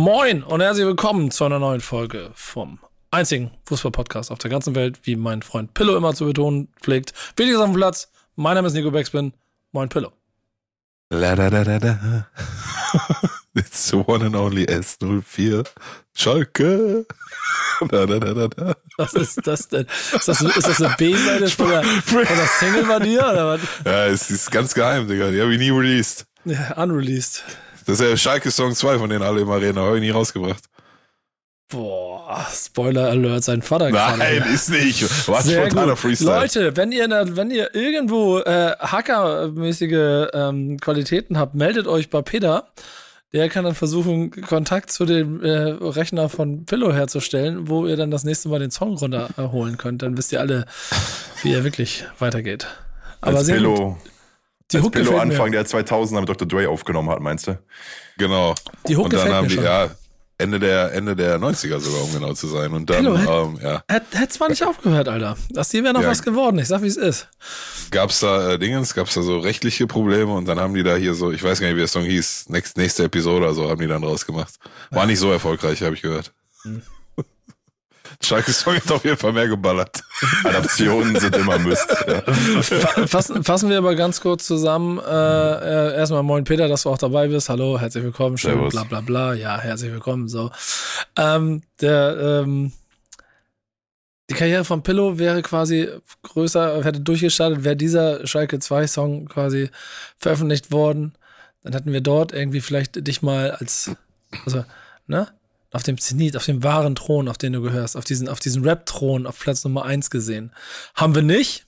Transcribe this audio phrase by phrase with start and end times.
[0.00, 2.78] Moin und herzlich willkommen zu einer neuen Folge vom
[3.10, 7.12] einzigen Fußball-Podcast auf der ganzen Welt, wie mein Freund Pillow immer zu betonen pflegt.
[7.34, 8.08] Wichtig ist auf dem Platz.
[8.36, 9.32] Mein Name ist Nico Backspin.
[9.72, 10.12] Moin Pillow.
[11.10, 12.28] La da da da da.
[13.54, 15.66] It's the one and only S04.
[16.14, 17.04] Schalke.
[17.90, 18.74] Da, da, da, da, da.
[18.98, 19.88] Was ist das denn?
[20.14, 23.60] Ist das, ist das eine B-Seite von der, von der Single bei dir oder was?
[23.84, 25.32] Ja, es ist ganz geheim, Digga.
[25.32, 26.24] Die habe ich nie released.
[26.44, 27.42] Ja, unreleased.
[27.88, 30.62] Das ist ja Schalke Song 2, von denen alle immer reden, habe ich nie rausgebracht.
[31.70, 34.52] Boah, Spoiler Alert, sein Vater Nein, gerade.
[34.52, 35.02] ist nicht.
[35.26, 35.98] Was Sehr spontaner gut.
[36.00, 36.38] Freestyle.
[36.38, 42.68] Leute, wenn ihr, wenn ihr irgendwo äh, hackermäßige ähm, Qualitäten habt, meldet euch bei Peter.
[43.32, 48.10] Der kann dann versuchen, Kontakt zu dem äh, Rechner von Pillow herzustellen, wo ihr dann
[48.10, 50.02] das nächste Mal den Song runterholen könnt.
[50.02, 50.66] Dann wisst ihr alle,
[51.42, 52.66] wie er wirklich weitergeht.
[53.22, 53.96] Aber als sehr gut.
[54.72, 55.62] Die als Hook Pillow Anfang mir.
[55.62, 56.46] der 2000er mit Dr.
[56.46, 57.58] Dre aufgenommen hat, meinst du?
[58.18, 58.54] Genau.
[58.86, 59.64] Die Hook und dann haben die, schon.
[59.64, 59.88] ja,
[60.40, 62.72] Ende der, Ende der 90er sogar, um genau zu sein.
[62.72, 65.36] Und dann, Pillow, hätt- ähm, ja, Hätte hätt zwar nicht aufgehört, Alter.
[65.50, 66.08] Das hier wäre noch Ja.
[66.10, 66.58] was geworden.
[66.60, 67.28] Ich sag, wie es ist.
[67.90, 71.14] gab's da äh, Dingens, gab's da so rechtliche Probleme und dann haben die da hier
[71.14, 73.80] so, ich weiß gar nicht, wie der Song hieß, next, nächste Episode oder so, haben
[73.80, 74.54] die dann rausgemacht.
[74.90, 76.32] War nicht so erfolgreich, habe ich gehört.
[76.62, 76.82] Hm.
[78.22, 80.02] Schalke Song hat auf jeden Fall mehr geballert.
[80.44, 81.86] Adaptionen sind immer Mist.
[82.06, 83.06] Ja.
[83.06, 84.98] Fassen, fassen wir aber ganz kurz zusammen.
[84.98, 87.48] Äh, äh, erstmal moin Peter, dass du auch dabei bist.
[87.48, 88.36] Hallo, herzlich willkommen.
[88.36, 88.72] Schön, Servus.
[88.72, 89.34] bla bla bla.
[89.34, 90.28] Ja, herzlich willkommen.
[90.28, 90.50] So.
[91.16, 92.72] Ähm, der, ähm,
[94.30, 95.88] die Karriere von Pillow wäre quasi
[96.22, 99.70] größer, hätte durchgestartet, wäre dieser Schalke 2 Song quasi
[100.18, 101.14] veröffentlicht worden.
[101.62, 103.90] Dann hätten wir dort irgendwie vielleicht dich mal als,
[104.44, 104.64] also,
[105.06, 105.28] ne?
[105.70, 108.64] Auf dem Zenit, auf dem wahren Thron, auf den du gehörst, auf diesen, auf diesen
[108.64, 110.52] Rap-Thron auf Platz Nummer eins gesehen.
[110.94, 111.66] Haben wir nicht.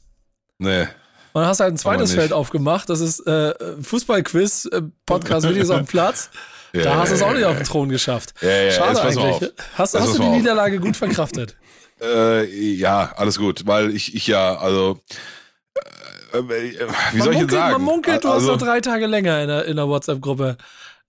[0.58, 0.86] Nee.
[1.32, 2.12] Und dann hast du halt ein zweites.
[2.12, 2.88] Feld aufgemacht.
[2.88, 6.30] Das ist äh, Fußballquiz, äh, Podcast Videos auf dem Platz.
[6.72, 8.32] Ja, da hast du es auch nicht auf den Thron geschafft.
[8.40, 9.52] Ja, Schade eigentlich.
[9.74, 10.28] Hast, hast du die.
[10.28, 11.56] Niederlage gut verkraftet?
[12.02, 15.00] Äh, ja, alles gut, weil ich, ich ja, also,
[16.32, 17.72] äh, äh, wie man soll ich munkelt, sagen?
[17.72, 20.56] Man munkelt, du also, hast noch drei Tage länger in der, in der WhatsApp-Gruppe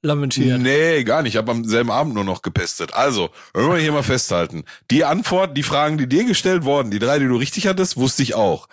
[0.02, 0.60] lamentiert.
[0.60, 1.34] Nee, gar nicht.
[1.34, 2.94] Ich habe am selben Abend nur noch gepestet.
[2.94, 4.64] Also, wenn wir hier mal festhalten.
[4.90, 8.24] Die Antwort, die Fragen, die dir gestellt wurden, die drei, die du richtig hattest, wusste
[8.24, 8.68] ich auch.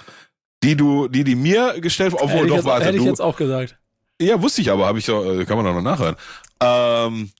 [0.62, 3.02] Die du, die, die mir gestellt wurden, obwohl hätte ich, doch, jetzt, warte, hätte ich
[3.02, 3.78] du, jetzt auch gesagt.
[4.20, 6.16] ja, wusste ich aber, habe ich doch, äh, kann man doch noch nachhören.
[6.60, 7.30] Ähm,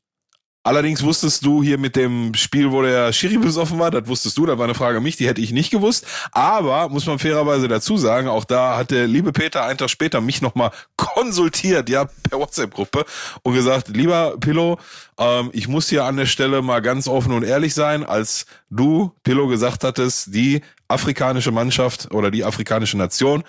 [0.68, 4.44] allerdings wusstest du hier mit dem Spiel, wo der Schiri besoffen war, das wusstest du,
[4.44, 6.06] da war eine Frage an mich, die hätte ich nicht gewusst.
[6.32, 10.20] Aber, muss man fairerweise dazu sagen, auch da hat der liebe Peter einen Tag später
[10.20, 13.06] mich nochmal konsultiert, ja, per WhatsApp-Gruppe
[13.42, 14.78] und gesagt, lieber Pillow,
[15.18, 19.12] ähm, ich muss hier an der Stelle mal ganz offen und ehrlich sein, als du,
[19.24, 23.42] Pillow, gesagt hattest, die afrikanische Mannschaft oder die afrikanische Nation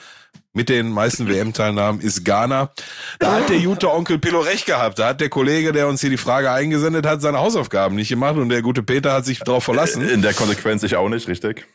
[0.53, 2.71] mit den meisten WM-Teilnahmen ist Ghana.
[3.19, 4.99] Da hat der gute Onkel Pillow recht gehabt.
[4.99, 8.35] Da hat der Kollege, der uns hier die Frage eingesendet hat, seine Hausaufgaben nicht gemacht
[8.35, 10.07] und der gute Peter hat sich darauf verlassen.
[10.09, 11.67] In der Konsequenz ich auch nicht, richtig?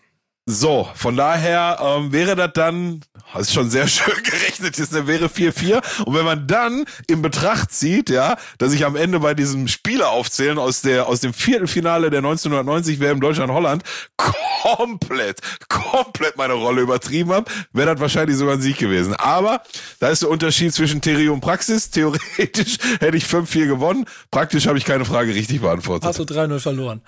[0.47, 3.01] So, von daher ähm, wäre das dann,
[3.33, 6.05] das ist schon sehr schön gerechnet, das wäre 4-4.
[6.05, 10.11] Und wenn man dann in Betracht zieht, ja, dass ich am Ende bei diesem Spieler
[10.11, 13.85] aufzählen aus der aus dem Viertelfinale der 1990 WM Deutschland-Holland
[14.19, 19.15] komplett, komplett meine Rolle übertrieben habe, wäre das wahrscheinlich sogar ein Sieg gewesen.
[19.15, 19.63] Aber
[19.99, 21.91] da ist der Unterschied zwischen Theorie und Praxis.
[21.95, 26.05] Theoretisch hätte ich 5-4 gewonnen, praktisch habe ich keine Frage richtig beantwortet.
[26.05, 27.01] Hast du 3-0 verloren.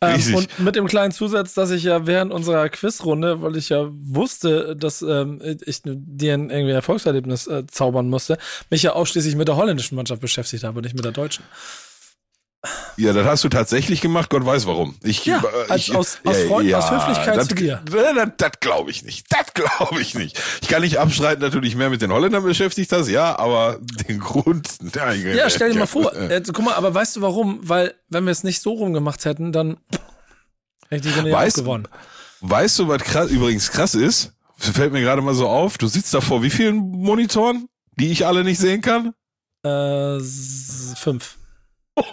[0.00, 3.88] Ähm, und mit dem kleinen Zusatz, dass ich ja während unserer Quizrunde, weil ich ja
[3.90, 8.38] wusste, dass ähm, ich dir ein irgendwie Erfolgserlebnis äh, zaubern musste,
[8.70, 11.44] mich ja ausschließlich mit der holländischen Mannschaft beschäftigt habe nicht mit der deutschen.
[12.96, 14.96] Ja, das hast du tatsächlich gemacht, Gott weiß warum.
[15.04, 17.80] Ich, Ja, äh, ich, aus- aus Freund- aus Höflichkeit das, zu dir.
[17.86, 19.26] Das, das glaube ich nicht.
[19.30, 20.36] Das glaube ich nicht.
[20.60, 23.78] Ich kann nicht abstreiten, dass du dich mehr mit den Holländern beschäftigt hast, ja, aber
[24.08, 24.68] den Grund.
[24.94, 27.60] Nein, Ja, stell dir mal vor, Äh, äh, guck mal, aber weißt du warum?
[27.62, 29.76] Weil, wenn wir es nicht so rumgemacht hätten, dann
[30.88, 31.86] hätte ich die ja auch Weißt- gewonnen.
[32.40, 34.32] Weißt du, was krass, übrigens krass ist?
[34.56, 35.78] Fällt mir gerade mal so auf.
[35.78, 39.14] Du sitzt da vor wie vielen Monitoren, die ich alle nicht sehen kann?
[39.62, 40.20] Äh,
[40.96, 41.36] fünf.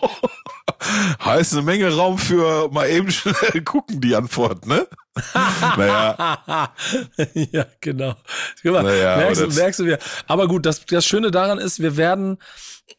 [1.24, 4.88] Heißt eine Menge Raum für mal eben schnell gucken, die Antwort, ne?
[5.77, 6.74] naja.
[7.33, 8.16] ja, genau.
[8.63, 10.00] Mal, Naja, merkst, du, merkst du wieder.
[10.27, 12.38] Aber gut, das, das Schöne daran ist, wir werden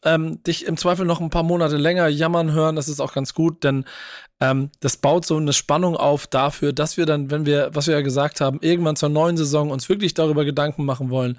[0.02, 2.76] ähm, dich im Zweifel noch ein paar Monate länger jammern hören.
[2.76, 3.84] Das ist auch ganz gut, denn
[4.40, 7.94] ähm, das baut so eine Spannung auf dafür, dass wir dann, wenn wir, was wir
[7.94, 11.38] ja gesagt haben, irgendwann zur neuen Saison uns wirklich darüber Gedanken machen wollen,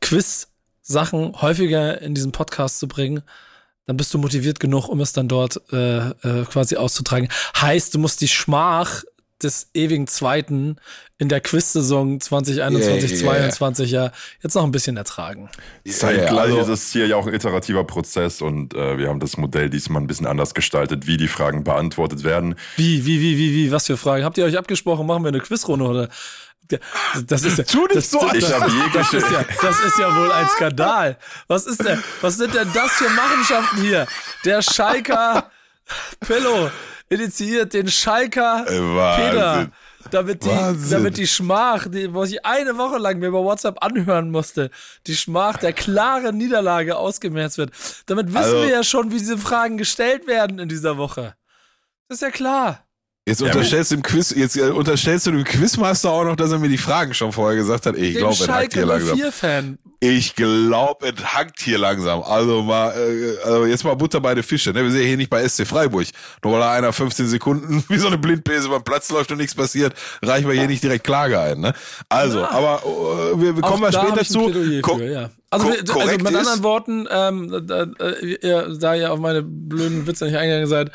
[0.00, 3.22] Quiz-Sachen häufiger in diesen Podcast zu bringen.
[3.86, 7.28] Dann bist du motiviert genug, um es dann dort äh, äh, quasi auszutragen.
[7.58, 9.02] Heißt, du musst die Schmach
[9.42, 10.76] des ewigen Zweiten
[11.18, 13.50] in der Quiz-Saison 2021, Yeah, yeah.
[13.50, 14.12] 22 ja
[14.42, 15.48] jetzt noch ein bisschen ertragen.
[15.88, 19.36] Zeitgleich also- ist es hier ja auch ein iterativer Prozess und äh, wir haben das
[19.36, 22.54] Modell diesmal ein bisschen anders gestaltet, wie die Fragen beantwortet werden.
[22.76, 24.24] Wie, wie, wie, wie, wie, was für Fragen?
[24.24, 25.06] Habt ihr euch abgesprochen?
[25.06, 26.08] Machen wir eine Quizrunde oder?
[27.26, 28.46] Das ist ja, Tu nicht das, so, das, Alter.
[28.46, 29.16] Ich habe das, jegliche.
[29.16, 31.16] ist ja, das ist ja wohl ein Skandal.
[31.46, 34.06] Was ist denn, was sind denn das für Machenschaften hier?
[34.44, 35.50] Der Schalker
[36.20, 36.70] Pillow
[37.08, 39.30] initiiert den Schalker Ey, Wahnsinn.
[39.30, 39.70] Peter.
[40.10, 40.90] Damit die, Wahnsinn.
[40.90, 44.70] damit die Schmach, die, was ich eine Woche lang mir über WhatsApp anhören musste,
[45.06, 47.72] die Schmach der klaren Niederlage ausgemerzt wird.
[48.06, 51.34] Damit wissen Also- wir ja schon, wie diese Fragen gestellt werden in dieser Woche.
[52.08, 52.87] Das ist ja klar.
[53.28, 56.50] Jetzt Ja, unterstellst du dem Quiz, jetzt äh, unterstellst du dem Quizmaster auch noch, dass
[56.50, 57.94] er mir die Fragen schon vorher gesagt hat.
[57.96, 59.18] Ich glaube, er hackt hier langsam.
[59.18, 59.78] 04-Fan.
[60.00, 62.22] Ich glaube, es hackt hier langsam.
[62.22, 64.70] Also mal, äh, also jetzt mal Butter bei den Fische.
[64.70, 64.82] Ne?
[64.82, 66.06] Wir sind ja hier nicht bei SC Freiburg.
[66.42, 69.54] Nur weil da einer 15 Sekunden wie so eine Blindbese beim Platz läuft und nichts
[69.54, 69.92] passiert,
[70.22, 71.60] reichen wir hier nicht direkt Klage ein.
[71.60, 71.74] Ne?
[72.08, 72.50] Also, Ja.
[72.50, 74.48] aber äh, wir, wir kommen mal später zu.
[74.50, 75.30] Für, ja.
[75.50, 80.06] Also, ko- also mit anderen Worten, ähm, da, äh, ihr, da ihr auf meine blöden
[80.06, 80.90] Witze nicht eingegangen seid,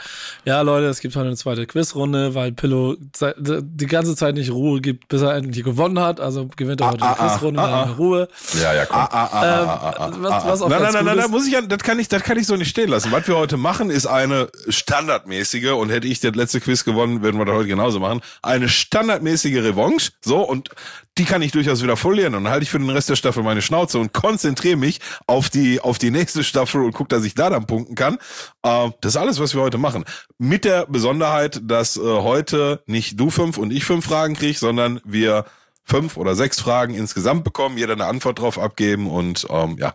[0.45, 4.79] ja Leute, es gibt heute eine zweite Quizrunde, weil Pillow die ganze Zeit nicht Ruhe
[4.79, 6.19] gibt, bis er endlich gewonnen hat.
[6.19, 7.77] Also gewinnt er heute ah, die Quizrunde, ah, dann ah.
[7.81, 8.27] haben wir Ruhe.
[8.61, 8.97] Ja, ja, komm.
[8.99, 11.17] Ah, ah, ah, Ähm, ah, ah, ah, was- ah, was auch nein, nein, nein, nein,
[11.19, 13.11] ist- muss ich ja, das kann ich, das kann ich so nicht stehen lassen.
[13.11, 17.37] Was wir heute machen, ist eine standardmäßige und hätte ich das letzte Quiz gewonnen, würden
[17.39, 18.21] wir das heute genauso machen.
[18.43, 20.69] Eine standardmäßige Revanche, so und
[21.17, 23.43] die kann ich durchaus wieder verlieren und dann halte ich für den Rest der Staffel
[23.43, 27.35] meine Schnauze und konzentriere mich auf die auf die nächste Staffel und gucke, dass ich
[27.35, 28.15] da dann punkten kann.
[28.63, 30.05] Äh, das ist alles, was wir heute machen.
[30.39, 35.01] Mit der Besonderheit, dass äh, heute nicht du fünf und ich fünf Fragen krieg, sondern
[35.05, 35.45] wir
[35.85, 39.93] fünf oder sechs Fragen insgesamt bekommen, jeder eine Antwort drauf abgeben und ähm, ja,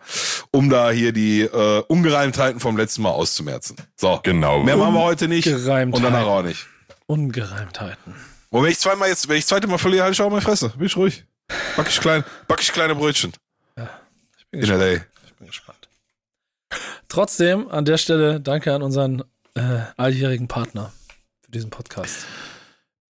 [0.50, 3.76] um da hier die äh, Ungereimtheiten vom letzten Mal auszumerzen.
[3.96, 4.62] So, Genau.
[4.62, 5.66] mehr machen wir heute nicht und
[6.02, 6.66] danach auch nicht.
[7.06, 8.14] Ungereimtheiten.
[8.50, 10.70] Und wenn ich zweimal jetzt, wenn ich zweite Mal verliere, halt ich auch meine Fresse.
[10.70, 11.24] Bin ich ruhig.
[11.76, 13.32] Back ich klein, back ich kleine Brötchen
[13.76, 14.82] Ich bin in gespannt.
[14.82, 14.92] LA.
[15.26, 15.88] Ich bin gespannt.
[17.08, 19.22] Trotzdem an der Stelle danke an unseren
[19.54, 20.92] äh, alljährigen Partner
[21.42, 22.26] für diesen Podcast.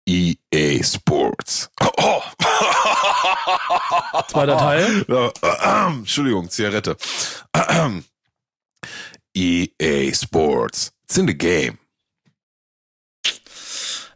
[0.06, 1.70] EA E Sports.
[1.98, 2.22] Oh.
[4.28, 5.04] Zweiter Teil.
[5.08, 6.96] Ja, äh, Entschuldigung, Zigarette.
[9.34, 10.92] EA Sports.
[11.04, 11.78] It's in the game.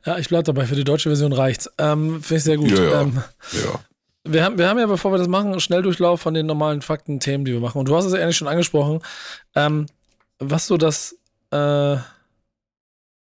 [0.04, 0.66] Ja, ich bleib dabei.
[0.66, 1.70] Für die deutsche Version reicht's.
[1.78, 2.70] Ähm, Finde ich sehr gut.
[2.70, 3.00] Ja, ja.
[3.02, 3.22] Ähm,
[3.52, 3.80] Ja.
[4.24, 7.20] wir, haben, wir haben ja, bevor wir das machen, einen Schnelldurchlauf von den normalen Fakten,
[7.20, 7.78] Themen, die wir machen.
[7.78, 9.00] Und du hast es ja eigentlich schon angesprochen.
[9.54, 9.86] Ähm,
[10.38, 11.16] was so das.
[11.50, 11.96] Äh,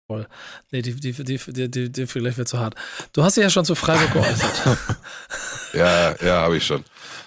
[0.08, 0.28] voll.
[0.72, 2.76] Nee, die, die, die, die, die, die vielleicht wird zu hart.
[3.14, 4.78] Du hast dich ja schon zu Freiburg geäußert.
[5.74, 6.86] Ja, ja, habe ich schon.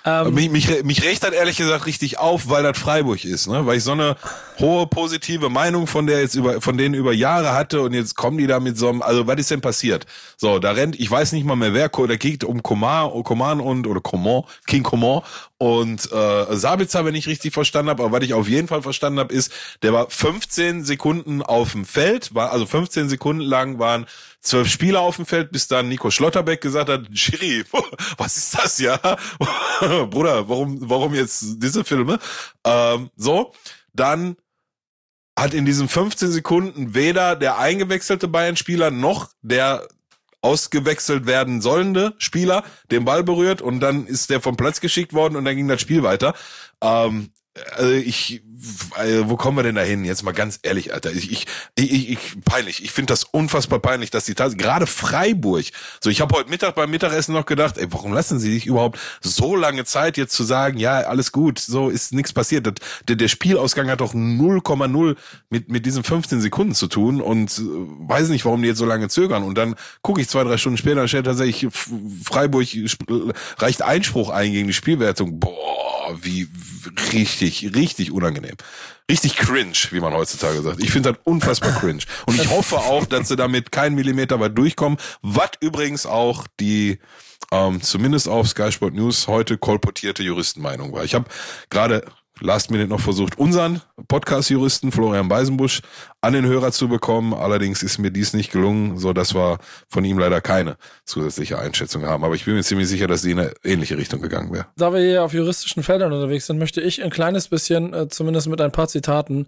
[0.09, 3.67] Ähm, mich, mich, mich regt das ehrlich gesagt richtig auf, weil das Freiburg ist, ne?
[3.67, 4.17] Weil ich so eine
[4.59, 8.39] hohe positive Meinung von der jetzt über, von denen über Jahre hatte und jetzt kommen
[8.39, 10.07] die da mit so einem, also was ist denn passiert?
[10.37, 13.87] So, da rennt, ich weiß nicht mal mehr wer, da geht um Coman, Coman und,
[13.87, 15.23] oder Coman, King Coman
[15.59, 19.19] und äh, Sabitzer, wenn ich richtig verstanden habe, aber was ich auf jeden Fall verstanden
[19.19, 19.53] habe, ist,
[19.83, 24.07] der war 15 Sekunden auf dem Feld, war also 15 Sekunden lang waren
[24.41, 27.65] zwölf Spieler auf dem Feld, bis dann Nico Schlotterbeck gesagt hat, Schiri,
[28.17, 28.97] was ist das ja?
[30.11, 32.19] Bruder, warum, warum jetzt diese Filme?
[32.65, 33.53] Ähm, so,
[33.93, 34.37] dann
[35.39, 39.87] hat in diesen 15 Sekunden weder der eingewechselte Bayern-Spieler noch der
[40.41, 45.37] ausgewechselt werden sollende Spieler den Ball berührt und dann ist der vom Platz geschickt worden
[45.37, 46.35] und dann ging das Spiel weiter.
[46.81, 47.31] Ähm,
[47.73, 48.43] also ich,
[48.97, 50.05] äh, wo kommen wir denn da hin?
[50.05, 51.13] Jetzt mal ganz ehrlich, Alter.
[51.13, 51.47] Ich, ich,
[51.77, 52.83] ich, ich peinlich.
[52.83, 55.67] Ich finde das unfassbar peinlich, dass die Tatsache, gerade Freiburg.
[56.01, 58.99] So, ich habe heute Mittag beim Mittagessen noch gedacht, ey, warum lassen sie sich überhaupt
[59.21, 62.67] so lange Zeit jetzt zu sagen, ja, alles gut, so ist nichts passiert.
[62.67, 62.75] Das,
[63.07, 65.17] der, der Spielausgang hat doch 0,0
[65.51, 68.87] mit, mit diesen 15 Sekunden zu tun und äh, weiß nicht, warum die jetzt so
[68.87, 69.45] lange zögern.
[69.45, 71.69] Und dann gucke ich zwei, drei Stunden später und steht tatsächlich,
[72.25, 72.67] Freiburg
[73.59, 75.39] reicht Einspruch ein gegen die Spielwertung.
[75.39, 76.49] Boah, wie
[77.13, 78.48] richtig, richtig unangenehm.
[79.11, 80.83] Richtig cringe, wie man heutzutage sagt.
[80.83, 82.03] Ich finde das unfassbar cringe.
[82.27, 84.99] Und ich hoffe auch, dass sie damit keinen Millimeter weit durchkommen.
[85.23, 86.99] Was übrigens auch die,
[87.51, 91.05] ähm, zumindest auf Sky Sport News heute kolportierte Juristenmeinung war.
[91.05, 91.25] Ich habe
[91.71, 92.05] gerade
[92.41, 95.81] last minute noch versucht, unseren Podcast-Juristen Florian Beisenbusch
[96.21, 97.35] an den Hörer zu bekommen.
[97.35, 102.05] Allerdings ist mir dies nicht gelungen, so dass wir von ihm leider keine zusätzliche Einschätzung
[102.07, 102.25] haben.
[102.25, 104.67] Aber ich bin mir ziemlich sicher, dass die in eine ähnliche Richtung gegangen wäre.
[104.77, 108.49] Da wir hier auf juristischen Feldern unterwegs sind, möchte ich ein kleines bisschen, äh, zumindest
[108.49, 109.47] mit ein paar Zitaten,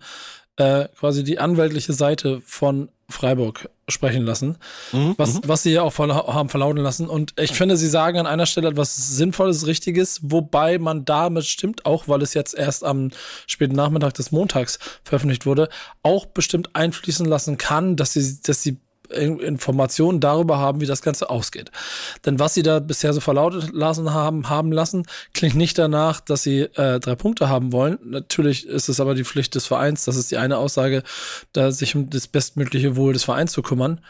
[0.57, 4.57] äh, quasi die anwältliche Seite von Freiburg sprechen lassen,
[4.93, 5.41] mhm, was, mhm.
[5.47, 7.09] was sie ja auch haben verlauten lassen.
[7.09, 11.87] Und ich finde, sie sagen an einer Stelle etwas Sinnvolles, Richtiges, wobei man damit stimmt,
[11.87, 13.11] auch weil es jetzt erst am
[13.47, 15.69] späten Nachmittag des Montags veröffentlicht wurde,
[16.03, 18.79] auch bestimmt einfließen lassen kann, dass sie, dass sie
[19.11, 21.71] Informationen darüber haben, wie das Ganze ausgeht.
[22.25, 26.43] Denn was sie da bisher so verlautet lassen haben, haben lassen, klingt nicht danach, dass
[26.43, 27.99] sie äh, drei Punkte haben wollen.
[28.05, 31.03] Natürlich ist es aber die Pflicht des Vereins, das ist die eine Aussage,
[31.53, 34.01] da sich um das bestmögliche Wohl des Vereins zu kümmern.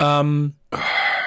[0.00, 0.54] Ähm,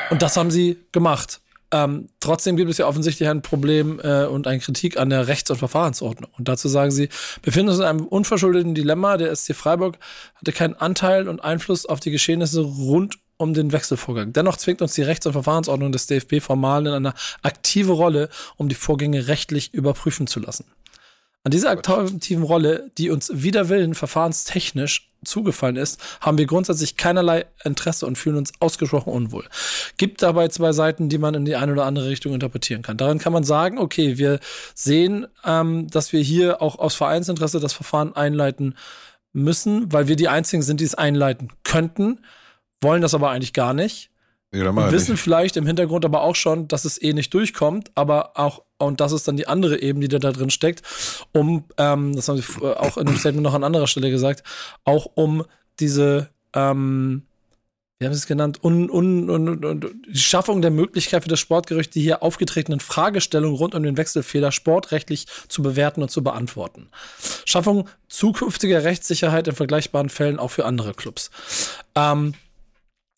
[0.10, 1.42] und das haben sie gemacht.
[1.74, 5.50] Ähm, trotzdem gibt es ja offensichtlich ein Problem äh, und eine Kritik an der Rechts-
[5.50, 6.30] und Verfahrensordnung.
[6.38, 7.10] Und dazu sagen sie,
[7.42, 9.18] befinden uns in einem unverschuldeten Dilemma.
[9.18, 9.98] Der SC Freiburg
[10.36, 14.34] hatte keinen Anteil und Einfluss auf die Geschehnisse rund um den Wechselvorgang.
[14.34, 18.70] Dennoch zwingt uns die Rechts- und Verfahrensordnung des DFB formal in eine aktive Rolle, um
[18.70, 20.66] die Vorgänge rechtlich überprüfen zu lassen.
[21.46, 27.46] An dieser aktiven Rolle, die uns wider Willen verfahrenstechnisch zugefallen ist, haben wir grundsätzlich keinerlei
[27.66, 29.46] Interesse und fühlen uns ausgesprochen unwohl.
[29.98, 32.96] Gibt dabei zwei Seiten, die man in die eine oder andere Richtung interpretieren kann.
[32.96, 34.40] Darin kann man sagen, okay, wir
[34.74, 38.76] sehen, ähm, dass wir hier auch aus Vereinsinteresse das Verfahren einleiten
[39.34, 42.20] müssen, weil wir die einzigen sind, die es einleiten könnten,
[42.82, 44.13] wollen das aber eigentlich gar nicht.
[44.54, 45.22] Ja, und wissen nicht.
[45.22, 49.12] vielleicht im Hintergrund aber auch schon, dass es eh nicht durchkommt, aber auch, und das
[49.12, 50.84] ist dann die andere Ebene, die da drin steckt,
[51.32, 54.44] um, ähm, das haben sie auch in dem Statement noch an anderer Stelle gesagt,
[54.86, 55.44] auch um
[55.80, 57.24] diese, ähm,
[57.98, 61.40] wie haben sie es genannt, un, un, un, un, die Schaffung der Möglichkeit für das
[61.40, 66.90] Sportgericht, die hier aufgetretenen Fragestellungen rund um den Wechselfehler sportrechtlich zu bewerten und zu beantworten.
[67.46, 71.32] Schaffung zukünftiger Rechtssicherheit in vergleichbaren Fällen auch für andere Clubs.
[71.96, 72.36] Ähm,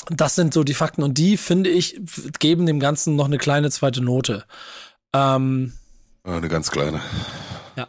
[0.09, 1.99] das sind so die Fakten und die, finde ich,
[2.39, 4.45] geben dem Ganzen noch eine kleine zweite Note.
[5.13, 5.73] Ähm,
[6.23, 7.01] eine ganz kleine.
[7.75, 7.87] Ja.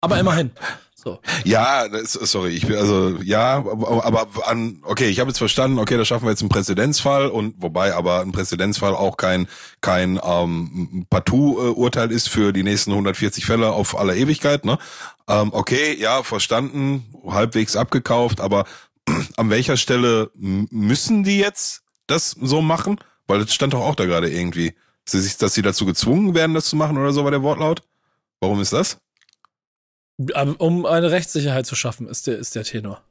[0.00, 0.50] Aber immerhin.
[0.94, 1.18] So.
[1.42, 6.04] Ja, sorry, ich bin also ja, aber an okay, ich habe jetzt verstanden, okay, da
[6.04, 9.48] schaffen wir jetzt einen Präzedenzfall und wobei aber ein Präzedenzfall auch kein
[9.80, 14.78] kein ähm, Partout-Urteil ist für die nächsten 140 Fälle auf aller Ewigkeit, ne?
[15.28, 18.64] Ähm, okay, ja, verstanden, halbwegs abgekauft, aber
[19.36, 22.98] an welcher Stelle müssen die jetzt das so machen?
[23.26, 24.74] Weil das stand doch auch da gerade irgendwie.
[25.10, 27.82] Dass sie dazu gezwungen werden, das zu machen oder so war der Wortlaut.
[28.40, 28.98] Warum ist das?
[30.58, 33.02] Um eine Rechtssicherheit zu schaffen, ist der, ist der Tenor.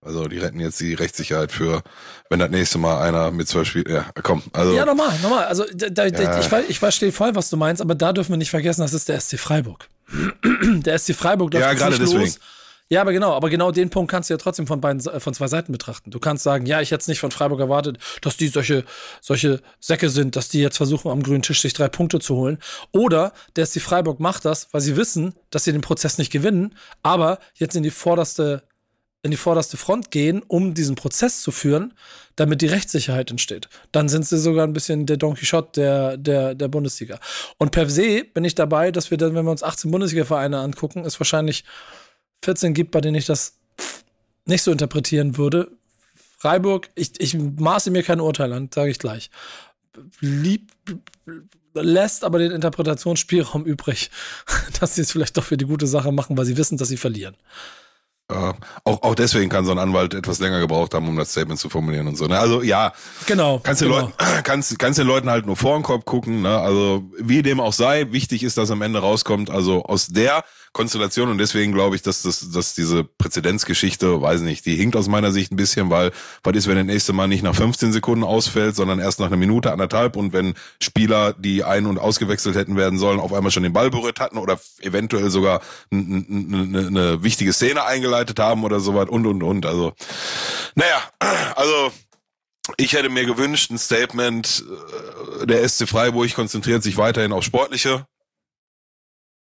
[0.00, 1.82] Also die retten jetzt die Rechtssicherheit für,
[2.30, 3.92] wenn das nächste Mal einer mit zwei Spielen.
[3.92, 4.42] Ja, komm.
[4.52, 5.46] Also, ja, nochmal, nochmal.
[5.46, 6.40] Also da, ja.
[6.40, 9.08] ich, ich verstehe voll, was du meinst, aber da dürfen wir nicht vergessen, das ist
[9.08, 9.88] der SC Freiburg.
[10.62, 12.20] der SC Freiburg darf ja, gerade deswegen.
[12.20, 12.38] los
[12.90, 15.46] ja, aber genau, aber genau den Punkt kannst du ja trotzdem von beiden, von zwei
[15.46, 16.10] Seiten betrachten.
[16.10, 18.84] Du kannst sagen, ja, ich hätte es nicht von Freiburg erwartet, dass die solche,
[19.20, 22.58] solche Säcke sind, dass die jetzt versuchen, am grünen Tisch sich drei Punkte zu holen.
[22.92, 26.32] Oder der ist die Freiburg macht das, weil sie wissen, dass sie den Prozess nicht
[26.32, 28.62] gewinnen, aber jetzt in die vorderste,
[29.22, 31.92] in die vorderste Front gehen, um diesen Prozess zu führen,
[32.36, 33.68] damit die Rechtssicherheit entsteht.
[33.92, 37.20] Dann sind sie sogar ein bisschen der Don Quixote der, der, der Bundesliga.
[37.58, 41.04] Und per se bin ich dabei, dass wir dann, wenn wir uns 18 Bundesliga-Vereine angucken,
[41.04, 41.64] ist wahrscheinlich
[42.44, 43.58] 14 gibt, bei denen ich das
[44.44, 45.70] nicht so interpretieren würde.
[46.38, 49.30] Freiburg, ich, ich maße mir kein Urteil an, sage ich gleich.
[50.20, 50.70] Lieb,
[51.74, 54.10] lässt aber den Interpretationsspielraum übrig,
[54.80, 56.96] dass sie es vielleicht doch für die gute Sache machen, weil sie wissen, dass sie
[56.96, 57.36] verlieren.
[58.30, 58.52] Äh,
[58.84, 61.70] auch, auch deswegen kann so ein Anwalt etwas länger gebraucht haben, um das Statement zu
[61.70, 62.26] formulieren und so.
[62.26, 62.38] Ne?
[62.38, 62.92] Also ja,
[63.26, 63.58] genau.
[63.58, 63.94] Kannst, genau.
[63.94, 66.42] Den Leuten, kannst, kannst den Leuten halt nur vor den Kopf gucken.
[66.42, 66.58] Ne?
[66.58, 69.48] Also wie dem auch sei, wichtig ist, dass am Ende rauskommt.
[69.48, 74.66] Also aus der Konstellation und deswegen glaube ich, dass das, dass diese Präzedenzgeschichte, weiß nicht,
[74.66, 77.42] die hinkt aus meiner Sicht ein bisschen, weil was ist, wenn der nächste Mal nicht
[77.42, 81.86] nach 15 Sekunden ausfällt, sondern erst nach einer Minute, anderthalb und wenn Spieler, die ein-
[81.86, 85.60] und ausgewechselt hätten werden sollen, auf einmal schon den Ball berührt hatten oder eventuell sogar
[85.90, 89.66] eine wichtige Szene eingeleitet haben oder sowas und und und.
[89.66, 89.92] Also,
[90.74, 91.02] naja,
[91.56, 91.92] also
[92.76, 94.64] ich hätte mir gewünscht, ein Statement,
[95.42, 98.06] äh, der SC Freiburg konzentriert sich weiterhin auf Sportliche.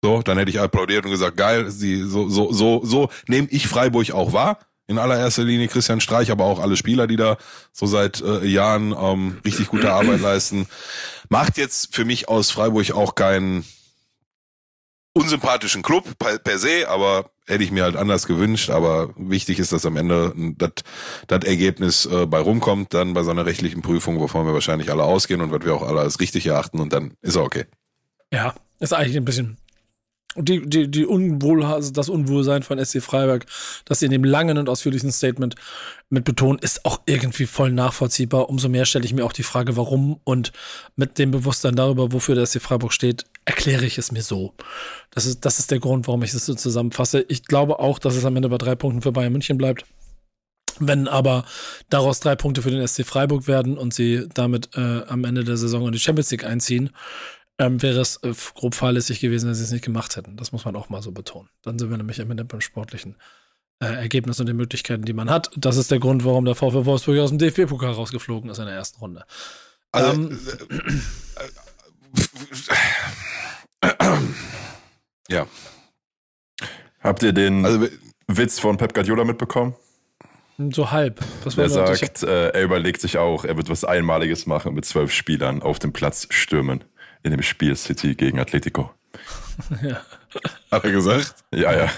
[0.01, 3.67] So, dann hätte ich applaudiert und gesagt, geil, sie, so, so, so, so nehme ich
[3.67, 4.59] Freiburg auch wahr.
[4.87, 7.37] In allererster Linie Christian Streich, aber auch alle Spieler, die da
[7.71, 10.67] so seit äh, Jahren ähm, richtig gute Arbeit leisten.
[11.29, 13.65] Macht jetzt für mich aus Freiburg auch keinen
[15.13, 18.69] unsympathischen Club per, per se, aber hätte ich mir halt anders gewünscht.
[18.69, 23.81] Aber wichtig ist, dass am Ende das Ergebnis äh, bei rumkommt, dann bei so rechtlichen
[23.81, 26.93] Prüfung, wovon wir wahrscheinlich alle ausgehen und was wir auch alle als richtig erachten und
[26.93, 27.65] dann ist er okay.
[28.31, 29.57] Ja, ist eigentlich ein bisschen
[30.35, 33.45] die, die, die Unwohl, also das Unwohlsein von SC Freiberg,
[33.85, 35.55] das sie in dem langen und ausführlichen Statement
[36.09, 38.47] mit betonen, ist auch irgendwie voll nachvollziehbar.
[38.47, 40.51] Umso mehr stelle ich mir auch die Frage, warum und
[40.95, 44.53] mit dem Bewusstsein darüber, wofür der SC Freiburg steht, erkläre ich es mir so.
[45.11, 47.25] Das ist, das ist der Grund, warum ich es so zusammenfasse.
[47.27, 49.83] Ich glaube auch, dass es am Ende bei drei Punkten für Bayern München bleibt.
[50.79, 51.43] Wenn aber
[51.89, 55.57] daraus drei Punkte für den SC Freiburg werden und sie damit äh, am Ende der
[55.57, 56.91] Saison in die Champions League einziehen,
[57.59, 60.37] ähm, wäre es äh, grob fahrlässig gewesen, wenn sie es nicht gemacht hätten.
[60.37, 61.49] Das muss man auch mal so betonen.
[61.61, 63.17] Dann sind wir nämlich am Ende beim sportlichen
[63.81, 65.51] äh, Ergebnis und den Möglichkeiten, die man hat.
[65.55, 68.75] Das ist der Grund, warum der VfL Wolfsburg aus dem DFB-Pokal rausgeflogen ist in der
[68.75, 69.25] ersten Runde.
[69.91, 70.39] Also, ähm,
[73.81, 73.89] äh,
[75.29, 75.45] ja.
[77.01, 77.87] Habt ihr den also,
[78.27, 79.75] Witz von Pep Guardiola mitbekommen?
[80.71, 81.21] So halb.
[81.45, 85.11] Was er sagt, äh, er überlegt sich auch, er wird was Einmaliges machen mit zwölf
[85.13, 86.83] Spielern auf dem Platz stürmen
[87.23, 88.93] in dem Spiel City gegen Atletico.
[89.83, 90.01] ja.
[90.71, 91.35] Hat er gesagt?
[91.53, 91.89] Ja, ja.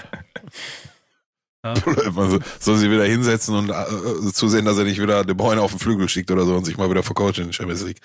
[1.64, 1.74] ja.
[2.60, 5.78] Soll sie wieder hinsetzen und äh, zusehen, dass er nicht wieder De Bruyne auf den
[5.78, 8.00] Flügel schickt oder so und sich mal wieder vercoacht in der Champions League.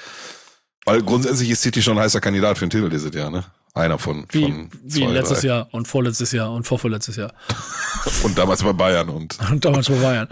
[0.86, 3.44] Weil grundsätzlich ist City schon ein heißer Kandidat für den Titel dieses Jahr, ne?
[3.74, 5.48] Einer von, wie, von wie zwei, letztes drei.
[5.50, 7.34] Jahr und vorletztes Jahr und vorvorletztes Jahr.
[8.24, 9.38] und damals bei Bayern und.
[9.52, 10.28] Und damals bei Bayern.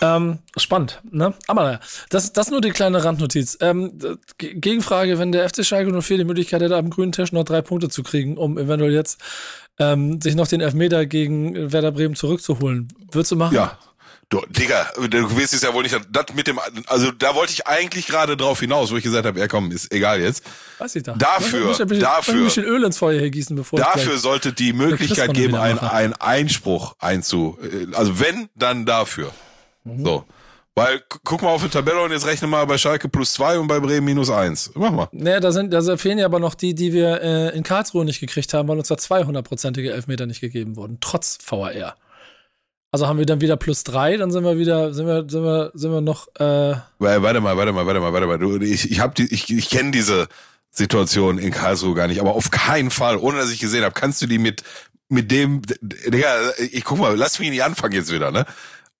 [0.00, 1.34] ähm, spannend, ne?
[1.46, 3.58] Aber naja, das, das nur die kleine Randnotiz.
[3.60, 3.98] Ähm,
[4.38, 7.62] Gegenfrage, wenn der FC Schalke nur vier die Möglichkeit hätte, am grünen Tisch noch drei
[7.62, 9.20] Punkte zu kriegen, um eventuell jetzt
[9.78, 12.88] ähm, sich noch den Elfmeter gegen Werder Bremen zurückzuholen.
[13.10, 13.54] Würdest du machen?
[13.54, 13.78] Ja,
[14.34, 17.68] Du, Digga, du wirst es ja wohl nicht, das mit dem, also da wollte ich
[17.68, 20.42] eigentlich gerade drauf hinaus, wo ich gesagt habe, ja komm, ist egal jetzt.
[20.78, 21.12] Weiß ich da.
[21.12, 22.34] Dafür, ich bisschen, dafür.
[22.34, 26.14] ein bisschen Öl ins Feuer hier gießen, bevor Dafür sollte die Möglichkeit geben, einen, einen
[26.14, 29.30] Einspruch einzu, äh, also wenn, dann dafür.
[29.84, 30.04] Mhm.
[30.04, 30.24] So.
[30.74, 33.68] Weil, guck mal auf die Tabelle und jetzt rechne mal bei Schalke plus zwei und
[33.68, 34.72] bei Bremen minus eins.
[34.74, 35.08] Mach mal.
[35.12, 38.18] Naja, da sind, da fehlen ja aber noch die, die wir äh, in Karlsruhe nicht
[38.18, 41.94] gekriegt haben, weil uns da 200-prozentige Elfmeter nicht gegeben wurden, trotz VAR.
[42.94, 45.72] Also haben wir dann wieder plus drei, dann sind wir wieder, sind wir, sind wir,
[45.74, 46.28] sind wir noch.
[46.38, 48.38] Äh warte mal, warte mal, warte mal, warte mal.
[48.38, 50.28] Du, ich, ich habe die, ich, ich kenne diese
[50.70, 54.22] Situation in Karlsruhe gar nicht, aber auf keinen Fall, ohne dass ich gesehen habe, kannst
[54.22, 54.62] du die mit
[55.08, 58.46] mit dem, Digga, ich guck mal, lass mich nicht anfangen jetzt wieder, ne?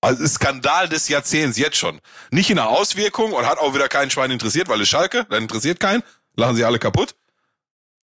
[0.01, 2.01] Also Skandal des Jahrzehnts jetzt schon.
[2.33, 5.45] Nicht in der Auswirkung und hat auch wieder keinen Schwein interessiert, weil es Schalke, dann
[5.45, 6.03] interessiert keinen,
[6.35, 7.15] lachen sie alle kaputt.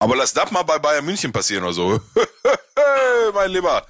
[0.01, 2.01] Aber lass das mal bei Bayern München passieren oder so.
[3.33, 3.87] mein Lieber.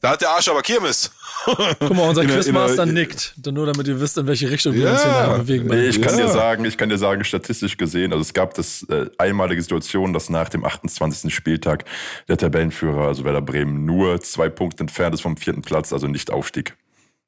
[0.00, 1.10] Da hat der Arsch aber Kirmes.
[1.80, 3.34] Guck mal, unser Quizmaster nickt.
[3.44, 5.66] Nur damit ihr wisst, in welche Richtung wir uns hier bewegen.
[5.66, 6.26] Nee, ich kann ja.
[6.26, 10.12] dir sagen, ich kann dir sagen, statistisch gesehen, also es gab das äh, einmalige Situation,
[10.12, 11.34] dass nach dem 28.
[11.34, 11.84] Spieltag
[12.28, 16.30] der Tabellenführer, also Werder Bremen, nur zwei Punkte entfernt ist vom vierten Platz, also nicht
[16.30, 16.76] Aufstieg.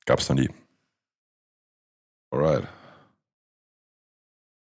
[0.07, 0.51] Gab's noch nie.
[2.31, 2.69] Alright.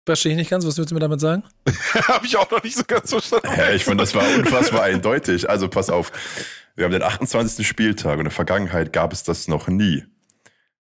[0.06, 1.44] Verstehe ich nicht ganz, was willst du mir damit sagen?
[2.08, 3.48] Habe ich auch noch nicht so ganz verstanden.
[3.56, 5.48] Ja, ich finde, das war unfassbar eindeutig.
[5.48, 6.12] Also pass auf.
[6.76, 7.66] Wir haben den 28.
[7.66, 10.04] Spieltag und in der Vergangenheit gab es das noch nie.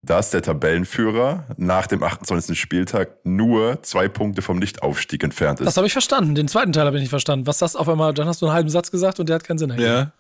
[0.02, 2.60] Da ist der Tabellenführer nach dem 28.
[2.60, 5.66] Spieltag nur zwei Punkte vom Nichtaufstieg entfernt ist.
[5.66, 6.36] Das habe ich verstanden.
[6.36, 7.48] Den zweiten Teil habe ich nicht verstanden.
[7.48, 9.58] Was das auf einmal, dann hast du einen halben Satz gesagt und der hat keinen
[9.58, 9.74] Sinn.
[9.78, 10.12] Ja.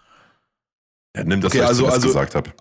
[1.15, 2.51] Ja, nimm das, okay, was also, ich also, gesagt habe.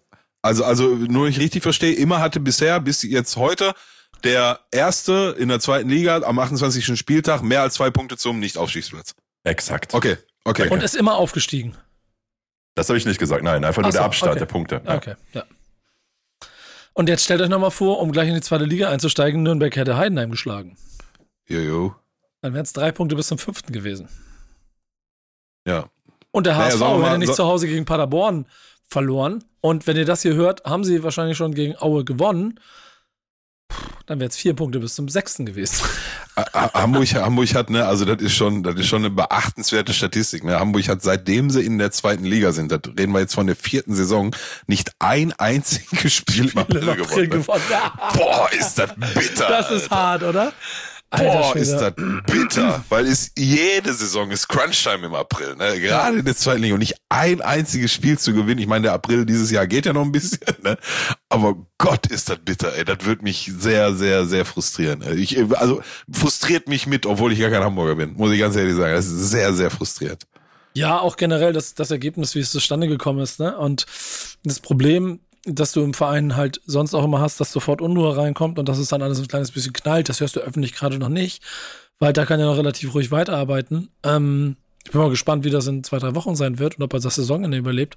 [0.42, 3.74] Also, also, nur ich richtig verstehe, immer hatte bisher bis jetzt heute
[4.22, 6.98] der erste in der zweiten Liga am 28.
[6.98, 9.14] Spieltag mehr als zwei Punkte zum Nichtaufstiegsplatz.
[9.44, 9.94] Exakt.
[9.94, 10.68] Okay, okay.
[10.68, 11.74] Und ist immer aufgestiegen.
[12.74, 13.42] Das habe ich nicht gesagt.
[13.42, 14.38] Nein, einfach nur so, der Abstand okay.
[14.40, 14.80] der Punkte.
[14.84, 14.96] Ja.
[14.96, 15.44] Okay, ja.
[16.92, 19.96] Und jetzt stellt euch nochmal vor, um gleich in die zweite Liga einzusteigen, Nürnberg hätte
[19.96, 20.76] Heidenheim geschlagen.
[21.46, 21.96] Jojo.
[22.40, 24.08] Dann wären es drei Punkte bis zum fünften gewesen.
[25.66, 25.88] Ja.
[26.30, 28.46] Und der HSV naja, hätte nicht so zu Hause gegen Paderborn
[28.86, 29.44] verloren.
[29.60, 32.60] Und wenn ihr das hier hört, haben sie wahrscheinlich schon gegen Aue gewonnen
[34.06, 35.84] dann wäre es vier Punkte bis zum sechsten gewesen.
[36.54, 40.44] Hamburg, Hamburg hat, ne, also das ist schon, das ist schon eine beachtenswerte Statistik.
[40.44, 40.58] Ne?
[40.58, 43.56] Hamburg hat seitdem sie in der zweiten Liga sind, da reden wir jetzt von der
[43.56, 44.34] vierten Saison,
[44.66, 47.30] nicht ein einziges Spiel im April gewonnen.
[47.30, 47.44] gewonnen.
[48.14, 49.48] Boah, ist das bitter.
[49.48, 50.52] Das ist hart, oder?
[51.16, 51.92] Boah, ist das
[52.26, 55.80] bitter, weil es jede Saison ist Crunchtime im April, ne?
[55.80, 58.60] gerade in der zweiten Liga und nicht ein einziges Spiel zu gewinnen.
[58.60, 60.76] Ich meine, der April dieses Jahr geht ja noch ein bisschen, ne?
[61.28, 62.84] aber Gott ist das bitter, ey.
[62.84, 65.02] Das wird mich sehr, sehr, sehr frustrieren.
[65.16, 68.74] Ich, also frustriert mich mit, obwohl ich gar kein Hamburger bin, muss ich ganz ehrlich
[68.74, 68.94] sagen.
[68.94, 70.24] Das ist sehr, sehr frustriert.
[70.74, 73.38] Ja, auch generell das, das Ergebnis, wie es zustande gekommen ist.
[73.38, 73.56] Ne?
[73.56, 73.86] Und
[74.42, 78.58] das Problem dass du im Verein halt sonst auch immer hast, dass sofort Unruhe reinkommt
[78.58, 80.08] und dass es dann alles ein kleines bisschen knallt.
[80.08, 81.42] Das hörst du öffentlich gerade noch nicht,
[81.98, 83.90] weil da kann ja noch relativ ruhig weiterarbeiten.
[84.02, 86.92] Ähm, ich bin mal gespannt, wie das in zwei, drei Wochen sein wird und ob
[86.92, 87.96] er das Saisonende überlebt.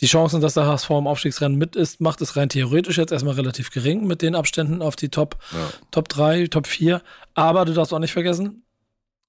[0.00, 3.34] Die Chancen, dass der HSV im Aufstiegsrennen mit ist, macht es rein theoretisch jetzt erstmal
[3.34, 5.70] relativ gering mit den Abständen auf die Top, ja.
[5.90, 7.02] Top 3, Top 4.
[7.34, 8.64] Aber du darfst auch nicht vergessen,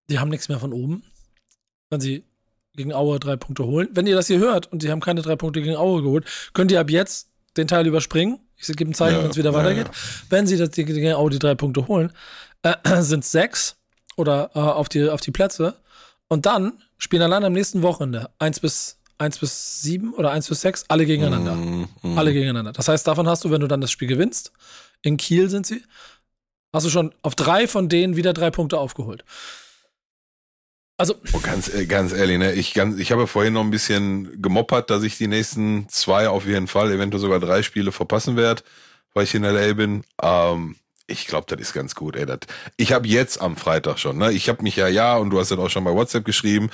[0.10, 1.04] die haben nichts mehr von oben.
[1.90, 2.24] Wenn sie
[2.76, 3.90] gegen Aue drei Punkte holen.
[3.92, 6.72] Wenn ihr das hier hört und sie haben keine drei Punkte gegen Aue geholt, könnt
[6.72, 8.40] ihr ab jetzt den Teil überspringen.
[8.58, 9.88] Ich gebe ein Zeichen, Ja, wenn es wieder ja, weitergeht.
[9.88, 9.94] ja.
[10.30, 10.70] Wenn sie das
[11.16, 12.12] Aue die drei Punkte holen,
[12.64, 13.76] äh, sind sechs
[14.16, 15.76] oder äh, auf, die, auf die Plätze.
[16.28, 20.62] Und dann spielen allein am nächsten Wochenende eins bis, eins bis sieben oder eins bis
[20.62, 21.54] sechs alle gegeneinander.
[21.56, 22.18] Mhm, mhm.
[22.18, 22.72] Alle gegeneinander.
[22.72, 24.52] Das heißt, davon hast du, wenn du dann das Spiel gewinnst,
[25.02, 25.84] in Kiel sind sie,
[26.72, 29.26] hast du schon auf drei von denen wieder drei Punkte aufgeholt.
[30.98, 32.54] Also, Oh, ganz, äh, ganz ehrlich, ne?
[32.54, 36.46] Ich, ganz, ich habe vorhin noch ein bisschen gemoppert, dass ich die nächsten zwei auf
[36.46, 38.64] jeden Fall, eventuell sogar drei Spiele verpassen werde,
[39.14, 40.04] weil ich in LA bin.
[40.22, 40.76] Ähm,
[41.08, 42.26] ich glaube, das ist ganz gut, ey.
[42.26, 42.40] Das,
[42.78, 44.32] ich habe jetzt am Freitag schon, ne?
[44.32, 46.70] Ich habe mich ja, ja, und du hast das auch schon bei WhatsApp geschrieben.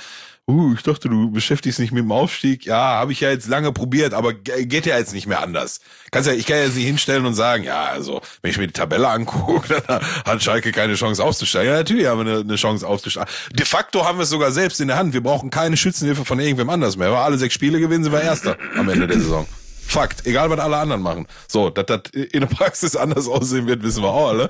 [0.50, 2.66] Uh, ich dachte, du beschäftigst dich mit dem Aufstieg.
[2.66, 5.80] Ja, habe ich ja jetzt lange probiert, aber ge- geht ja jetzt nicht mehr anders.
[6.10, 8.66] Kannst ja, ich kann ja jetzt nicht hinstellen und sagen, ja, also, wenn ich mir
[8.66, 11.70] die Tabelle angucke, dann hat Schalke keine Chance aufzusteigen.
[11.70, 13.28] Ja, natürlich haben wir eine, eine Chance aufzusteigen.
[13.52, 15.12] De facto haben wir es sogar selbst in der Hand.
[15.14, 17.06] Wir brauchen keine Schützenhilfe von irgendwem anders mehr.
[17.08, 19.46] Wenn wir alle sechs Spiele gewinnen, sind wir Erster am Ende der Saison.
[19.90, 21.26] Fakt, egal was alle anderen machen.
[21.48, 24.48] So, dass das in der Praxis anders aussehen wird, wissen wir auch alle.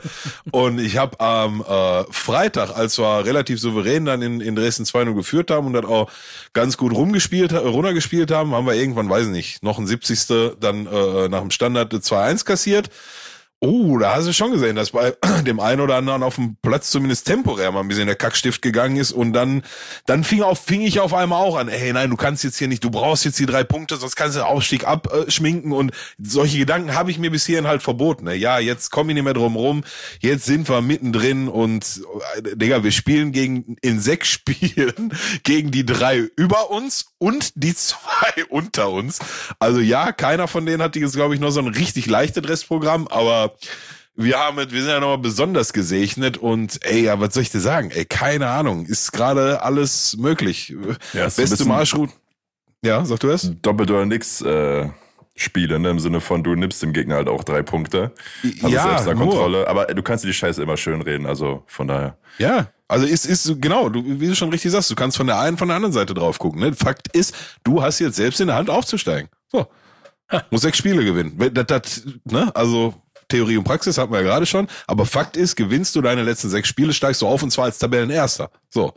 [0.51, 5.15] Und ich habe am äh, Freitag, als wir relativ souverän dann in, in Dresden 2-0
[5.15, 6.11] geführt haben und das auch
[6.53, 10.59] ganz gut rumgespielt, äh, runtergespielt haben, haben wir irgendwann, weiß ich nicht, noch ein 70.
[10.61, 12.91] dann äh, nach dem Standard 2-1 kassiert.
[13.63, 15.15] Oh, da hast du schon gesehen, dass bei
[15.47, 18.97] dem einen oder anderen auf dem Platz zumindest temporär mal ein bisschen der Kackstift gegangen
[18.97, 19.63] ist und dann,
[20.07, 22.69] dann fing auf, fing ich auf einmal auch an, ey, nein, du kannst jetzt hier
[22.69, 26.57] nicht, du brauchst jetzt die drei Punkte, sonst kannst du den Aufstieg abschminken und solche
[26.57, 28.25] Gedanken habe ich mir bis hierhin halt verboten.
[28.25, 28.35] Ne?
[28.35, 29.85] Ja, jetzt komme ich nicht mehr drum rum,
[30.21, 32.01] jetzt sind wir mittendrin und,
[32.39, 37.75] äh, Digga, wir spielen gegen, in sechs Spielen gegen die drei über uns und die
[37.77, 39.19] zwei unter uns.
[39.59, 43.07] Also ja, keiner von denen hat jetzt, glaube ich, noch so ein richtig leichtes Restprogramm,
[43.09, 43.50] aber
[44.17, 47.61] wir haben wir sind ja nochmal besonders gesegnet und ey, ja, was soll ich dir
[47.61, 47.91] sagen?
[47.91, 50.75] Ey, keine Ahnung, ist gerade alles möglich.
[51.13, 52.13] Ja, Beste Marschroute.
[52.83, 53.53] Ja, sag du es?
[53.63, 54.89] Doppelt oder nix äh,
[55.37, 55.91] Spiele, ne?
[55.91, 58.13] im Sinne von, du nimmst dem Gegner halt auch drei Punkte.
[58.43, 59.21] Also Ja, selbst.
[59.21, 59.69] Kontrolle.
[59.69, 62.17] Aber du kannst dir die Scheiße immer schön reden, also von daher.
[62.39, 65.39] Ja, also ist, ist genau, du, wie du schon richtig sagst, du kannst von der
[65.39, 66.61] einen, von der anderen Seite drauf gucken.
[66.61, 66.75] Ne?
[66.75, 67.35] Fakt ist,
[67.65, 69.31] du hast jetzt selbst in der Hand aufzusteigen.
[69.53, 69.67] So.
[70.51, 71.53] Muss sechs Spiele gewinnen.
[71.53, 72.55] Das, das, ne?
[72.55, 72.95] Also
[73.31, 76.51] Theorie und Praxis hatten wir ja gerade schon, aber Fakt ist, gewinnst du deine letzten
[76.51, 78.51] sechs Spiele, steigst du auf und zwar als Tabellenerster.
[78.69, 78.95] So.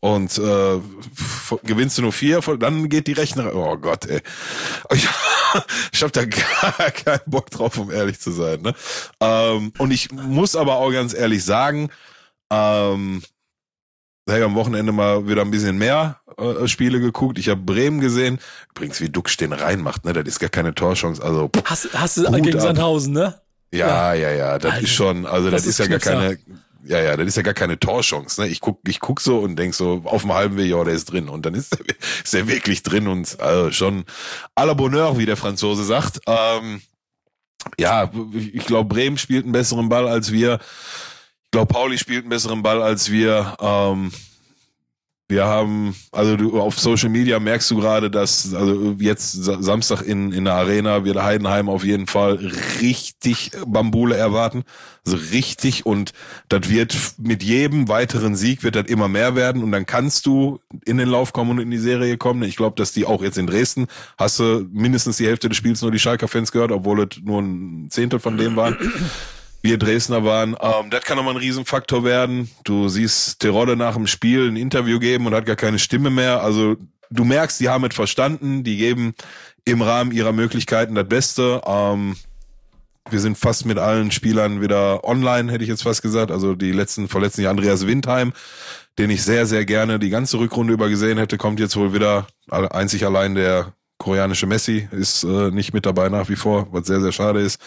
[0.00, 0.80] Und äh,
[1.62, 3.54] gewinnst du nur vier, dann geht die Rechner.
[3.54, 4.20] Oh Gott, ey.
[4.92, 5.08] Ich,
[5.92, 8.62] ich habe da gar keinen Bock drauf, um ehrlich zu sein.
[8.62, 8.74] Ne?
[9.20, 11.90] Ähm, und ich muss aber auch ganz ehrlich sagen,
[12.50, 13.22] ähm,
[14.26, 17.38] ich habe am Wochenende mal wieder ein bisschen mehr äh, Spiele geguckt.
[17.38, 18.38] Ich habe Bremen gesehen.
[18.70, 20.12] Übrigens, wie Duxch den reinmacht, ne?
[20.12, 21.22] Das ist gar keine Torchance.
[21.22, 22.62] Also pff, hast, hast du gegen ab.
[22.62, 23.40] Sandhausen, ne?
[23.72, 26.38] Ja, ja, ja, das Alter, ist schon, also das, das ist, ist ja gar keine,
[26.84, 28.40] ja, ja, das ist ja gar keine Torchance.
[28.40, 28.48] Ne?
[28.48, 31.06] Ich guck, ich guck so und denk so, auf dem halben Weg, ja, der ist
[31.06, 31.28] drin.
[31.28, 31.84] Und dann ist er,
[32.24, 34.04] ist er wirklich drin und also schon
[34.56, 36.20] à la Bonheur, wie der Franzose sagt.
[36.26, 36.82] Ähm,
[37.78, 40.58] ja, ich glaube, Bremen spielt einen besseren Ball als wir.
[41.44, 43.56] Ich glaube, Pauli spielt einen besseren Ball als wir.
[43.60, 44.10] Ähm,
[45.32, 50.02] wir haben, also du, auf Social Media merkst du gerade, dass also jetzt Sa- Samstag
[50.02, 52.34] in, in der Arena wird Heidenheim auf jeden Fall
[52.80, 54.62] richtig Bambule erwarten.
[55.04, 56.12] Also richtig und
[56.48, 60.60] das wird mit jedem weiteren Sieg wird das immer mehr werden und dann kannst du
[60.84, 62.42] in den Lauf kommen und in die Serie kommen.
[62.44, 63.86] Ich glaube, dass die auch jetzt in Dresden
[64.18, 67.40] hast du mindestens die Hälfte des Spiels nur die Schalker Fans gehört, obwohl es nur
[67.40, 68.76] ein Zehntel von dem waren
[69.62, 70.56] wir Dresdner waren.
[70.60, 72.50] Ähm, das kann nochmal ein Riesenfaktor werden.
[72.64, 76.42] Du siehst Terodde nach dem Spiel ein Interview geben und hat gar keine Stimme mehr.
[76.42, 76.76] Also
[77.10, 78.64] du merkst, die haben es verstanden.
[78.64, 79.14] Die geben
[79.64, 81.62] im Rahmen ihrer Möglichkeiten das Beste.
[81.64, 82.16] Ähm,
[83.08, 86.30] wir sind fast mit allen Spielern wieder online, hätte ich jetzt fast gesagt.
[86.30, 88.32] Also die letzten, vorletzten Jahr Andreas Windheim,
[88.98, 92.26] den ich sehr, sehr gerne die ganze Rückrunde über gesehen hätte, kommt jetzt wohl wieder.
[92.48, 97.00] Einzig allein der koreanische Messi ist äh, nicht mit dabei nach wie vor, was sehr,
[97.00, 97.60] sehr schade ist.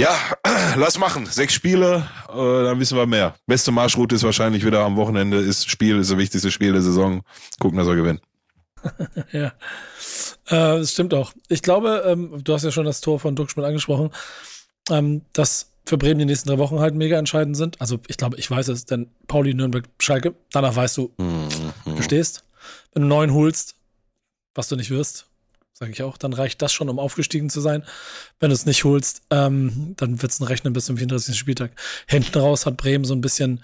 [0.00, 0.18] Ja,
[0.76, 1.26] lass machen.
[1.26, 3.34] Sechs Spiele, äh, dann wissen wir mehr.
[3.46, 5.36] Beste Marschroute ist wahrscheinlich wieder am Wochenende.
[5.36, 7.20] Ist Spiel, ist das wichtigste Spiel der Saison.
[7.58, 8.20] Gucken, dass wir gewinnen.
[9.30, 9.48] Ja.
[10.46, 11.34] Äh, das stimmt auch.
[11.50, 14.10] Ich glaube, ähm, du hast ja schon das Tor von Duxch mit angesprochen,
[14.88, 17.78] ähm, dass für Bremen die nächsten drei Wochen halt mega entscheidend sind.
[17.78, 22.44] Also ich glaube, ich weiß es, denn Pauli, Nürnberg, Schalke, danach weißt du, du stehst.
[22.94, 23.76] Wenn du neun holst,
[24.54, 25.29] was du nicht wirst,
[25.72, 27.84] sage ich auch, dann reicht das schon, um aufgestiegen zu sein.
[28.38, 31.36] Wenn du es nicht holst, ähm, dann wird es ein Rechnen bis zum 34.
[31.36, 31.72] Spieltag.
[32.06, 33.62] Hinten raus hat Bremen so ein bisschen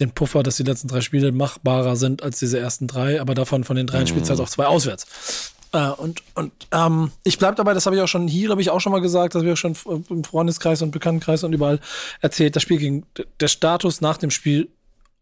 [0.00, 3.64] den Puffer, dass die letzten drei Spiele machbarer sind als diese ersten drei, aber davon
[3.64, 5.54] von den dreien spielst du halt auch zwei auswärts.
[5.72, 8.70] Äh, und und ähm, ich bleib dabei, das habe ich auch schon hier, habe ich
[8.70, 11.80] auch schon mal gesagt, das habe ich auch schon im Freundeskreis und Bekanntenkreis und überall
[12.20, 13.06] erzählt, das Spiel gegen
[13.40, 14.68] der Status nach dem Spiel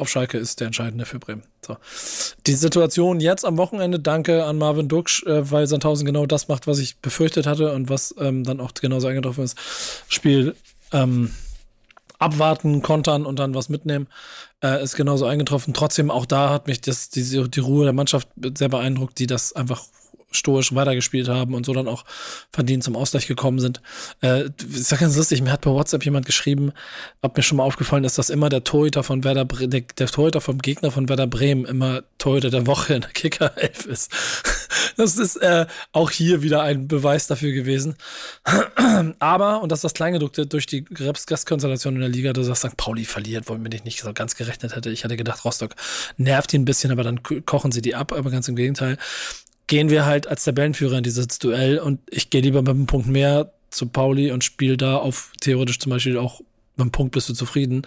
[0.01, 1.43] auf Schalke ist der entscheidende für Bremen.
[1.67, 1.77] So.
[2.47, 6.67] Die Situation jetzt am Wochenende, danke an Marvin Duksch, äh, weil Sandhausen genau das macht,
[6.67, 9.57] was ich befürchtet hatte und was ähm, dann auch genauso eingetroffen ist.
[10.09, 10.55] Spiel
[10.93, 11.31] ähm,
[12.19, 14.07] abwarten, kontern und dann was mitnehmen,
[14.63, 15.75] äh, ist genauso eingetroffen.
[15.75, 19.55] Trotzdem, auch da hat mich das, die, die Ruhe der Mannschaft sehr beeindruckt, die das
[19.55, 19.85] einfach
[20.31, 22.05] stoisch weitergespielt haben und so dann auch
[22.53, 23.81] verdient zum Ausgleich gekommen sind.
[24.23, 26.73] Äh, ist ja ganz lustig, mir hat per WhatsApp jemand geschrieben,
[27.23, 30.07] ob mir schon mal aufgefallen ist, dass immer der Torhüter von Werder Bre der, der
[30.07, 34.13] Torhüter vom Gegner von Werder Bremen immer Torhüter der Woche in der Kicker 11 ist.
[34.97, 37.97] Das ist äh, auch hier wieder ein Beweis dafür gewesen.
[39.19, 42.77] Aber, und das ist das Kleingedruckte, durch die Gastkonstellation in der Liga, dass St.
[42.77, 44.91] Pauli verliert, womit ich nicht so ganz gerechnet hätte.
[44.91, 45.75] Ich hatte gedacht, Rostock
[46.17, 48.99] nervt ihn ein bisschen, aber dann kochen sie die ab, aber ganz im Gegenteil
[49.71, 53.07] gehen wir halt als Tabellenführer in dieses Duell und ich gehe lieber mit einem Punkt
[53.07, 57.29] mehr zu Pauli und spiele da auf theoretisch zum Beispiel auch mit einem Punkt bist
[57.29, 57.83] du zufrieden,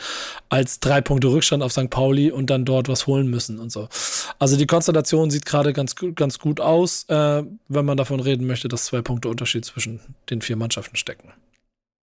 [0.48, 1.90] als drei Punkte Rückstand auf St.
[1.90, 3.90] Pauli und dann dort was holen müssen und so.
[4.40, 8.70] Also die Konstellation sieht gerade ganz, ganz gut aus, äh, wenn man davon reden möchte,
[8.70, 11.34] dass zwei Punkte Unterschied zwischen den vier Mannschaften stecken.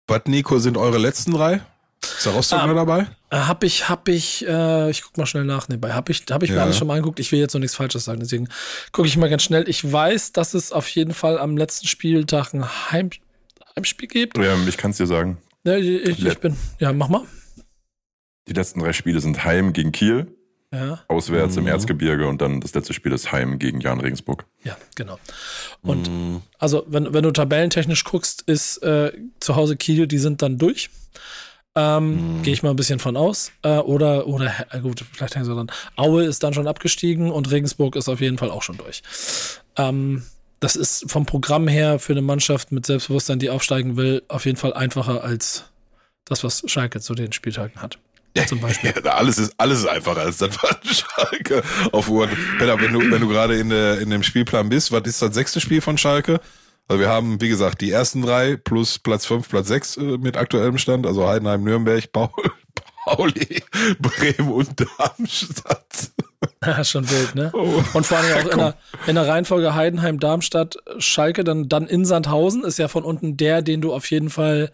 [0.09, 1.61] Was, Nico, sind eure letzten drei?
[2.02, 3.06] Ist der Rostock ähm, noch dabei?
[3.30, 5.92] Äh, hab ich, hab ich, äh, ich guck mal schnell nach nebenbei.
[5.94, 6.56] Hab ich, hab ich ja.
[6.56, 7.20] mir alles schon mal angeguckt.
[7.20, 8.48] Ich will jetzt noch nichts Falsches sagen, deswegen
[8.92, 9.68] gucke ich mal ganz schnell.
[9.68, 13.11] Ich weiß, dass es auf jeden Fall am letzten Spieltag ein Heim,
[13.76, 14.38] Heimspiel gibt.
[14.38, 15.38] Ja, ich kann es dir sagen.
[15.64, 17.22] Ja, ich, ich bin, ja, mach mal.
[18.48, 20.34] Die letzten drei Spiele sind Heim gegen Kiel,
[20.72, 21.00] ja.
[21.08, 21.62] auswärts mhm.
[21.62, 24.46] im Erzgebirge und dann das letzte Spiel ist Heim gegen Jan Regensburg.
[24.64, 25.18] Ja, genau.
[25.82, 26.42] Und mhm.
[26.58, 30.88] also, wenn, wenn du tabellentechnisch guckst, ist äh, zu Hause Kiel, die sind dann durch.
[31.79, 32.43] Ähm, mhm.
[32.43, 33.53] Gehe ich mal ein bisschen von aus.
[33.62, 35.71] Äh, oder, oder, äh, gut, vielleicht hängen sie dann.
[35.95, 39.03] Aue ist dann schon abgestiegen und Regensburg ist auf jeden Fall auch schon durch.
[39.77, 40.25] Ähm,
[40.59, 44.57] das ist vom Programm her für eine Mannschaft mit Selbstbewusstsein, die aufsteigen will, auf jeden
[44.57, 45.67] Fall einfacher als
[46.25, 47.99] das, was Schalke zu den Spieltagen hat.
[48.49, 48.93] Zum Beispiel.
[49.05, 51.62] Ja, alles ist alles ist einfacher als das, was Schalke
[51.93, 52.29] auf Uhr.
[52.59, 55.61] Wenn du, wenn du gerade in, der, in dem Spielplan bist, was ist das sechste
[55.61, 56.41] Spiel von Schalke?
[56.88, 60.37] Also wir haben, wie gesagt, die ersten drei plus Platz fünf, Platz sechs äh, mit
[60.37, 62.31] aktuellem Stand, also Heidenheim, Nürnberg, Paul,
[63.05, 63.62] Pauli,
[63.98, 66.11] Bremen und Darmstadt.
[66.64, 67.51] Ja, schon wild, ne?
[67.53, 67.83] Oh.
[67.92, 68.74] Und vor allem auch in der,
[69.07, 73.62] in der Reihenfolge Heidenheim, Darmstadt, Schalke, dann, dann in Sandhausen ist ja von unten der,
[73.62, 74.70] den du auf jeden Fall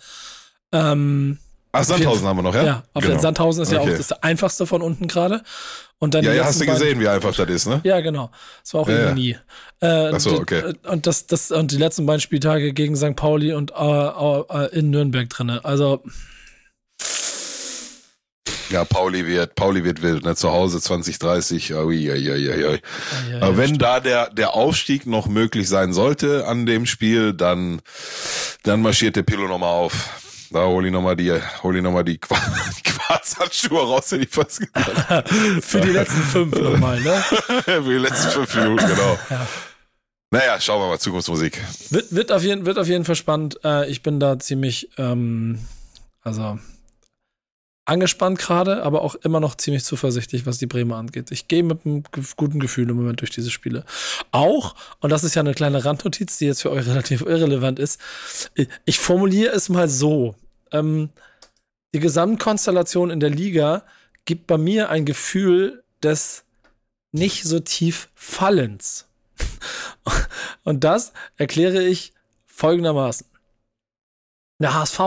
[0.73, 1.39] ähm,
[1.75, 2.65] Ach, Sandhausen haben wir noch, ja?
[2.65, 3.19] Ja, auf genau.
[3.19, 3.93] Sandhausen ist ja okay.
[3.93, 5.43] auch das einfachste von unten gerade.
[5.99, 7.81] Und dann ja, ja, hast du gesehen, wie einfach das ist, ne?
[7.85, 8.31] Ja, genau.
[8.63, 9.37] Das war auch ja, irgendwie
[9.81, 9.87] nie.
[9.87, 10.75] Äh, so, okay.
[10.85, 13.17] Und das, das, und die letzten beiden Spieltage gegen St.
[13.17, 15.65] Pauli und äh, äh, in Nürnberg drinne.
[15.65, 16.03] Also.
[18.71, 20.35] Ja, Pauli wird, Pauli wird wild, ne?
[20.37, 21.75] Zu Hause 2030.
[21.75, 22.81] Ui, ui, ui, ui.
[23.31, 27.81] Ja, wenn da der, der Aufstieg noch möglich sein sollte an dem Spiel, dann,
[28.63, 30.24] dann marschiert der Pillow nochmal auf.
[30.51, 32.35] Da hol ich nochmal die, hol ich noch mal die, Qu
[32.79, 35.29] die Quarzhandschuhe raus, hätte ich fast gesagt.
[35.65, 37.23] Für die letzten fünf nochmal, ne?
[37.65, 39.19] Für die letzten fünf Minuten, genau.
[39.31, 39.47] Ja.
[40.31, 41.61] Naja, schauen wir mal, Zukunftsmusik.
[41.91, 43.61] Wird, wird, auf, jeden, wird auf jeden Fall spannend.
[43.65, 45.61] Äh, ich bin da ziemlich, ähm,
[46.23, 46.59] also
[47.87, 51.31] angespannt gerade, aber auch immer noch ziemlich zuversichtlich, was die Bremer angeht.
[51.31, 52.03] Ich gehe mit einem
[52.37, 53.85] guten Gefühl im Moment durch diese Spiele.
[54.31, 58.01] Auch, und das ist ja eine kleine Randnotiz, die jetzt für euch relativ irrelevant ist,
[58.85, 60.35] ich formuliere es mal so
[60.73, 61.11] ähm,
[61.95, 63.85] die Gesamtkonstellation in der Liga
[64.25, 66.45] gibt bei mir ein Gefühl des
[67.13, 69.07] nicht so tief Fallens.
[70.65, 72.13] Und das erkläre ich
[72.47, 73.27] folgendermaßen.
[74.61, 75.01] Der HSV,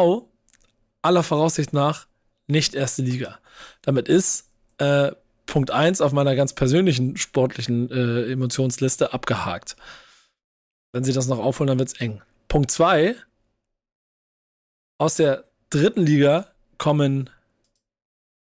[1.02, 2.08] aller Voraussicht nach,
[2.48, 3.40] nicht erste Liga.
[3.82, 5.12] Damit ist äh,
[5.46, 9.76] Punkt 1 auf meiner ganz persönlichen sportlichen äh, Emotionsliste abgehakt.
[10.92, 12.22] Wenn sie das noch aufholen, dann wird es eng.
[12.48, 13.16] Punkt 2,
[14.98, 17.30] aus der dritten Liga kommen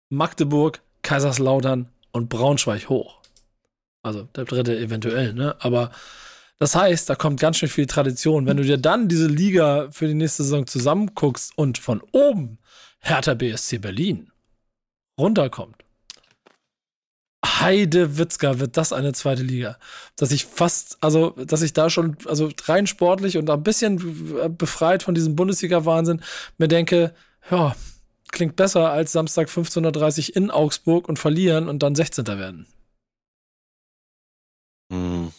[0.09, 3.21] Magdeburg, Kaiserslautern und Braunschweig hoch.
[4.03, 5.55] Also der dritte eventuell, ne?
[5.59, 5.91] Aber
[6.59, 8.47] das heißt, da kommt ganz schön viel Tradition.
[8.47, 12.57] Wenn du dir dann diese Liga für die nächste Saison zusammenguckst und von oben
[12.99, 14.31] Hertha BSC Berlin
[15.19, 15.83] runterkommt,
[17.59, 19.77] Heide Witzka wird das eine zweite Liga.
[20.15, 25.03] Dass ich fast, also, dass ich da schon, also rein sportlich und ein bisschen befreit
[25.03, 26.21] von diesem Bundesliga-Wahnsinn
[26.57, 27.13] mir denke,
[27.49, 27.75] ja,
[28.31, 32.27] klingt besser als Samstag 15.30 Uhr in Augsburg und verlieren und dann 16.
[32.27, 32.67] werden.
[34.91, 35.31] Hm.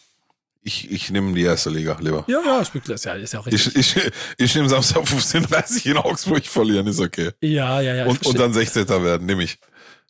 [0.69, 2.25] Ich, ich nehme die erste Liga lieber.
[2.29, 3.75] Ja, ja, ist ja, ist ja auch richtig.
[3.75, 7.31] Ich, ich, ich nehme Samstag 15.30 Uhr in Augsburg verlieren, ist okay.
[7.41, 8.05] Ja, ja, ja.
[8.05, 8.87] Und, und dann 16.
[8.87, 9.59] werden, nehme ich.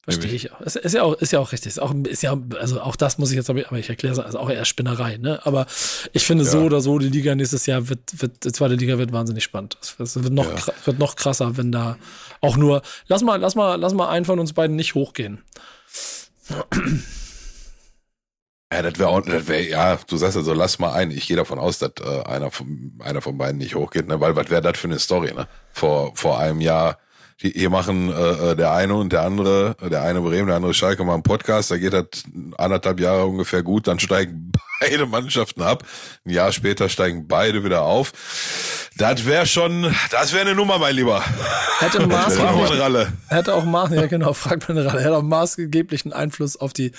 [0.03, 0.61] Verstehe ich auch.
[0.62, 1.14] Ist, ist, ja auch.
[1.14, 1.68] ist ja auch richtig.
[1.68, 4.40] Ist auch, ist ja, also auch das muss ich jetzt, aber ich erkläre es, also
[4.40, 5.38] auch eher Spinnerei, ne?
[5.47, 5.66] Aber
[6.12, 6.51] ich finde ja.
[6.51, 9.77] so oder so, die Liga nächstes Jahr wird, wird, die zweite Liga wird wahnsinnig spannend.
[10.01, 10.75] Es wird noch, ja.
[10.87, 11.99] wird noch krasser, wenn da
[12.40, 15.44] auch nur, lass mal, lass mal, lass mal einen von uns beiden nicht hochgehen.
[18.72, 21.11] Ja, das wäre auch, das wäre, ja, du sagst also, lass mal ein.
[21.11, 24.20] Ich gehe davon aus, dass äh, einer, von, einer von beiden nicht hochgeht, ne?
[24.20, 25.48] Weil was wäre das für eine Story, ne?
[25.72, 26.98] Vor, vor einem Jahr,
[27.42, 30.74] die, hier machen äh, äh der eine und der andere, der eine Bremen, der andere
[30.74, 32.24] Schalke mal einen Podcast, da geht das
[32.57, 35.85] anderthalb Jahre ungefähr gut, dann steigen beide Mannschaften ab.
[36.24, 38.12] Ein Jahr später steigen beide wieder auf.
[38.96, 41.22] Das wäre schon, das wäre eine Nummer, mein Lieber.
[41.79, 46.72] Hätte maßgeblich, hätte auch Maß, ja genau, fragt man Ralle, hätte auch maßgeblichen Einfluss auf
[46.72, 46.90] die,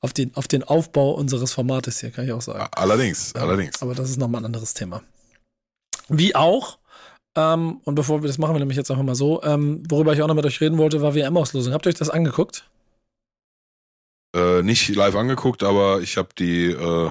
[0.00, 2.66] auf den, auf den Aufbau unseres Formates hier, kann ich auch sagen.
[2.74, 3.80] Allerdings, ja, allerdings.
[3.82, 5.02] Aber das ist nochmal ein anderes Thema.
[6.08, 6.78] Wie auch,
[7.36, 10.22] ähm, und bevor wir das machen wir nämlich jetzt einfach mal so, ähm, worüber ich
[10.22, 11.72] auch noch mit euch reden wollte, war WM-Auslosung.
[11.72, 12.68] Habt ihr euch das angeguckt?
[14.34, 17.10] Äh, nicht live angeguckt, aber ich habe die äh,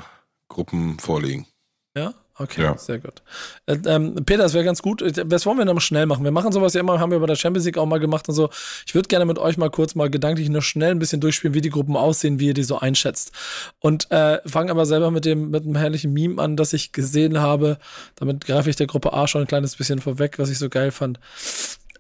[0.50, 1.48] Gruppen vorliegen.
[1.96, 2.14] Ja?
[2.40, 2.78] Okay, ja.
[2.80, 3.22] sehr gut.
[3.68, 5.04] Äh, ähm, Peter, das wäre ganz gut.
[5.28, 6.24] Das wollen wir noch schnell machen.
[6.24, 8.34] Wir machen sowas ja immer, haben wir bei der Champions League auch mal gemacht und
[8.34, 8.50] so.
[8.88, 11.62] Ich würde gerne mit euch mal kurz mal gedanklich nur schnell ein bisschen durchspielen, wie
[11.62, 13.34] die Gruppen aussehen, wie ihr die so einschätzt.
[13.80, 17.40] Und äh, fange aber selber mit dem, mit dem herrlichen Meme an, das ich gesehen
[17.40, 17.78] habe.
[18.16, 20.90] Damit greife ich der Gruppe A schon ein kleines bisschen vorweg, was ich so geil
[20.90, 21.20] fand.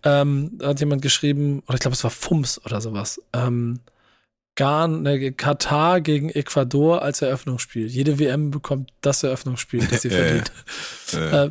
[0.03, 3.21] Ähm, da hat jemand geschrieben, oder ich glaube, es war Fums oder sowas.
[3.33, 3.81] Ähm,
[4.55, 7.87] Ghana, ne, Katar gegen Ecuador als Eröffnungsspiel.
[7.87, 10.51] Jede WM bekommt das Eröffnungsspiel, das sie verdient.
[11.13, 11.49] äh,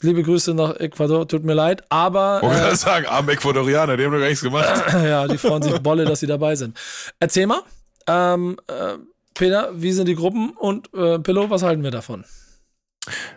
[0.00, 2.40] liebe Grüße nach Ecuador, tut mir leid, aber.
[2.42, 4.82] Ich äh, sagen, arme Ecuadorianer, die haben doch gar nichts gemacht.
[4.92, 6.76] ja, die freuen sich Bolle, dass sie dabei sind.
[7.20, 7.62] Erzähl mal,
[8.08, 8.94] ähm, äh,
[9.34, 12.24] Peter, wie sind die Gruppen und äh, Pillow, was halten wir davon?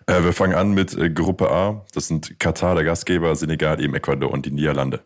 [0.08, 1.86] Äh, wir fangen an mit äh, Gruppe A.
[1.94, 5.02] Das sind Katar, der Gastgeber, Senegal, eben Ecuador und die Niederlande.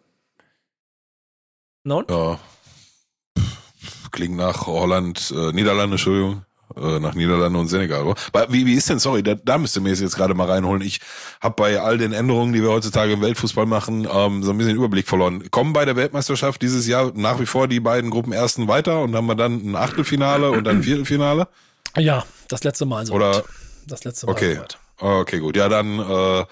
[1.83, 2.05] Non?
[2.09, 2.39] Ja,
[4.13, 6.45] klingt nach Holland, äh, Niederlande, Entschuldigung,
[6.77, 8.05] äh, nach Niederlande und Senegal.
[8.05, 8.15] Oder?
[8.47, 10.81] Wie, wie ist denn, sorry, da, da müsst ihr mir jetzt gerade mal reinholen.
[10.81, 11.01] Ich
[11.41, 14.75] habe bei all den Änderungen, die wir heutzutage im Weltfußball machen, ähm, so ein bisschen
[14.75, 15.51] Überblick verloren.
[15.51, 19.15] Kommen bei der Weltmeisterschaft dieses Jahr nach wie vor die beiden Gruppen ersten weiter und
[19.15, 21.47] haben wir dann ein Achtelfinale und dann ein Viertelfinale?
[21.97, 23.13] Ja, das letzte Mal so.
[23.13, 23.43] Oder?
[23.87, 24.31] Das letzte Mal.
[24.31, 24.59] Okay.
[24.99, 25.57] So okay, gut.
[25.57, 26.45] Ja, dann äh,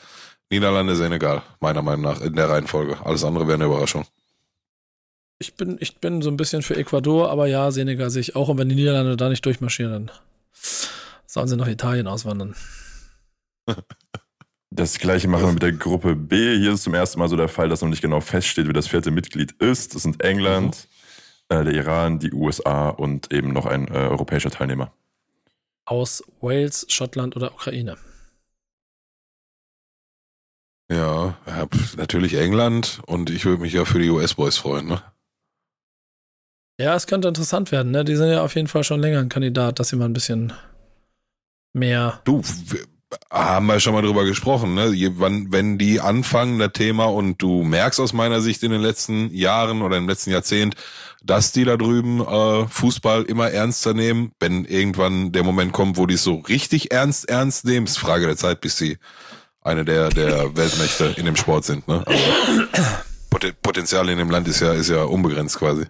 [0.49, 2.97] Niederlande, Senegal, meiner Meinung nach, in der Reihenfolge.
[3.05, 4.05] Alles andere wäre eine Überraschung
[5.41, 8.47] ich bin, ich bin so ein bisschen für Ecuador, aber ja, Senegal sehe ich auch.
[8.47, 10.11] Und wenn die Niederlande da nicht durchmarschieren, dann
[11.25, 12.55] sollen sie nach Italien auswandern.
[14.73, 16.57] Das gleiche machen wir mit der Gruppe B.
[16.57, 18.87] Hier ist zum ersten Mal so der Fall, dass noch nicht genau feststeht, wie das
[18.87, 19.95] vierte Mitglied ist.
[19.95, 20.87] Das sind England,
[21.49, 21.57] mhm.
[21.57, 24.93] äh, der Iran, die USA und eben noch ein äh, europäischer Teilnehmer.
[25.83, 27.97] Aus Wales, Schottland oder Ukraine.
[30.89, 31.37] Ja,
[31.97, 35.01] natürlich England und ich würde mich ja für die US-Boys freuen, ne?
[36.81, 38.03] Ja, es könnte interessant werden, ne?
[38.03, 40.51] Die sind ja auf jeden Fall schon länger ein Kandidat, dass sie mal ein bisschen
[41.73, 42.21] mehr.
[42.23, 42.41] Du,
[43.29, 44.91] haben wir schon mal drüber gesprochen, ne?
[45.17, 49.31] Wann, wenn die anfangen, das Thema, und du merkst aus meiner Sicht in den letzten
[49.33, 50.75] Jahren oder im letzten Jahrzehnt,
[51.23, 56.07] dass die da drüben äh, Fußball immer ernster nehmen, wenn irgendwann der Moment kommt, wo
[56.07, 58.97] die es so richtig ernst, ernst nehmen, ist Frage der Zeit, bis sie
[59.61, 62.03] eine der, der Weltmächte in dem Sport sind, ne?
[62.07, 65.85] Also, Potenzial in dem Land ist ja, ist ja unbegrenzt quasi.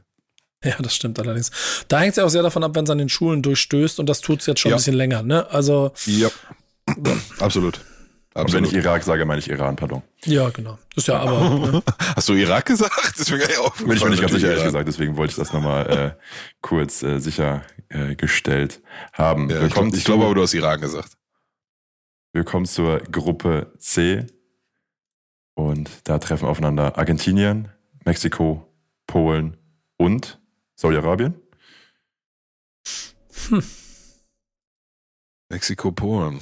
[0.66, 1.50] Ja, das stimmt allerdings.
[1.88, 4.08] Da hängt es ja auch sehr davon ab, wenn es an den Schulen durchstößt und
[4.08, 4.76] das tut es jetzt schon ja.
[4.76, 5.50] ein bisschen länger, ne?
[5.50, 5.92] Also.
[6.06, 6.30] Ja.
[7.40, 7.82] Absolut.
[8.34, 8.54] Absolut.
[8.54, 10.04] Und wenn ich Irak sage, meine ich Iran, pardon.
[10.24, 10.80] Ja, genau.
[10.96, 11.50] Ist ja aber.
[11.72, 11.84] Ne?
[12.16, 13.18] Hast du Irak gesagt?
[13.18, 13.88] Nicht aufgefallen.
[13.88, 16.12] Bin ich mir nicht ganz sicher, ehrlich gesagt, deswegen wollte ich das nochmal äh,
[16.62, 19.50] kurz äh, sichergestellt äh, haben.
[19.50, 21.18] Ja, ich glaube glaub aber, du hast Iran gesagt.
[22.32, 24.28] Wir kommen zur Gruppe C.
[25.54, 27.68] Und da treffen aufeinander Argentinien,
[28.06, 28.66] Mexiko,
[29.08, 29.58] Polen
[29.98, 30.41] und
[30.82, 31.36] Saudi-Arabien?
[33.50, 33.64] Hm.
[35.50, 36.40] Mexiko, Polen.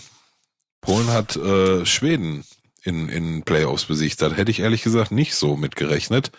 [0.80, 2.45] Polen hat äh, Schweden
[2.84, 4.21] in, in Playoffs besiegt.
[4.21, 6.32] Da hätte ich ehrlich gesagt nicht so mitgerechnet.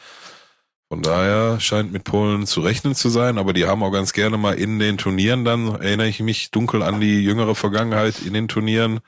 [0.88, 4.38] Von daher scheint mit Polen zu rechnen zu sein, aber die haben auch ganz gerne
[4.38, 8.48] mal in den Turnieren dann, erinnere ich mich dunkel an die jüngere Vergangenheit, in den
[8.48, 9.00] Turnieren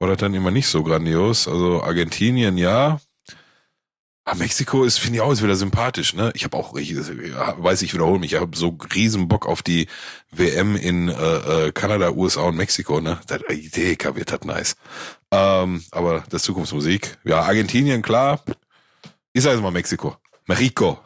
[0.00, 1.46] war das dann immer nicht so grandios.
[1.46, 2.98] Also Argentinien ja,
[4.28, 6.32] Ah, Mexiko ist, finde ich auch, ist wieder sympathisch, ne?
[6.34, 9.86] Ich habe auch, ich weiß ich wiederhole mich, ich habe so riesen Bock auf die
[10.32, 11.12] WM in äh,
[11.66, 13.20] äh, Kanada, USA und Mexiko, ne?
[13.28, 14.76] Das Idee wird das nice.
[15.30, 17.18] Ähm, aber das Zukunftsmusik.
[17.22, 18.42] Ja, Argentinien, klar.
[19.32, 20.16] Ich sage jetzt mal Mexiko.
[20.46, 20.98] Mexiko.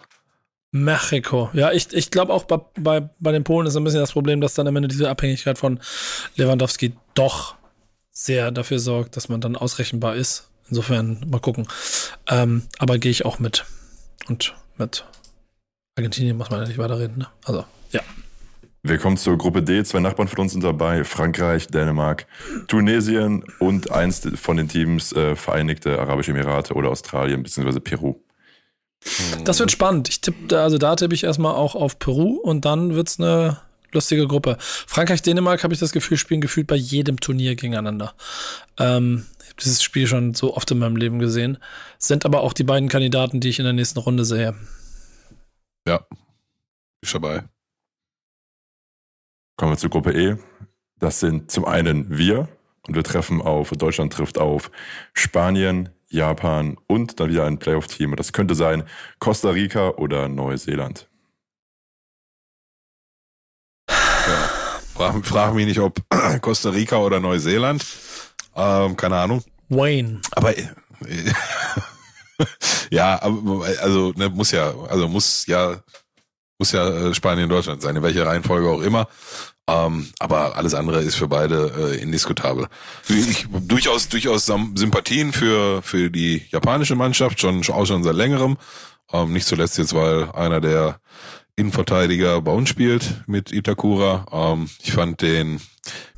[0.70, 1.50] Mexiko.
[1.52, 4.40] Ja, ich, ich glaube auch bei, bei, bei den Polen ist ein bisschen das Problem,
[4.40, 5.78] dass dann am Ende diese Abhängigkeit von
[6.37, 7.57] Lewandowski doch
[8.12, 11.66] sehr dafür sorgt, dass man dann ausrechenbar ist Insofern mal gucken.
[12.28, 13.64] Ähm, aber gehe ich auch mit.
[14.28, 15.04] Und mit
[15.96, 17.18] Argentinien muss man ja nicht weiterreden.
[17.18, 17.26] Ne?
[17.44, 18.00] Also, ja.
[18.82, 19.84] Willkommen zur Gruppe D.
[19.84, 22.26] Zwei Nachbarn von uns sind dabei: Frankreich, Dänemark,
[22.68, 27.80] Tunesien und eins von den Teams äh, Vereinigte Arabische Emirate oder Australien bzw.
[27.80, 28.20] Peru.
[29.44, 30.08] Das wird spannend.
[30.08, 33.58] Ich tippe, also da tippe ich erstmal auch auf Peru und dann wird's eine
[33.92, 34.56] lustige Gruppe.
[34.61, 38.14] Frankreich, Dänemark habe ich das Gefühl, spielen gefühlt bei jedem Turnier gegeneinander.
[38.78, 39.26] Ähm,
[39.59, 41.59] dieses Spiel schon so oft in meinem Leben gesehen.
[41.98, 44.55] Sind aber auch die beiden Kandidaten, die ich in der nächsten Runde sehe.
[45.86, 46.07] Ja,
[47.01, 47.44] ich dabei.
[49.57, 50.36] Kommen wir zur Gruppe E.
[50.98, 52.48] Das sind zum einen wir
[52.86, 54.70] und wir treffen auf, Deutschland trifft auf
[55.14, 58.16] Spanien, Japan und dann wieder ein Playoff-Team.
[58.16, 58.84] Das könnte sein
[59.18, 61.09] Costa Rica oder Neuseeland.
[63.88, 64.51] Ja.
[64.94, 66.03] Frag, frag mich nicht, ob
[66.42, 67.84] Costa Rica oder Neuseeland.
[68.57, 69.42] Ähm, keine Ahnung.
[69.68, 70.20] Wayne.
[70.32, 70.66] Aber äh,
[72.90, 75.76] ja, aber, also ne, muss ja, also muss ja,
[76.59, 79.09] muss ja äh, Spanien Deutschland sein, in welcher Reihenfolge auch immer.
[79.68, 82.66] Ähm, aber alles andere ist für beide äh, indiskutabel.
[83.09, 88.57] Ich durchaus durchaus Sympathien für für die japanische Mannschaft schon auch schon seit längerem.
[89.12, 91.01] Ähm, nicht zuletzt jetzt, weil einer der
[91.57, 94.26] Innenverteidiger bei uns spielt mit Itakura.
[94.32, 95.61] Ähm, ich fand den,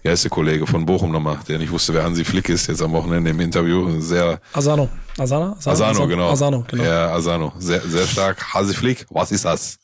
[0.02, 2.82] wie heißt der Kollege von Bochum nochmal, der nicht wusste, wer Hansi Flick ist, jetzt
[2.82, 4.40] am Wochenende im Interview, sehr...
[4.52, 4.88] Asano.
[5.16, 5.52] Asano?
[5.52, 6.30] Asano, Asano, genau.
[6.30, 6.84] Asano, genau.
[6.84, 7.52] Ja, Asano.
[7.58, 8.52] Sehr, sehr stark.
[8.52, 9.78] Hansi Flick, was ist das?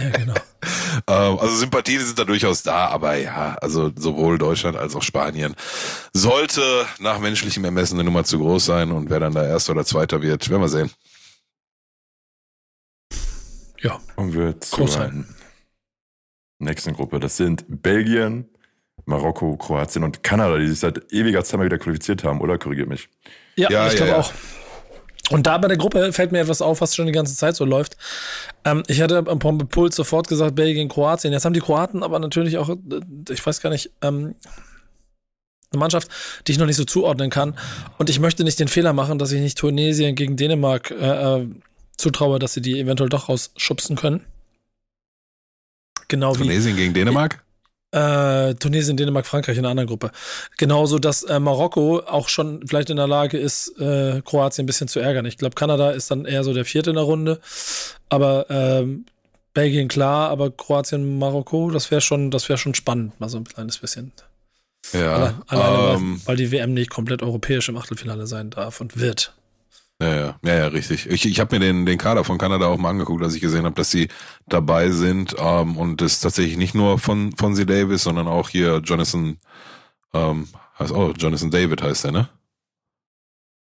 [0.00, 0.34] Ja, genau.
[1.06, 5.54] ähm, also Sympathien sind da durchaus da, aber ja, also sowohl Deutschland als auch Spanien
[6.12, 9.84] sollte nach menschlichem Ermessen eine Nummer zu groß sein und wer dann da Erster oder
[9.84, 10.90] Zweiter wird, werden wir sehen.
[13.80, 14.00] Ja.
[14.16, 14.88] Und wir zur
[16.58, 17.20] nächsten Gruppe.
[17.20, 18.48] Das sind Belgien,
[19.08, 22.58] Marokko, Kroatien und Kanada, die sich seit ewiger Zeit mal wieder qualifiziert haben, oder?
[22.58, 23.08] Korrigiert mich.
[23.56, 24.18] Ja, ja ich glaube ja.
[24.18, 24.32] auch.
[25.30, 27.64] Und da bei der Gruppe fällt mir etwas auf, was schon die ganze Zeit so
[27.64, 27.96] läuft.
[28.64, 31.32] Ähm, ich hatte am Puls sofort gesagt, Belgien, Kroatien.
[31.32, 32.76] Jetzt haben die Kroaten aber natürlich auch, äh,
[33.30, 34.34] ich weiß gar nicht, ähm,
[35.70, 36.08] eine Mannschaft,
[36.46, 37.58] die ich noch nicht so zuordnen kann.
[37.98, 41.46] Und ich möchte nicht den Fehler machen, dass ich nicht Tunesien gegen Dänemark äh, äh
[41.96, 44.24] zutraue, dass sie die eventuell doch rausschubsen können.
[46.06, 47.42] Genau Tunesien wie, gegen Dänemark?
[47.90, 50.10] Äh, Tunesien, Dänemark, Frankreich in einer anderen Gruppe.
[50.58, 54.88] Genauso, dass äh, Marokko auch schon vielleicht in der Lage ist, äh, Kroatien ein bisschen
[54.88, 55.24] zu ärgern.
[55.24, 57.40] Ich glaube, Kanada ist dann eher so der vierte in der Runde.
[58.10, 59.06] Aber ähm,
[59.54, 63.44] Belgien klar, aber Kroatien, Marokko, das wäre schon, das wäre schon spannend, mal so ein
[63.44, 64.12] kleines bisschen.
[64.92, 65.14] Ja.
[65.14, 68.98] Allein, alleine, ähm, weil, weil die WM nicht komplett europäisch im Achtelfinale sein darf und
[69.00, 69.34] wird.
[70.00, 71.06] Ja, ja, ja, ja richtig.
[71.10, 73.64] Ich, ich habe mir den, den Kader von Kanada auch mal angeguckt, als ich gesehen
[73.64, 74.08] habe, dass sie
[74.46, 75.34] dabei sind.
[75.38, 77.64] Ähm, und das tatsächlich nicht nur von, von C.
[77.64, 79.38] Davis, sondern auch hier Jonathan,
[80.14, 82.28] ähm, heißt, oh, Jonathan David heißt er, ne?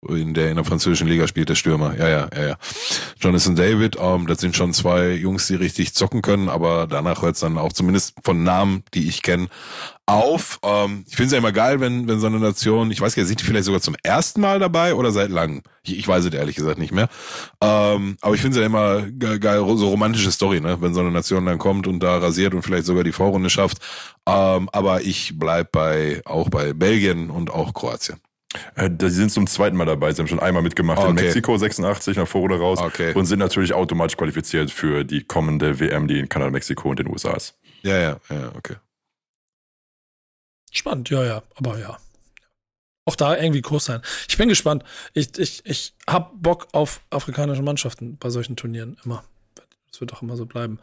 [0.08, 1.94] In der in der französischen Liga spielt der Stürmer.
[1.98, 2.56] Ja, ja, ja, ja.
[3.20, 7.34] Jonathan David, ähm, das sind schon zwei Jungs, die richtig zocken können, aber danach hört
[7.34, 9.48] es dann auch zumindest von Namen, die ich kenne,
[10.06, 10.58] auf.
[10.62, 13.22] Ähm, ich finde es ja immer geil, wenn, wenn so eine Nation, ich weiß gar
[13.22, 15.62] nicht, sind die vielleicht sogar zum ersten Mal dabei oder seit langem?
[15.82, 17.10] Ich, ich weiß es ehrlich gesagt nicht mehr.
[17.60, 20.80] Ähm, aber ich finde es ja immer geil, so romantische Story, ne?
[20.80, 23.78] wenn so eine Nation dann kommt und da rasiert und vielleicht sogar die Vorrunde schafft.
[24.26, 28.18] Ähm, aber ich bleib bei auch bei Belgien und auch Kroatien.
[28.74, 30.12] Äh, die sind zum zweiten Mal dabei.
[30.12, 31.10] Sie haben schon einmal mitgemacht okay.
[31.10, 33.14] in Mexiko 86 nach Vorrunde raus okay.
[33.14, 37.08] und sind natürlich automatisch qualifiziert für die kommende WM, die in Kanada, Mexiko und den
[37.08, 37.54] USA ist.
[37.82, 38.76] Ja, ja, ja, okay.
[40.72, 41.98] Spannend, ja, ja, aber ja.
[43.06, 44.02] Auch da irgendwie Kurs sein.
[44.28, 44.84] Ich bin gespannt.
[45.14, 49.24] Ich, ich, ich hab Bock auf afrikanische Mannschaften bei solchen Turnieren immer.
[49.90, 50.78] Das wird auch immer so bleiben.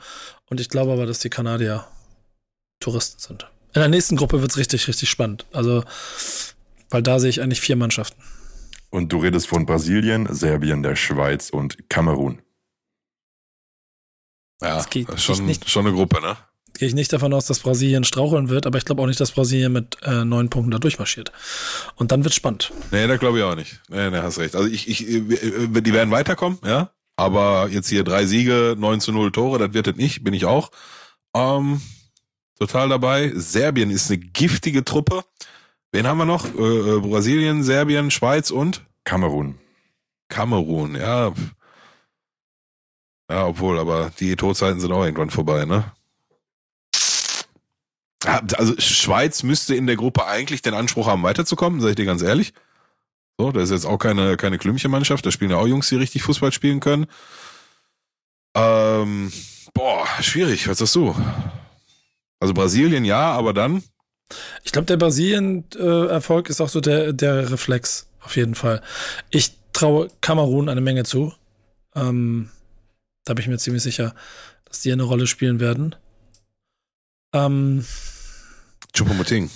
[0.50, 1.88] Und ich glaube aber, dass die Kanadier
[2.80, 3.44] Touristen sind.
[3.74, 5.46] In der nächsten Gruppe wird es richtig, richtig spannend.
[5.54, 5.84] Also,
[6.90, 8.22] weil da sehe ich eigentlich vier Mannschaften.
[8.90, 12.42] Und du redest von Brasilien, Serbien, der Schweiz und Kamerun.
[14.62, 16.38] Ja, das geht, schon, nicht, schon eine Gruppe, ne?
[16.78, 19.32] gehe ich nicht davon aus, dass Brasilien straucheln wird, aber ich glaube auch nicht, dass
[19.32, 21.32] Brasilien mit äh, neun Punkten da durchmarschiert.
[21.96, 22.72] Und dann wird spannend.
[22.92, 23.82] Nee, da glaube ich auch nicht.
[23.90, 24.56] Nee, nee, hast recht.
[24.56, 26.92] Also ich, ich, äh, die werden weiterkommen, ja.
[27.16, 30.46] Aber jetzt hier drei Siege, 9 zu 0 Tore, das wird es nicht, bin ich
[30.46, 30.70] auch.
[31.36, 31.82] Ähm,
[32.60, 33.32] total dabei.
[33.36, 35.24] Serbien ist eine giftige Truppe.
[35.92, 36.46] Wen haben wir noch?
[36.46, 38.86] Äh, äh Brasilien, Serbien, Schweiz und?
[39.04, 39.58] Kamerun.
[40.30, 41.34] Kamerun, ja.
[43.30, 45.92] Ja, obwohl, aber die Todzeiten sind auch irgendwann vorbei, ne?
[48.26, 52.22] Also Schweiz müsste in der Gruppe eigentlich den Anspruch haben, weiterzukommen, sage ich dir ganz
[52.22, 52.54] ehrlich.
[53.38, 56.24] So, da ist jetzt auch keine, keine Klümpchenmannschaft, da spielen ja auch Jungs, die richtig
[56.24, 57.06] Fußball spielen können.
[58.56, 59.32] Ähm,
[59.74, 61.16] boah, schwierig, was sagst du?
[62.40, 63.84] Also Brasilien ja, aber dann?
[64.64, 68.82] Ich glaube, der Brasilien-Erfolg ist auch so der, der Reflex, auf jeden Fall.
[69.30, 71.34] Ich traue Kamerun eine Menge zu.
[71.96, 72.50] Ähm,
[73.26, 74.14] da bin ich mir ziemlich sicher,
[74.66, 75.96] dass die eine Rolle spielen werden.
[77.34, 77.86] Ähm,
[78.94, 79.50] Chupomoting.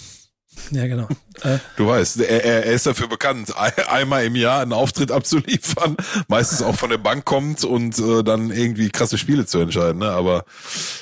[0.71, 1.07] Ja, genau.
[1.41, 5.95] Äh, du weißt, er, er, ist dafür bekannt, einmal im Jahr einen Auftritt abzuliefern,
[6.27, 9.99] meistens auch von der Bank kommt und äh, dann irgendwie krasse Spiele zu entscheiden.
[9.99, 10.09] Ne?
[10.09, 10.45] Aber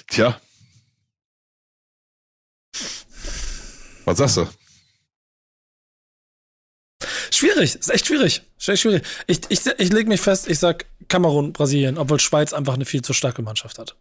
[0.07, 0.39] tja.
[4.10, 4.47] Was sagst du?
[7.30, 8.41] Schwierig, ist echt schwierig.
[8.57, 9.03] Ist echt schwierig.
[9.28, 13.03] Ich, ich, ich lege mich fest, ich sag Kamerun, Brasilien, obwohl Schweiz einfach eine viel
[13.03, 13.95] zu starke Mannschaft hat.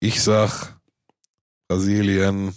[0.00, 0.80] Ich sag
[1.68, 2.56] Brasilien.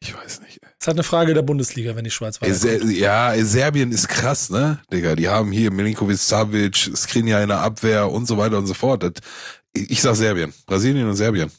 [0.00, 0.60] Ich weiß nicht.
[0.62, 2.92] Es ist halt eine Frage der Bundesliga, wenn die Schweiz weiterkommt.
[2.92, 4.80] Ja, Serbien ist krass, ne?
[4.92, 8.74] Digga, die haben hier Milinkovic, Savic, Skriniar in der Abwehr und so weiter und so
[8.74, 9.02] fort.
[9.02, 9.14] Das,
[9.76, 10.52] ich sag Serbien.
[10.66, 11.50] Brasilien und Serbien.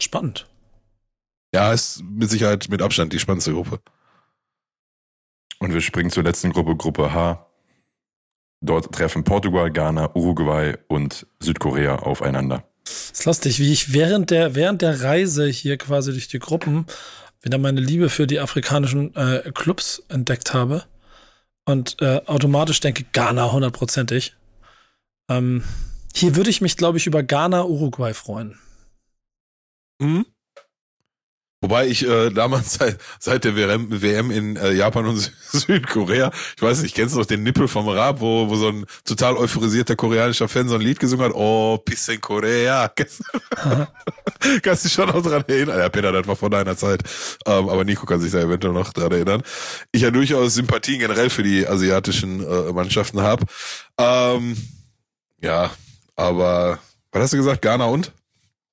[0.00, 0.46] Spannend.
[1.54, 3.80] Ja, ist mit Sicherheit mit Abstand die spannendste Gruppe.
[5.58, 7.46] Und wir springen zur letzten Gruppe, Gruppe H.
[8.60, 12.64] Dort treffen Portugal, Ghana, Uruguay und Südkorea aufeinander.
[12.84, 16.86] Das ist lustig, wie ich während der, während der Reise hier quasi durch die Gruppen
[17.42, 20.84] wieder meine Liebe für die afrikanischen äh, Clubs entdeckt habe.
[21.64, 24.34] Und äh, automatisch denke, Ghana hundertprozentig.
[25.36, 25.62] Ähm,
[26.14, 28.58] hier würde ich mich, glaube ich, über Ghana, Uruguay freuen.
[30.00, 30.26] Mhm.
[31.62, 35.18] Wobei ich äh, damals seit, seit der WM, WM in äh, Japan und
[35.52, 38.84] Südkorea, ich weiß nicht, kennst du noch den Nippel vom Rab, wo, wo so ein
[39.04, 42.88] total euphorisierter koreanischer Fan so ein Lied gesungen hat, oh, Peace in Korea.
[44.62, 45.78] Kannst du dich schon noch dran erinnern?
[45.78, 47.04] Ja, Peter, das war vor deiner Zeit.
[47.46, 49.42] Ähm, aber Nico kann sich da eventuell noch dran erinnern.
[49.92, 53.46] Ich ja durchaus Sympathien generell für die asiatischen äh, Mannschaften habe.
[53.98, 54.56] Ähm,
[55.42, 55.70] ja,
[56.16, 56.78] aber
[57.10, 57.62] was hast du gesagt?
[57.62, 58.12] Ghana und?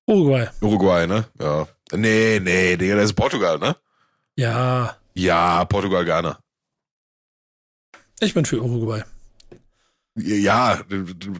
[0.07, 0.47] Uruguay.
[0.61, 1.25] Uruguay, ne?
[1.39, 1.67] Ja.
[1.91, 3.75] Nee, nee, Digga, das ist Portugal, ne?
[4.35, 4.95] Ja.
[5.13, 6.39] Ja, Portugal, Ghana.
[8.19, 9.03] Ich bin für Uruguay.
[10.15, 10.81] Ja,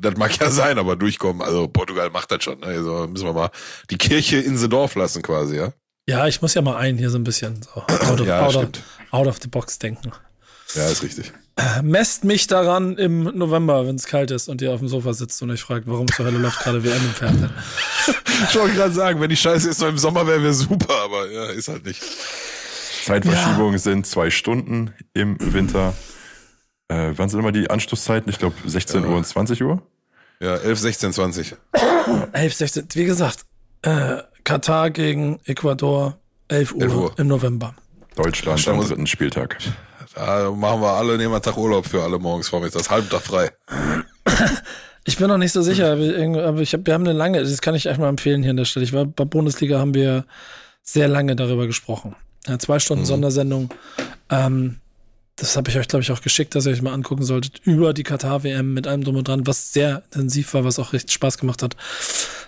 [0.02, 1.42] das mag ja sein, aber durchkommen.
[1.42, 2.60] Also Portugal macht das schon.
[2.60, 2.68] Ne?
[2.68, 3.52] Also müssen wir mal
[3.90, 5.74] die Kirche in the Dorf lassen quasi, ja?
[6.08, 8.56] Ja, ich muss ja mal ein hier so ein bisschen so out of, ja, out,
[8.56, 8.70] of,
[9.12, 10.12] out of the box denken.
[10.76, 11.34] Ja, ist richtig.
[11.84, 15.41] Messt mich daran im November, wenn es kalt ist und ihr auf dem Sofa sitzt
[15.41, 17.51] und euch fragt, warum zur Hölle läuft gerade WM im Fernsehen.
[18.49, 21.30] ich wollte gerade sagen, wenn die Scheiße jetzt noch im Sommer wäre, wäre super, aber
[21.30, 22.01] ja, ist halt nicht.
[23.03, 23.80] Zeitverschiebungen ja.
[23.80, 25.93] sind zwei Stunden im Winter.
[26.88, 28.30] Äh, wann sind immer die Anstoßzeiten?
[28.30, 29.09] Ich glaube 16 ja.
[29.09, 29.82] Uhr und 20 Uhr.
[30.39, 31.55] Ja, 11, 16, 20.
[32.32, 32.88] 11, 16.
[32.93, 33.45] Wie gesagt,
[33.82, 36.17] äh, Katar gegen Ecuador,
[36.47, 37.13] 11 Uhr, 11 Uhr.
[37.17, 37.76] im November.
[38.15, 39.57] Deutschland am dritten Spieltag.
[40.16, 43.51] Da machen wir alle, nehmen wir einen Tag Urlaub für alle morgens vormittags, Halbtag frei.
[45.05, 47.74] Ich bin noch nicht so sicher, aber ich hab, wir haben eine lange, das kann
[47.74, 48.84] ich echt mal empfehlen hier an der Stelle.
[48.84, 50.26] Ich war bei Bundesliga haben wir
[50.84, 52.16] sehr lange darüber gesprochen.
[52.47, 53.07] Ja, zwei Stunden mhm.
[53.07, 53.74] Sondersendung.
[54.30, 54.76] Ähm,
[55.36, 57.93] das habe ich euch, glaube ich, auch geschickt, dass ihr euch mal angucken solltet, über
[57.93, 61.38] die Katar-WM mit allem drum und dran, was sehr intensiv war, was auch richtig Spaß
[61.38, 61.76] gemacht hat,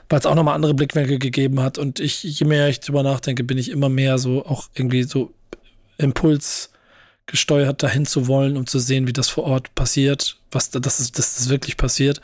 [0.09, 1.77] weil es auch nochmal andere Blickwinkel gegeben hat.
[1.77, 5.33] Und ich, je mehr ich drüber nachdenke, bin ich immer mehr so auch irgendwie so
[5.97, 6.69] Impuls
[7.25, 11.17] gesteuert, dahin zu wollen, um zu sehen, wie das vor Ort passiert, was das ist,
[11.17, 12.21] das ist wirklich passiert.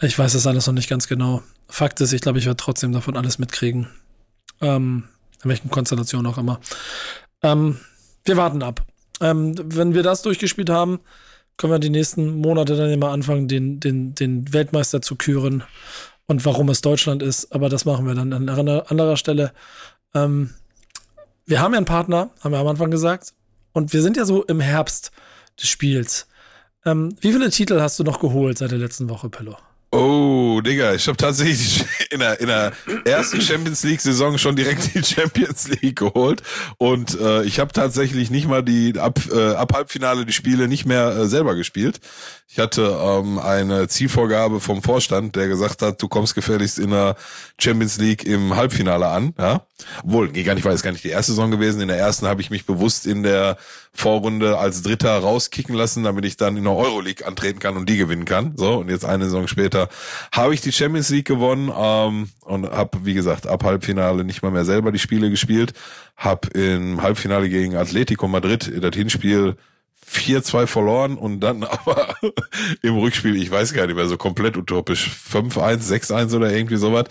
[0.00, 1.42] Ich weiß das alles noch nicht ganz genau.
[1.68, 3.88] Fakt ist, ich glaube, ich werde trotzdem davon alles mitkriegen.
[4.60, 5.04] Ähm,
[5.42, 6.60] in welchen Konstellationen auch immer.
[7.42, 7.78] Ähm,
[8.24, 8.84] wir warten ab.
[9.20, 11.00] Ähm, wenn wir das durchgespielt haben,
[11.56, 15.62] können wir die nächsten Monate dann immer anfangen, den, den, den Weltmeister zu küren
[16.26, 17.52] und warum es Deutschland ist.
[17.52, 19.52] Aber das machen wir dann an anderer Stelle.
[20.14, 20.54] Ähm,
[21.46, 23.34] wir haben ja einen Partner, haben wir am Anfang gesagt.
[23.72, 25.10] Und wir sind ja so im Herbst
[25.60, 26.26] des Spiels.
[26.84, 29.56] Ähm, wie viele Titel hast du noch geholt seit der letzten Woche, Pillow?
[29.94, 32.72] Oh, Digga, ich habe tatsächlich in der, in der
[33.04, 36.42] ersten Champions League-Saison schon direkt die Champions League geholt.
[36.78, 40.86] Und äh, ich habe tatsächlich nicht mal die ab, äh, ab Halbfinale die Spiele nicht
[40.86, 42.00] mehr äh, selber gespielt.
[42.54, 47.16] Ich hatte ähm, eine Zielvorgabe vom Vorstand, der gesagt hat, du kommst gefährlichst in der
[47.58, 49.32] Champions League im Halbfinale an.
[49.38, 49.62] Ja?
[50.04, 51.80] Obwohl, gar nicht, war jetzt gar nicht die erste Saison gewesen.
[51.80, 53.56] In der ersten habe ich mich bewusst in der
[53.94, 57.96] Vorrunde als Dritter rauskicken lassen, damit ich dann in der Euroleague antreten kann und die
[57.96, 58.52] gewinnen kann.
[58.56, 59.88] So, und jetzt eine Saison später
[60.30, 64.52] habe ich die Champions League gewonnen ähm, und habe, wie gesagt, ab Halbfinale nicht mal
[64.52, 65.72] mehr selber die Spiele gespielt.
[66.18, 69.56] Hab im Halbfinale gegen Atletico Madrid das Hinspiel
[70.12, 72.14] 4-2 verloren und dann aber
[72.82, 77.04] im Rückspiel, ich weiß gar nicht mehr, so komplett utopisch, 5-1, 6-1 oder irgendwie sowas.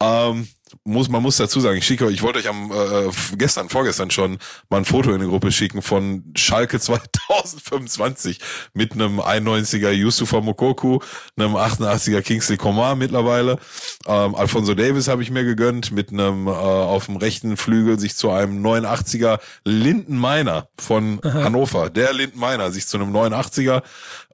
[0.00, 0.48] Ähm,
[0.84, 4.10] muss, man muss dazu sagen, ich schicke euch, ich wollte euch am äh, gestern, vorgestern
[4.10, 8.40] schon mal ein Foto in die Gruppe schicken von Schalke 2025
[8.74, 10.98] mit einem 91er Yusufa Mokoku,
[11.36, 13.58] einem 88er Kingsley Coman mittlerweile.
[14.06, 18.16] Ähm, Alfonso Davis habe ich mir gegönnt mit einem äh, auf dem rechten Flügel sich
[18.16, 21.44] zu einem 89er Linden Meiner von Aha.
[21.44, 21.90] Hannover.
[21.90, 23.82] Der Linden Meiner sich zu einem 89er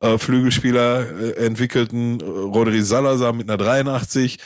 [0.00, 4.38] äh, Flügelspieler äh, entwickelten Rodri Salazar mit einer 83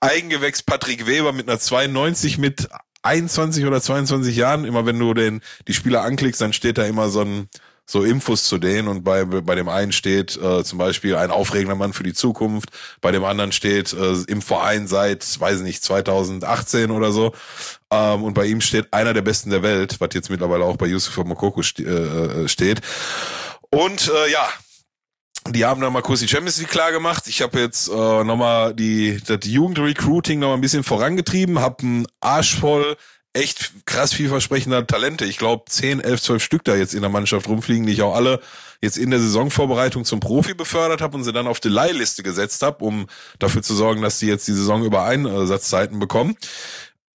[0.00, 2.68] Eigengewächs Patrick Weber mit einer 92 mit
[3.02, 4.64] 21 oder 22 Jahren.
[4.64, 7.48] Immer wenn du den, die Spieler anklickst, dann steht da immer so ein,
[7.88, 11.74] so Infos zu denen und bei, bei dem einen steht äh, zum Beispiel ein aufregender
[11.74, 12.68] Mann für die Zukunft,
[13.00, 17.32] bei dem anderen steht äh, im Verein seit, weiß nicht, 2018 oder so
[17.90, 20.86] ähm, und bei ihm steht einer der Besten der Welt, was jetzt mittlerweile auch bei
[20.86, 22.82] Yusuf Mokoko ste äh, äh, steht.
[23.70, 24.46] Und äh, ja,
[25.52, 27.24] die haben dann mal kurz die Champions League klar gemacht.
[27.26, 32.06] Ich habe jetzt äh, nochmal die das Jugendrecruiting noch mal ein bisschen vorangetrieben, habe einen
[32.20, 32.96] Arsch voll
[33.32, 35.24] echt krass vielversprechender Talente.
[35.24, 38.14] Ich glaube 10, 11, 12 Stück da jetzt in der Mannschaft rumfliegen, die ich auch
[38.14, 38.40] alle
[38.80, 42.62] jetzt in der Saisonvorbereitung zum Profi befördert habe und sie dann auf die Leihliste gesetzt
[42.62, 43.06] habe, um
[43.38, 46.36] dafür zu sorgen, dass die jetzt die Saison über Einsatzzeiten bekommen.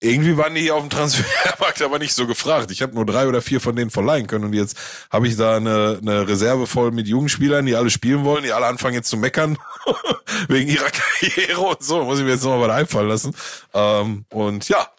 [0.04, 2.72] Irgendwie waren die auf dem Transfermarkt aber nicht so gefragt.
[2.72, 4.78] Ich habe nur drei oder vier von denen verleihen können und jetzt
[5.10, 8.52] habe ich da eine, eine Reserve voll mit jungen Spielern, die alle spielen wollen, die
[8.52, 9.58] alle anfangen jetzt zu meckern
[10.50, 12.04] wegen ihrer Karriere und so.
[12.04, 13.36] Muss ich mir jetzt nochmal was einfallen lassen.
[13.74, 14.90] Ähm, und ja,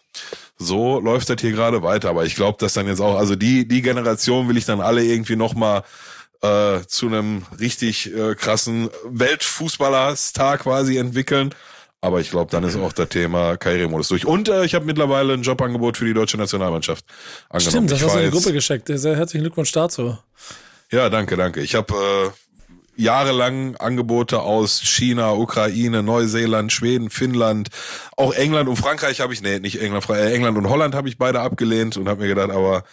[0.57, 2.09] so läuft das hier gerade weiter.
[2.09, 5.03] Aber ich glaube, dass dann jetzt auch, also die, die Generation will ich dann alle
[5.03, 5.83] irgendwie nochmal
[6.41, 11.53] äh, zu einem richtig äh, krassen Weltfußballer-Star quasi entwickeln.
[12.01, 14.25] Aber ich glaube, dann ist auch das Thema Karrieremodus durch.
[14.25, 17.03] Und äh, ich habe mittlerweile ein Jobangebot für die deutsche Nationalmannschaft
[17.49, 17.71] angenommen.
[17.71, 18.91] Stimmt, das ich hast du in die Gruppe geschickt.
[18.93, 20.17] Sehr herzlichen Glückwunsch dazu.
[20.91, 21.61] Ja, danke, danke.
[21.61, 22.29] Ich habe äh,
[22.95, 27.69] jahrelang Angebote aus China, Ukraine, Neuseeland, Schweden, Finnland,
[28.17, 31.17] auch England und Frankreich habe ich, nee, nicht England, äh, England und Holland habe ich
[31.17, 32.83] beide abgelehnt und habe mir gedacht, aber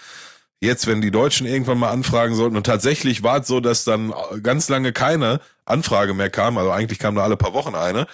[0.61, 4.13] jetzt, wenn die Deutschen irgendwann mal anfragen sollten, und tatsächlich war es so, dass dann
[4.43, 8.07] ganz lange keine Anfrage mehr kam, also eigentlich kam da alle paar Wochen eine.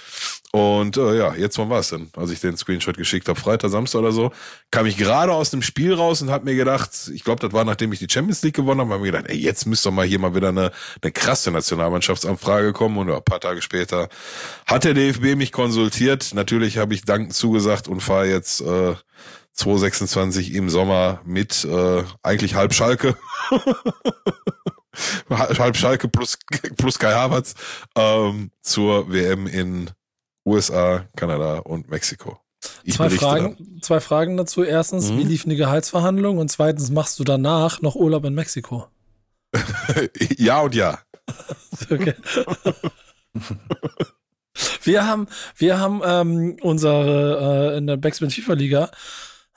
[0.52, 3.70] Und äh, ja, jetzt wann war es denn, als ich den Screenshot geschickt habe, Freitag,
[3.70, 4.32] Samstag oder so,
[4.70, 7.66] kam ich gerade aus dem Spiel raus und habe mir gedacht, ich glaube, das war
[7.66, 10.06] nachdem ich die Champions League gewonnen habe, habe mir gedacht, ey, jetzt müsste doch mal
[10.06, 10.72] hier mal wieder eine,
[11.02, 12.96] eine krasse Nationalmannschaftsanfrage kommen.
[12.96, 14.08] Und ein paar Tage später
[14.66, 16.32] hat der DFB mich konsultiert.
[16.32, 18.94] Natürlich habe ich dankend zugesagt und fahre jetzt äh,
[19.52, 23.18] 2026 im Sommer mit äh, eigentlich halb Schalke.
[25.30, 26.38] halb Schalke plus,
[26.78, 27.54] plus Kai Havertz
[27.96, 29.90] ähm, zur WM in
[30.48, 32.38] USA, Kanada und Mexiko.
[32.82, 34.64] Ich zwei Fragen, zwei Fragen dazu.
[34.64, 35.18] Erstens, mhm.
[35.18, 36.40] wie liefen die Gehaltsverhandlungen?
[36.40, 38.88] Und zweitens, machst du danach noch Urlaub in Mexiko?
[40.36, 40.98] ja und ja.
[41.90, 42.14] okay.
[44.82, 48.90] wir haben, wir haben ähm, unsere äh, in der Backspin FIFA Liga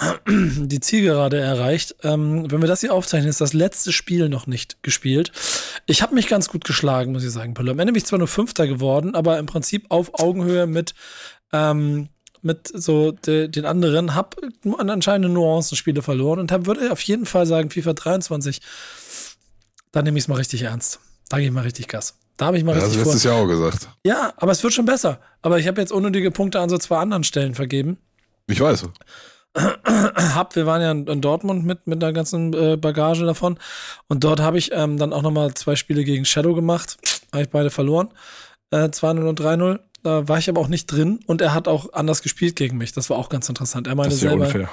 [0.27, 1.95] die Zielgerade erreicht.
[2.03, 5.31] Ähm, wenn wir das hier aufzeichnen, ist das letzte Spiel noch nicht gespielt.
[5.85, 7.71] Ich habe mich ganz gut geschlagen, muss ich sagen, Pille.
[7.71, 10.93] Am Ende bin ich zwar nur Fünfter geworden, aber im Prinzip auf Augenhöhe mit,
[11.53, 12.09] ähm,
[12.41, 14.37] mit so de, den anderen, hab
[14.77, 18.61] anscheinend Nuancenspiele verloren und hab, würde auf jeden Fall sagen, FIFA 23,
[19.91, 20.99] da nehme ich es mal richtig ernst.
[21.29, 22.15] Da gehe ich mal richtig Gas.
[22.37, 23.87] Da habe ich mal ja, richtig Das letztes Jahr auch gesagt.
[24.03, 25.19] Ja, aber es wird schon besser.
[25.43, 27.97] Aber ich habe jetzt unnötige Punkte an so zwei anderen Stellen vergeben.
[28.47, 28.83] Ich weiß
[29.55, 33.57] hab, wir waren ja in, Dortmund mit, mit der ganzen äh, Bagage davon.
[34.07, 36.97] Und dort habe ich ähm, dann auch nochmal zwei Spiele gegen Shadow gemacht.
[37.33, 38.09] Habe ich beide verloren.
[38.71, 39.79] Äh, 2-0 und 3-0.
[40.03, 42.91] Da war ich aber auch nicht drin und er hat auch anders gespielt gegen mich.
[42.93, 43.87] Das war auch ganz interessant.
[43.87, 44.69] Er meinte das ist selber, unfair.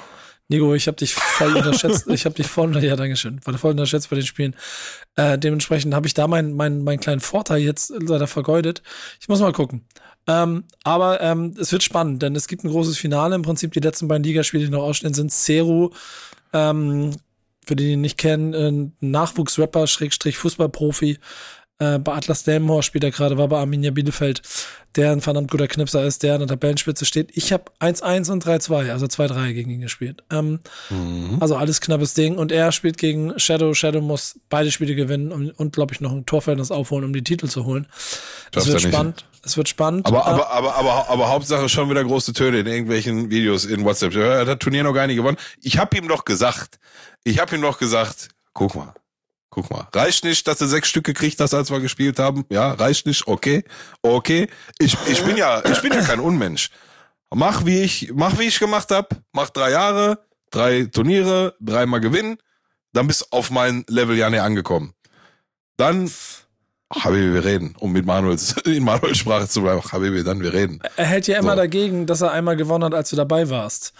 [0.47, 2.07] Nico, ich habe dich voll unterschätzt.
[2.09, 4.55] ich habe dich voll, ja, danke schön, war voll unterschätzt bei den Spielen.
[5.15, 8.81] Äh, dementsprechend habe ich da meinen mein, mein kleinen Vorteil jetzt leider vergeudet.
[9.21, 9.85] Ich muss mal gucken.
[10.27, 13.35] Ähm, aber ähm, es wird spannend, denn es gibt ein großes Finale.
[13.35, 15.89] Im Prinzip die letzten beiden Ligaspiele, die noch ausstehen, sind Ceru,
[16.53, 17.11] ähm,
[17.65, 21.19] für die, die ihn nicht kennen, ein Nachwuchsrapper, Schrägstrich Fußballprofi.
[21.81, 24.41] Äh, bei Atlas Delmor spielt er gerade, war bei Arminia Bielefeld,
[24.95, 27.31] der ein verdammt guter Knipser ist, der an der Tabellenspitze steht.
[27.35, 30.21] Ich habe 1-1 und 3-2, also 2-3 gegen ihn gespielt.
[30.29, 30.59] Ähm,
[30.89, 31.37] mhm.
[31.39, 32.37] Also alles knappes Ding.
[32.37, 33.73] Und er spielt gegen Shadow.
[33.73, 37.23] Shadow muss beide Spiele gewinnen und, und glaube ich, noch ein Torverhältnis aufholen, um die
[37.23, 37.87] Titel zu holen.
[38.51, 39.25] Das wird spannend.
[39.45, 40.05] Es wird spannend.
[40.05, 44.13] Aber, aber, aber, aber, aber Hauptsache schon wieder große Töne in irgendwelchen Videos in WhatsApp.
[44.15, 45.37] Er hat das Turnier noch gar nicht gewonnen.
[45.61, 46.77] Ich habe ihm doch gesagt,
[47.23, 48.93] ich habe ihm doch gesagt, guck mal,
[49.49, 52.45] guck mal, reicht nicht, dass du sechs Stück gekriegt hast, als wir gespielt haben.
[52.49, 53.63] Ja, reicht nicht, okay,
[54.01, 54.47] okay.
[54.77, 56.69] Ich, ich bin ja, ich bin ja kein Unmensch.
[57.33, 59.15] Mach wie ich, mach wie ich gemacht hab.
[59.33, 60.19] Mach drei Jahre,
[60.51, 62.37] drei Turniere, dreimal gewinnen.
[62.93, 64.93] Dann bist du auf mein Level ja nicht angekommen.
[65.77, 66.09] Dann
[66.91, 67.75] Habibi, wir reden.
[67.77, 69.81] Um mit Manuels, in Manuels Sprache zu bleiben.
[69.83, 70.79] Habibi, dann wir reden.
[70.95, 71.57] Er hält ja immer So.
[71.57, 73.93] dagegen, dass er einmal gewonnen hat, als du dabei warst.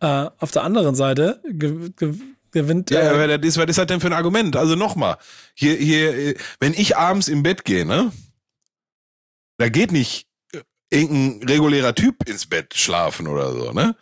[0.00, 1.42] Äh, auf der anderen Seite
[2.52, 3.14] gewinnt Ja, er.
[3.14, 4.56] aber das, was ist das denn für ein Argument?
[4.56, 5.16] Also nochmal,
[5.54, 8.12] hier, hier, äh, wenn ich abends im Bett gehe, ne,
[9.58, 13.96] da geht nicht äh, irgendein regulärer Typ ins Bett schlafen oder so, ne?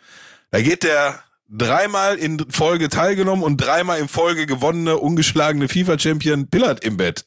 [0.51, 6.83] Da geht der dreimal in Folge teilgenommen und dreimal in Folge gewonnene, ungeschlagene FIFA-Champion Pillard
[6.83, 7.25] im Bett.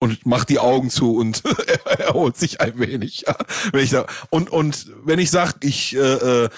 [0.00, 1.42] Und macht die Augen zu und
[1.86, 3.24] er erholt sich ein wenig.
[3.26, 3.36] Ja.
[3.72, 5.98] Wenn ich da, und, und wenn ich sage, ich äh,
[6.44, 6.48] äh,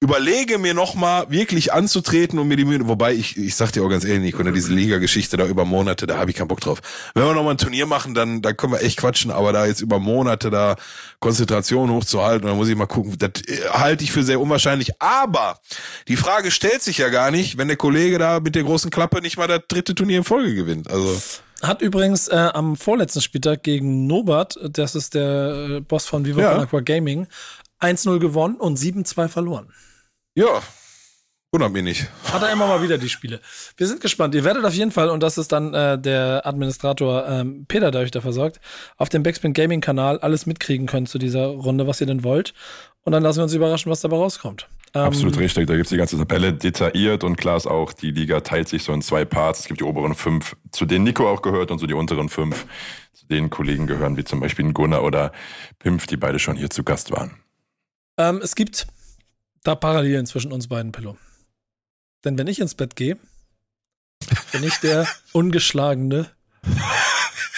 [0.00, 3.88] überlege mir nochmal wirklich anzutreten und mir die Mühe, wobei ich, ich sag dir auch
[3.88, 6.80] ganz ehrlich, Nico, ne, diese Liga-Geschichte da über Monate, da habe ich keinen Bock drauf.
[7.14, 9.80] Wenn wir nochmal ein Turnier machen, dann, dann können wir echt quatschen, aber da jetzt
[9.80, 10.76] über Monate da
[11.18, 15.00] Konzentration hochzuhalten, dann muss ich mal gucken, das äh, halte ich für sehr unwahrscheinlich.
[15.00, 15.58] Aber
[16.06, 19.20] die Frage stellt sich ja gar nicht, wenn der Kollege da mit der großen Klappe
[19.20, 20.88] nicht mal das dritte Turnier in Folge gewinnt.
[20.88, 21.20] Also,
[21.60, 26.40] Hat übrigens äh, am vorletzten Spieltag gegen Norbert, das ist der äh, Boss von Viva
[26.40, 26.58] Ja.
[26.60, 27.26] Aqua Gaming,
[27.80, 29.72] 1-0 gewonnen und 7-2 verloren.
[30.38, 30.62] Ja,
[31.50, 32.06] wundert mich nicht.
[32.32, 33.40] Hat er immer mal wieder die Spiele.
[33.76, 34.36] Wir sind gespannt.
[34.36, 38.02] Ihr werdet auf jeden Fall, und das ist dann äh, der Administrator ähm, Peter, der
[38.02, 38.60] euch dafür sorgt,
[38.96, 42.54] auf dem Backspin Gaming Kanal alles mitkriegen können zu dieser Runde, was ihr denn wollt.
[43.02, 44.68] Und dann lassen wir uns überraschen, was dabei rauskommt.
[44.94, 45.66] Ähm, Absolut richtig.
[45.66, 48.92] Da gibt's die ganze Tabelle detailliert und klar ist auch, die Liga teilt sich so
[48.92, 49.60] in zwei Parts.
[49.60, 52.64] Es gibt die oberen fünf, zu denen Nico auch gehört, und so die unteren fünf,
[53.12, 55.32] zu denen Kollegen gehören, wie zum Beispiel Gunnar oder
[55.80, 57.40] Pimpf, die beide schon hier zu Gast waren.
[58.18, 58.86] Ähm, es gibt
[59.64, 61.16] da Parallelen zwischen uns beiden, Pillow.
[62.24, 63.18] Denn wenn ich ins Bett gehe,
[64.52, 66.30] bin ich der ungeschlagene,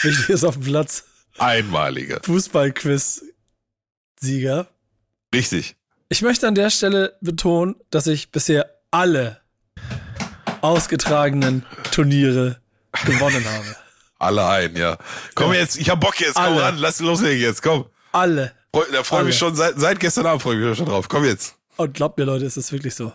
[0.02, 1.04] wichtig ist auf dem Platz,
[1.38, 2.20] Einmalige.
[2.24, 4.66] Fußballquiz-Sieger.
[5.34, 5.76] Richtig.
[6.08, 9.40] Ich möchte an der Stelle betonen, dass ich bisher alle
[10.60, 12.60] ausgetragenen Turniere
[13.04, 13.76] gewonnen habe.
[14.18, 14.98] Alle ein, ja.
[15.34, 16.62] Komm jetzt, ich hab Bock jetzt, komm Alle.
[16.62, 17.86] ran, lass loslegen jetzt, komm.
[18.12, 18.52] Alle.
[18.92, 21.08] Da freue ich mich schon, seit, seit gestern Abend freue ich mich schon drauf.
[21.08, 21.56] Komm jetzt.
[21.80, 23.10] Und glaubt mir, Leute, es ist wirklich so.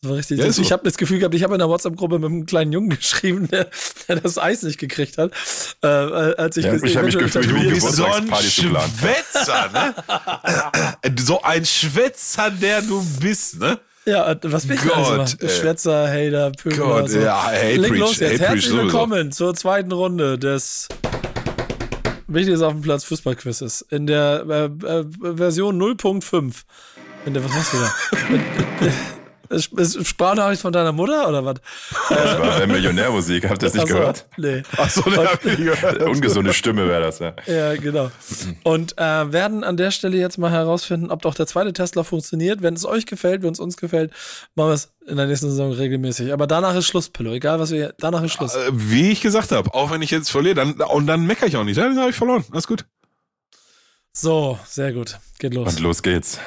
[0.00, 0.38] Das war richtig.
[0.38, 0.62] Ja, so.
[0.62, 3.48] ich habe das Gefühl gehabt, ich habe in der WhatsApp-Gruppe mit einem kleinen Jungen geschrieben,
[3.48, 3.68] der,
[4.06, 5.32] der das Eis nicht gekriegt hat.
[5.82, 7.96] Äh, als ich, Ja, ich hab mich gefühlt, tätowiert du bist wurde.
[7.96, 8.28] so ein.
[8.42, 11.14] Schwätzer, ne?
[11.18, 13.80] so ein Schwätzer, der du bist, ne?
[14.06, 15.48] Ja, was bin ich Gott, also?
[15.48, 16.78] Schwätzer, Hater, Pöbel.
[16.78, 17.18] Gott, also.
[17.18, 18.30] ja, Hate Leg Preach, los jetzt.
[18.30, 18.84] Preach Herzlich sowieso.
[18.84, 20.86] willkommen zur zweiten Runde des
[22.28, 23.82] Wichtiges auf dem Platz Fußballquizzes.
[23.90, 25.04] In der äh, äh,
[25.36, 26.54] Version 0.5.
[27.26, 28.86] Der, was machst du da?
[29.50, 31.56] Ist, Sprachnachricht von deiner Mutter oder was?
[32.08, 34.26] Das war bei Millionärmusik, habt ihr das nicht Ach so, gehört?
[34.36, 34.62] Nee.
[34.76, 36.02] Achso, ne, hab ich gehört.
[36.08, 37.34] Ungesunde Stimme wäre das, ja.
[37.46, 38.12] Ja, genau.
[38.62, 42.62] Und äh, werden an der Stelle jetzt mal herausfinden, ob doch der zweite Tesla funktioniert.
[42.62, 44.12] Wenn es euch gefällt, wenn es uns gefällt,
[44.54, 46.32] machen wir es in der nächsten Saison regelmäßig.
[46.32, 47.32] Aber danach ist Schluss, Pillow.
[47.32, 47.92] Egal, was wir.
[47.98, 48.54] Danach ist Schluss.
[48.54, 51.56] Äh, Wie ich gesagt habe, auch wenn ich jetzt verliere, dann, und dann meckere ich
[51.56, 51.76] auch nicht.
[51.76, 52.44] Dann habe ich verloren.
[52.52, 52.84] Alles gut.
[54.12, 55.18] So, sehr gut.
[55.40, 55.74] Geht los.
[55.74, 56.38] Und los geht's.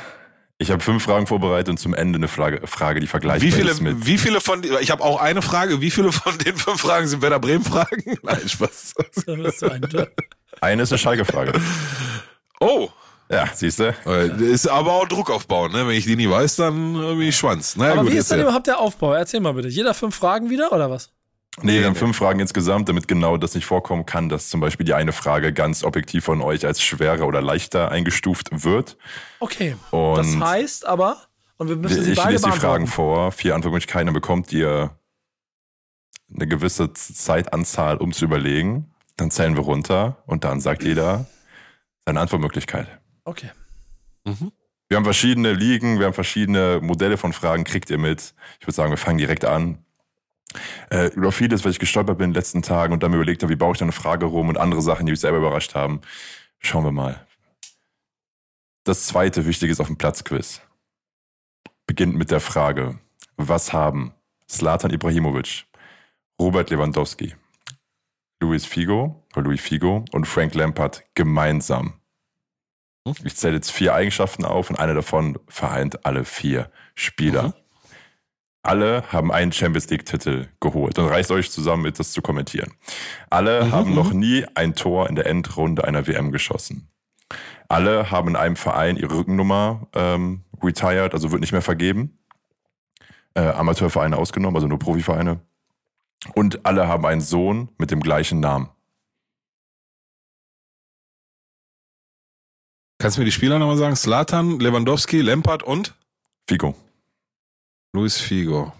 [0.63, 3.71] Ich habe fünf Fragen vorbereitet und zum Ende eine Frage, Frage die vergleichbar Wie viele,
[3.71, 4.05] ist mit.
[4.05, 7.21] wie viele von, ich habe auch eine Frage, wie viele von den fünf Fragen sind
[7.21, 8.17] Werder Bremen Fragen?
[8.23, 8.93] Nein, Spaß.
[10.61, 11.51] Eine ist eine Schalke-Frage.
[12.61, 12.87] Oh,
[13.29, 13.93] Ja, siehst du?
[14.05, 15.85] äh, ist aber auch Druck aufbauen, ne?
[15.85, 17.75] Wenn ich die nie weiß, dann ich Schwanz.
[17.75, 19.13] Naja, Aber gut, wie ist denn überhaupt der Aufbau?
[19.13, 19.67] Erzähl mal bitte.
[19.67, 21.11] Jeder fünf Fragen wieder oder was?
[21.61, 21.99] Nee, wir haben nee.
[21.99, 25.53] fünf Fragen insgesamt, damit genau das nicht vorkommen kann, dass zum Beispiel die eine Frage
[25.53, 28.97] ganz objektiv von euch als schwerer oder leichter eingestuft wird.
[29.39, 29.75] Okay.
[29.91, 31.17] Und das heißt aber,
[31.57, 32.57] und wir müssen sie ich beide lese die.
[32.57, 34.97] Fragen vor, vier Antwortmöglichkeiten, dann bekommt ihr
[36.33, 38.91] eine gewisse Zeitanzahl, um zu überlegen.
[39.17, 41.27] Dann zählen wir runter und dann sagt jeder
[42.05, 42.87] seine Antwortmöglichkeit.
[43.25, 43.51] Okay.
[44.89, 48.33] Wir haben verschiedene Ligen, wir haben verschiedene Modelle von Fragen, kriegt ihr mit.
[48.59, 49.82] Ich würde sagen, wir fangen direkt an.
[50.89, 53.43] Äh, über vieles, was ich gestolpert bin in den letzten Tagen und dann mir überlegt
[53.43, 55.75] habe, wie baue ich da eine Frage rum und andere Sachen, die mich selber überrascht
[55.75, 56.01] haben.
[56.59, 57.25] Schauen wir mal.
[58.83, 60.61] Das zweite Wichtige ist auf dem Platzquiz.
[61.85, 62.99] Beginnt mit der Frage,
[63.37, 64.13] was haben
[64.47, 65.65] Zlatan Ibrahimovic,
[66.39, 67.35] Robert Lewandowski,
[68.41, 71.99] Luis Figo, oder Louis Figo und Frank Lampard gemeinsam?
[73.23, 77.49] Ich zähle jetzt vier Eigenschaften auf und eine davon vereint alle vier Spieler.
[77.49, 77.62] Mhm.
[78.63, 82.73] Alle haben einen Champions League-Titel geholt und reißt euch zusammen, mit das zu kommentieren.
[83.29, 83.95] Alle Mhm, haben mhm.
[83.95, 86.87] noch nie ein Tor in der Endrunde einer WM geschossen.
[87.67, 92.19] Alle haben in einem Verein ihre Rückennummer ähm, retired, also wird nicht mehr vergeben.
[93.33, 95.41] Äh, Amateurvereine ausgenommen, also nur Profivereine.
[96.33, 98.69] Und alle haben einen Sohn mit dem gleichen Namen.
[102.97, 103.97] Kannst du mir die Spieler nochmal sagen?
[103.97, 105.95] Slatan, Lewandowski, Lampard und
[106.47, 106.75] Figo.
[107.93, 108.73] Luis Figo.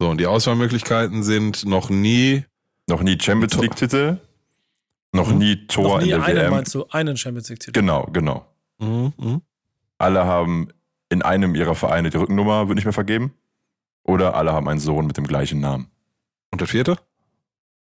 [0.00, 2.44] So, und die Auswahlmöglichkeiten sind noch nie.
[2.88, 3.54] Noch nie Champions.
[3.56, 4.18] League-Titel,
[5.14, 5.38] Noch Mhm.
[5.38, 6.50] nie Tor Noch nie in der einen, WM.
[6.50, 7.72] meinst du, einen Champions League-Titel.
[7.78, 8.46] Genau, genau.
[8.78, 9.42] Mhm, mhm.
[9.98, 10.68] Alle haben
[11.10, 13.34] in einem ihrer Vereine die Rückennummer, wird nicht mehr vergeben.
[14.04, 15.90] Oder alle haben einen Sohn mit dem gleichen Namen.
[16.50, 16.96] Und der vierte?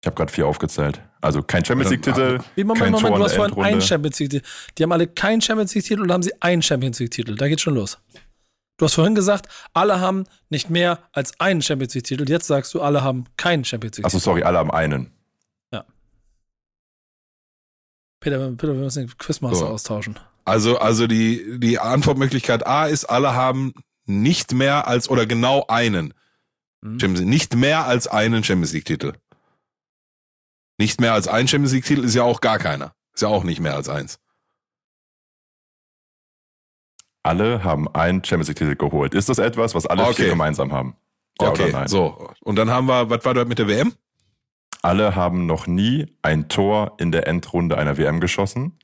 [0.01, 0.99] Ich habe gerade vier aufgezählt.
[1.21, 3.81] Also kein Champions League-Titel, Wie, Moment, kein Moment, Tor du hast vorhin einen.
[3.81, 4.45] Champions League-Titel.
[4.77, 7.35] Die haben alle keinen Champions League-Titel oder haben sie einen Champions League-Titel?
[7.35, 7.99] Da geht schon los.
[8.81, 12.27] Du hast vorhin gesagt, alle haben nicht mehr als einen Champions League-Titel.
[12.27, 14.23] Jetzt sagst du, alle haben keinen Champions Achso, League-Titel.
[14.23, 15.11] sorry, alle haben einen.
[18.19, 19.67] Peter, Peter, wir müssen den Quizmaster So.
[19.67, 20.19] austauschen.
[20.45, 23.73] Also, also die, die Antwortmöglichkeit A ist, alle haben
[24.05, 26.15] nicht mehr als oder genau einen.
[26.83, 26.99] Hm?
[26.99, 29.13] Champions, nicht mehr als einen Champions League-Titel.
[30.79, 32.95] Nicht mehr als ein Champions League-Titel ist ja auch gar keiner.
[33.13, 34.17] Ist ja auch nicht mehr als eins.
[37.23, 39.13] Alle haben einen Champions League-Titel geholt.
[39.13, 40.13] Ist das etwas, was alle Okay.
[40.23, 40.95] vier gemeinsam haben?
[41.39, 41.87] Ja okay, oder nein?
[41.87, 42.29] so.
[42.41, 43.93] Und dann haben wir, was war da mit der WM?
[44.81, 48.77] Alle haben noch nie ein Tor in der Endrunde einer WM geschossen.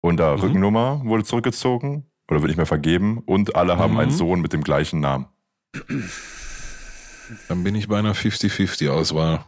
[0.00, 0.40] Und der Mhm.
[0.42, 3.18] Rückennummer wurde zurückgezogen oder wird nicht mehr vergeben.
[3.26, 3.98] Und alle haben Mhm.
[4.00, 5.26] einen Sohn mit dem gleichen Namen.
[7.48, 9.44] Dann bin ich bei einer 50-50-Auswahl.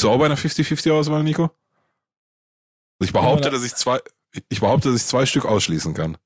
[0.00, 1.42] Bist du auch bei einer 50-50-Auswahl, Nico?
[1.42, 1.52] Also
[3.02, 4.00] ich behaupte, Ja, dass ich zwei,
[4.48, 6.16] ich behaupte, dass ich zwei Stück ausschließen kann.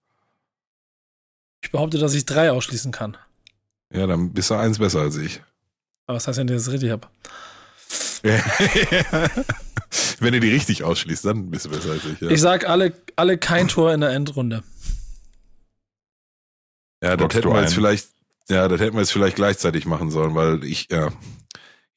[1.61, 3.17] Ich behaupte, dass ich drei ausschließen kann.
[3.93, 5.43] Ja, dann bist du eins besser als ich.
[6.07, 7.09] Aber was heißt denn, dass ich das richtig habe?
[10.21, 12.21] Wenn du die richtig ausschließt, dann bist du besser als ich.
[12.21, 14.63] Ja, Ich sag alle, alle kein Tor in der Endrunde.
[17.03, 18.07] ja das hätten wir jetzt vielleicht,
[18.49, 21.11] ja, das hätten wir jetzt vielleicht gleichzeitig machen sollen, weil ich, ja,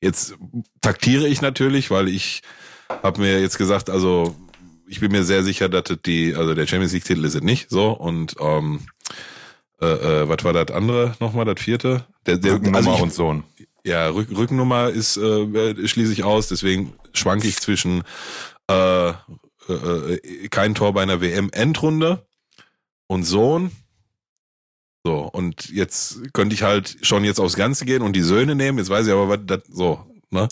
[0.02, 0.36] jetzt
[0.82, 2.42] taktiere ich natürlich, weil ich
[2.90, 4.36] habe mir jetzt gesagt, also
[4.88, 7.42] ich bin mir sehr sicher, dass das die, also der Champions League Titel ist es
[7.42, 8.82] nicht so und ähm,
[9.82, 12.06] äh, äh, was war das andere nochmal, das vierte?
[12.26, 13.44] Der, der, Rückennummer also ich, und Sohn.
[13.84, 18.04] Ja, Rück, Rückennummer ist äh, schließe ich aus, deswegen schwanke ich zwischen
[18.70, 19.14] äh, äh,
[19.70, 22.26] äh, kein Tor bei einer WM-Endrunde
[23.08, 23.72] und Sohn.
[25.06, 28.78] So, und jetzt könnte ich halt schon jetzt aufs Ganze gehen und die Söhne nehmen.
[28.78, 30.48] Jetzt weiß ich aber, was das so, ne?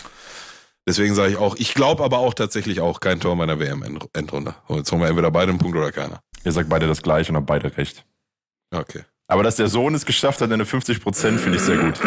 [0.87, 4.53] Deswegen sage ich auch, ich glaube aber auch tatsächlich auch kein Tor bei einer WM-Endrunde.
[4.67, 6.21] So, jetzt haben wir entweder beide einen Punkt oder keiner.
[6.43, 8.05] Ihr sagt beide das gleiche und habt beide recht.
[8.71, 9.03] Okay.
[9.27, 11.99] Aber dass der Sohn es geschafft hat, eine 50 Prozent, finde ich sehr gut.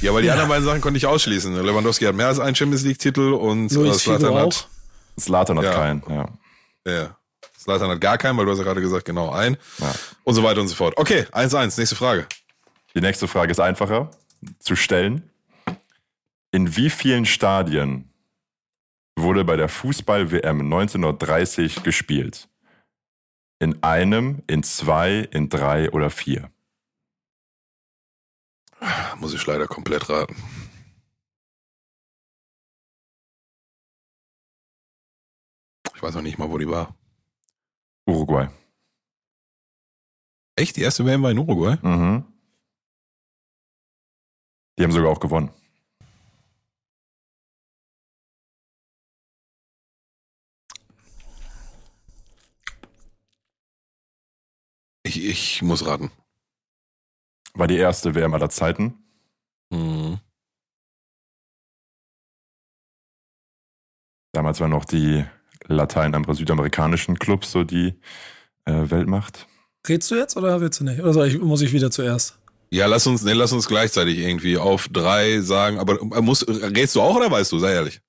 [0.00, 1.52] Ja, weil die anderen beiden Sachen konnte ich ausschließen.
[1.60, 4.68] Lewandowski hat mehr als einen Champions League-Titel und Luis äh, hat.
[5.18, 5.74] Slatan hat Ja.
[5.74, 6.02] keinen.
[6.08, 6.28] Ja.
[6.86, 7.16] Ja.
[7.62, 9.56] Slatan hat gar keinen, weil du hast ja gerade gesagt, genau ein.
[9.78, 9.94] Ja.
[10.24, 10.96] Und so weiter und so fort.
[10.96, 12.26] Okay, 1-1, nächste Frage.
[12.94, 14.10] Die nächste Frage ist einfacher
[14.58, 15.30] zu stellen.
[16.50, 18.12] In wie vielen Stadien
[19.16, 22.48] wurde bei der Fußball-WM 1930 gespielt?
[23.60, 26.50] In einem, in zwei, in drei oder vier?
[29.16, 30.34] Muss ich leider komplett raten.
[35.94, 36.96] Ich weiß noch nicht mal, wo die war.
[38.06, 38.48] Uruguay.
[40.56, 40.76] Echt?
[40.76, 41.76] Die erste WM war in Uruguay?
[41.82, 42.24] Mhm.
[44.78, 45.50] Die haben sogar auch gewonnen.
[55.04, 56.10] Ich, ich muss raten.
[57.54, 59.04] War die erste WM aller Zeiten.
[59.70, 60.20] Mhm.
[64.32, 65.24] Damals waren noch die
[65.74, 67.94] Latein- südamerikanischen Clubs so die
[68.64, 69.46] äh, Weltmacht.
[69.88, 71.00] Redst du jetzt oder willst du nicht?
[71.00, 72.38] Oder soll ich, muss ich wieder zuerst?
[72.70, 75.78] Ja, lass uns, nee, lass uns gleichzeitig irgendwie auf drei sagen.
[75.78, 77.58] Aber äh, muss, rätst du auch oder weißt du?
[77.58, 78.00] Sei ehrlich.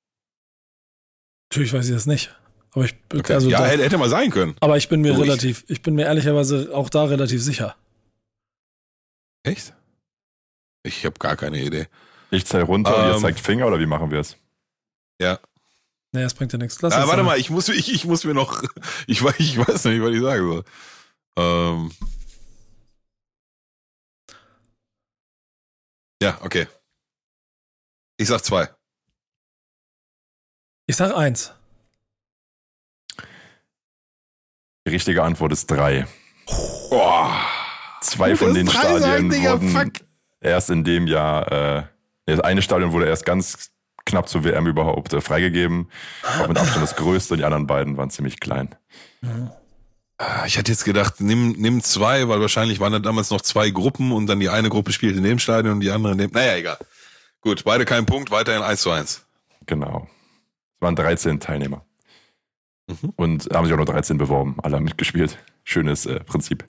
[1.52, 2.36] Natürlich weiß ich das nicht.
[2.72, 3.34] Aber ich, Okay.
[3.34, 4.56] also ja, da, hätte, hätte mal sein können.
[4.60, 7.76] aber ich bin mir ich- relativ, ich bin mir ehrlicherweise auch da relativ sicher.
[9.44, 9.74] Echt?
[10.84, 11.88] Ich habe gar keine Idee.
[12.32, 13.22] Ich zähle runter und ihr Ähm.
[13.22, 14.38] zeigt Finger oder wie machen wir es?
[15.22, 15.40] Ja.
[16.14, 16.82] Nee, das bringt ja nichts.
[16.82, 18.64] Lass Ah, warte mal, ich muss, ich, ich muss mir noch.
[19.08, 20.64] Ich, weiß- ich weiß nicht, was ich sagen soll.
[21.38, 21.92] Ähm.
[26.22, 26.68] Ja, okay.
[28.18, 28.70] Ich sag zwei.
[30.88, 31.52] Ich sag eins.
[34.86, 36.08] Die richtige Antwort ist drei.
[36.46, 37.42] Boah.
[38.02, 39.94] Zwei von den drei Stadien sagen, Digga, wurden fuck.
[40.42, 41.84] erst in dem Jahr, äh,
[42.26, 43.72] das eine Stadion wurde erst ganz
[44.06, 45.90] knapp zur WM überhaupt äh, freigegeben.
[46.40, 48.76] Auch mit Abstand das größte und die anderen beiden waren ziemlich klein.
[50.18, 53.70] Ah, Ich hätte jetzt gedacht, nimm, nimm zwei, weil wahrscheinlich waren da damals noch zwei
[53.70, 56.32] Gruppen und dann die eine Gruppe spielt in dem Stadion und die andere in dem.
[56.32, 56.78] Naja, egal.
[57.42, 59.26] Gut, beide kein Punkt, weiterhin 1 zu 1.
[59.66, 60.08] Genau.
[60.76, 61.86] Es waren 13 Teilnehmer.
[62.88, 63.14] Mhm.
[63.16, 64.58] Und haben sich auch nur 13 beworben.
[64.62, 65.38] Alle haben mitgespielt.
[65.64, 66.66] Schönes äh, Prinzip.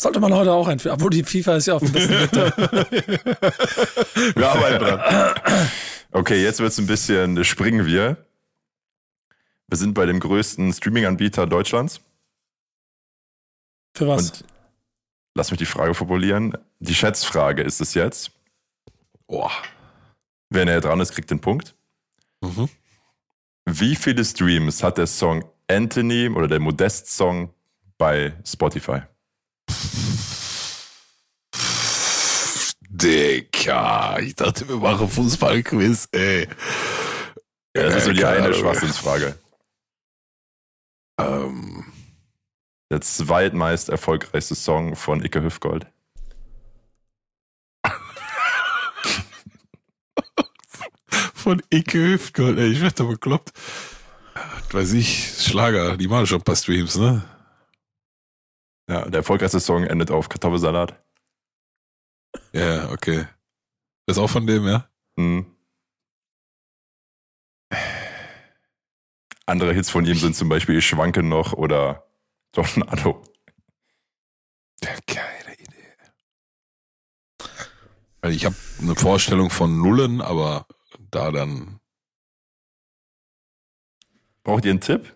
[0.00, 0.94] Sollte man heute auch einführen.
[0.94, 2.56] Obwohl die FIFA ist ja auf ein bisschen bitter.
[4.34, 5.34] Wir arbeiten dran.
[6.10, 8.16] Okay, jetzt wird's ein bisschen, springen wir.
[9.68, 12.00] Wir sind bei dem größten Streaming-Anbieter Deutschlands.
[13.94, 14.30] Für was?
[14.30, 14.44] Und
[15.34, 16.56] lass mich die Frage formulieren.
[16.78, 18.30] Die Schätzfrage ist es jetzt.
[19.26, 19.52] Boah.
[20.48, 21.74] Wer näher dran ist, kriegt den Punkt.
[22.40, 22.70] Mhm.
[23.66, 27.52] Wie viele Streams hat der Song Anthony oder der Modest-Song
[27.98, 29.02] bei Spotify?
[32.88, 36.48] Dicker, ich dachte, wir machen Fußballquiz, ey.
[37.76, 38.52] Ja, das ist so die eine.
[38.52, 39.38] Schwachsinnsfrage.
[41.20, 41.84] Ähm,
[42.90, 45.86] Der zweitmeist erfolgreichste Song von Icke Hüfgold.
[51.34, 53.52] von Icke Hüftgold, ey, ich werde da bekloppt.
[54.34, 57.22] Was weiß ich, Schlager, die machen schon ein paar Streams, ne?
[58.90, 61.00] Ja, der erfolgreichste Song endet auf Kartoffelsalat.
[62.52, 63.28] Ja, okay.
[64.04, 64.90] Das ist auch von dem, ja?
[65.16, 65.46] Hm.
[69.46, 72.04] Andere Hits von ihm sind zum Beispiel schwanke noch oder
[72.50, 73.22] Tornado.
[74.82, 75.94] Ja, keine Idee.
[78.22, 80.66] Also ich habe eine Vorstellung von Nullen, aber
[81.12, 81.78] da dann,
[84.42, 85.14] Braucht ihr einen Tipp?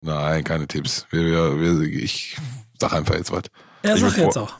[0.00, 1.06] nein, keine Tipps.
[1.10, 2.38] Wir, wir, wir, ich
[2.80, 3.42] sag einfach jetzt was.
[3.82, 4.52] Er Ich sagt jetzt auch.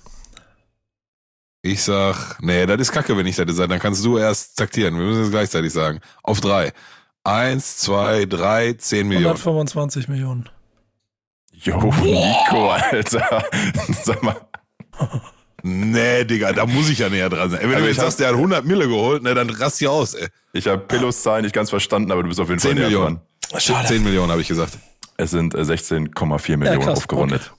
[1.63, 3.69] Ich sag, nee, das ist kacke, wenn ich das sage.
[3.69, 4.97] Dann kannst du erst taktieren.
[4.99, 6.01] Wir müssen es gleichzeitig sagen.
[6.23, 6.73] Auf drei.
[7.25, 9.27] Eins, zwei, drei, zehn Millionen.
[9.35, 10.49] 125 Millionen.
[11.53, 13.45] Jo, Nico, Alter.
[14.05, 14.37] Sag mal.
[15.63, 17.61] Nee, Digga, da muss ich ja näher dran sein.
[17.61, 19.79] Ey, wenn Aber du ich jetzt sagst, der hat 100 Mille geholt, ne, dann rast
[19.81, 20.29] hier aus, ey.
[20.53, 22.87] Ich habe Pillows Zahlen nicht ganz verstanden, aber du bist auf jeden Fall 10 näher
[22.87, 23.21] Millionen.
[23.51, 23.61] dran.
[23.61, 23.89] Schade.
[23.89, 24.79] 10 Millionen habe ich gesagt.
[25.19, 27.53] Es sind äh, 16,4 Millionen krass, aufgerundet.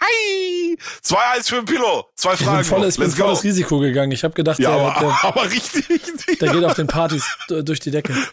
[0.00, 0.76] Hi!
[1.04, 2.06] 2-1 für den Pillow.
[2.14, 2.68] Zwei Ich bin Fragen.
[2.70, 3.24] bin Let's go.
[3.24, 4.12] volles Risiko gegangen.
[4.12, 6.38] Ich habe gedacht, Ja, der, aber, der, aber richtig.
[6.40, 8.14] der geht auf den Partys durch die Decke.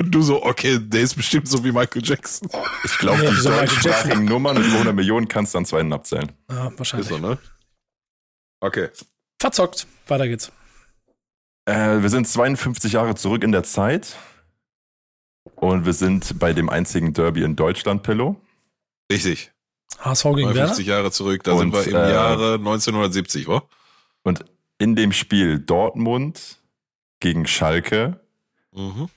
[0.00, 2.48] Du so, okay, der ist bestimmt so wie Michael Jackson.
[2.84, 5.80] Ich glaube, Nee, die Michael deutschsprachigen Nummern mit über 100 Millionen kannst du an zwei
[5.80, 6.30] Händen abzählen.
[6.48, 7.08] Ja, Ist wahrscheinlich.
[7.08, 7.36] so, ne?
[8.60, 8.90] Okay.
[9.40, 9.88] Verzockt.
[10.06, 10.52] Weiter geht's.
[11.64, 14.14] Äh, wir sind 52 Jahre zurück in der Zeit.
[15.60, 18.36] Und wir sind bei dem einzigen Derby in Deutschland, Pillow.
[19.10, 19.50] Richtig.
[19.98, 20.66] HSV gegen Werder.
[20.68, 23.62] 50 Jahre zurück, da Und, sind wir im äh, Jahre 1970, wa?
[24.22, 24.44] Und
[24.78, 26.58] in dem Spiel Dortmund
[27.20, 28.20] gegen Schalke
[28.72, 29.08] Mhm.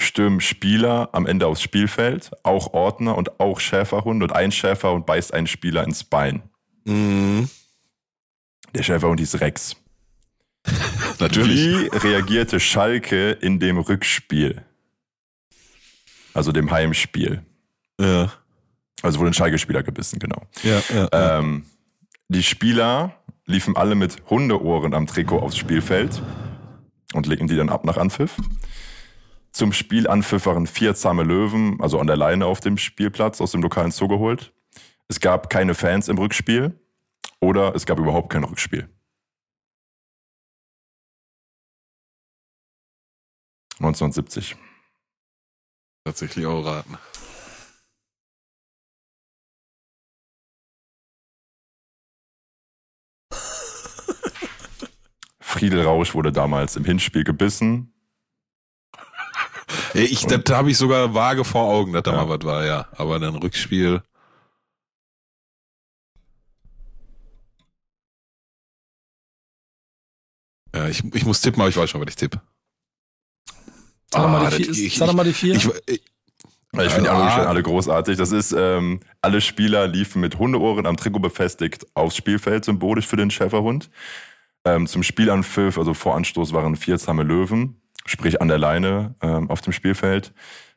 [0.00, 5.34] stürmen Spieler am Ende aufs Spielfeld, auch Ordner und auch Schäferhund und ein Schäferhund beißt
[5.34, 6.42] einen Spieler ins Bein.
[6.84, 7.50] Mhm.
[8.74, 9.76] Der Schäferhund hieß Rex.
[11.18, 11.56] Natürlich.
[11.56, 14.64] Wie reagierte Schalke in dem Rückspiel?
[16.34, 17.44] Also dem Heimspiel.
[18.00, 18.32] Ja.
[19.02, 20.42] Also wurde ein Schalke-Spieler gebissen, genau.
[20.62, 21.08] Ja, ja.
[21.12, 21.38] ja.
[21.38, 21.66] Ähm,
[22.28, 23.14] die Spieler
[23.46, 26.22] liefen alle mit Hundeohren am Trikot aufs Spielfeld
[27.12, 28.36] und legten die dann ab nach Anpfiff.
[29.50, 33.60] Zum Spielanpfiff waren vier zahme Löwen, also an der Leine auf dem Spielplatz aus dem
[33.60, 34.52] lokalen Zoo geholt.
[35.08, 36.80] Es gab keine Fans im Rückspiel
[37.40, 38.88] oder es gab überhaupt kein Rückspiel.
[43.78, 44.56] 1970.
[46.04, 46.98] Tatsächlich auch raten.
[55.40, 57.88] Friedel Rausch wurde damals im Hinspiel gebissen.
[59.94, 62.24] Ich, das habe ich sogar vage vor Augen, dass da Ja.
[62.24, 62.88] mal was war, ja.
[62.92, 64.02] Aber dann Rückspiel.
[70.74, 72.40] Ja, ich, ich muss tippen, aber ich weiß schon, was ich tippe.
[74.12, 74.84] Sag doch mal Ah, die vier.
[74.86, 75.54] ich- Sag mal die vier.
[75.56, 76.02] Ich, ich,
[76.74, 77.08] Ich finde die.
[77.08, 78.16] Anrufstellen alle großartig.
[78.18, 83.16] Das ist, ähm, alle Spieler liefen mit Hundeohren am Trikot befestigt aufs Spielfeld, symbolisch für
[83.16, 83.90] den Schäferhund.
[84.64, 89.50] Ähm, zum Spielanpfiff, also vor Anstoß, waren vier zahme Löwen, sprich an der Leine ähm,
[89.50, 90.32] auf dem Spielfeld.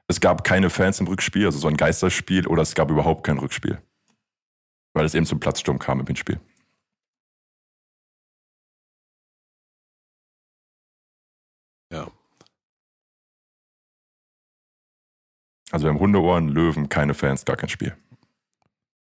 [0.08, 3.38] Es gab keine Fans im Rückspiel, also so ein Geisterspiel, oder es gab überhaupt kein
[3.38, 3.80] Rückspiel.
[4.94, 6.40] Weil es eben zum Platzsturm kam im Hinspiel.
[11.92, 12.12] ja.
[15.72, 17.96] Also wir haben Hundeohren, Löwen, keine Fans, gar kein Spiel.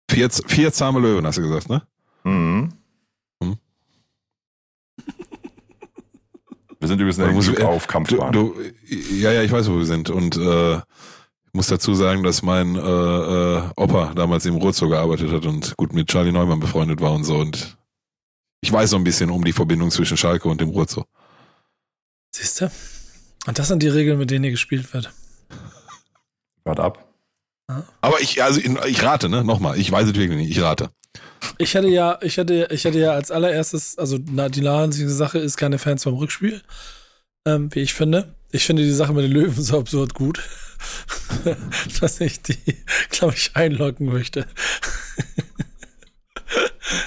[0.10, 1.82] Vier, vier zahme Löwen, hast du gesagt, ne?
[2.24, 2.74] Mhm.
[3.44, 3.58] Hm.
[6.80, 8.32] Wir sind übrigens in Glück auf Du, Kampfbahn.
[8.32, 8.56] du,
[8.90, 10.10] ja, ja, ich weiß, wo wir sind.
[10.10, 15.32] Und äh, ich muss dazu sagen, dass mein äh, äh, Opa damals im Ruhrzo gearbeitet
[15.32, 17.38] hat und gut mit Charlie Neumann befreundet war und so.
[17.38, 17.78] Und
[18.62, 21.06] ich weiß so ein bisschen um die Verbindung zwischen Schalke und dem Ruhrzo.
[22.34, 22.72] Siehst du?
[23.48, 25.12] Und das sind die Regeln, mit denen hier gespielt wird.
[26.70, 27.06] Warte ab.
[28.02, 29.44] Aber ich, also ich rate, ne?
[29.44, 30.90] Nochmal, ich weiß es wirklich nicht, ich rate.
[31.58, 35.40] Ich hätte ja, ich hätte, ich hätte ja als allererstes, also na, die naheliegende Sache
[35.40, 36.62] ist keine Fans vom Rückspiel,
[37.46, 38.36] ähm, wie ich finde.
[38.52, 40.42] Ich finde die Sache mit den Löwen so absurd gut,
[42.02, 42.58] dass ich die,
[43.10, 44.46] glaube ich, einloggen möchte.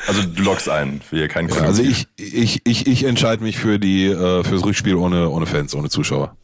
[0.07, 3.79] Also du loggst ein, wir keinen Ja, also ich, ich, ich, ich entscheide mich für
[3.79, 6.37] die, äh, fürs Rückspiel ohne, ohne Fans, ohne Zuschauer.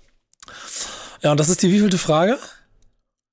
[1.23, 2.39] Ja, und das ist die wievielte Frage?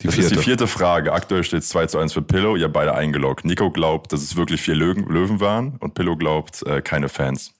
[0.01, 1.13] Die Das ist die vierte Frage.
[1.13, 2.55] Aktuell steht es 2 zu 1 für Pillow.
[2.57, 3.45] Ihr habt beide eingeloggt.
[3.45, 7.53] Nico glaubt, dass es wirklich vier Löwen, Löwen waren und Pillow glaubt, äh, keine Fans.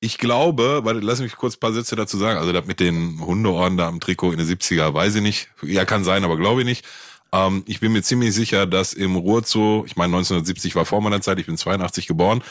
[0.00, 2.38] Ich glaube, warte, lass mich kurz ein paar Sätze dazu sagen.
[2.40, 5.48] Also das mit den Hundeohren da am Trikot in den 70er, weiß ich nicht.
[5.62, 6.84] Ja, kann sein, aber glaube ich nicht.
[7.32, 11.20] Ähm, ich bin mir ziemlich sicher, dass im Ruhrzoo, ich meine 1970 war vor meiner
[11.20, 12.42] Zeit, ich bin 82 geboren,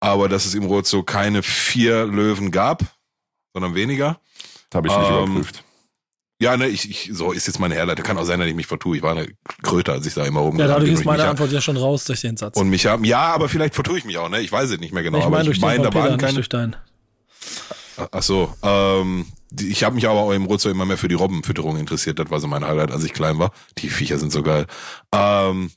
[0.00, 2.82] aber dass es im Ruhrzoo keine vier Löwen gab,
[3.54, 4.20] sondern weniger.
[4.68, 5.64] Das habe ich nicht Ähm, überprüft.
[6.42, 8.04] Ja, ne, ich, ich, so ist jetzt meine Herleitung.
[8.04, 8.96] Kann auch sein, dass ich mich vertue.
[8.96, 9.28] Ich war eine
[9.62, 12.22] Kröte, als ich da immer oben Ja, dadurch ist meine Antwort ja schon raus durch
[12.22, 12.56] den Satz.
[12.56, 14.40] Und mich haben, ja, aber vielleicht vertue ich mich auch, ne?
[14.40, 15.18] Ich weiß es nicht mehr genau.
[15.18, 16.34] ich aber meine durch ich von da waren nicht keine.
[16.34, 16.74] durch deinen.
[18.10, 19.26] Ach so, ähm,
[19.56, 22.18] ich habe mich aber auch im Ruhrzo immer mehr für die Robbenfütterung interessiert.
[22.18, 23.52] Das war so mein Highlight, als ich klein war.
[23.78, 24.66] Die Viecher sind so geil.
[25.12, 25.70] Ähm,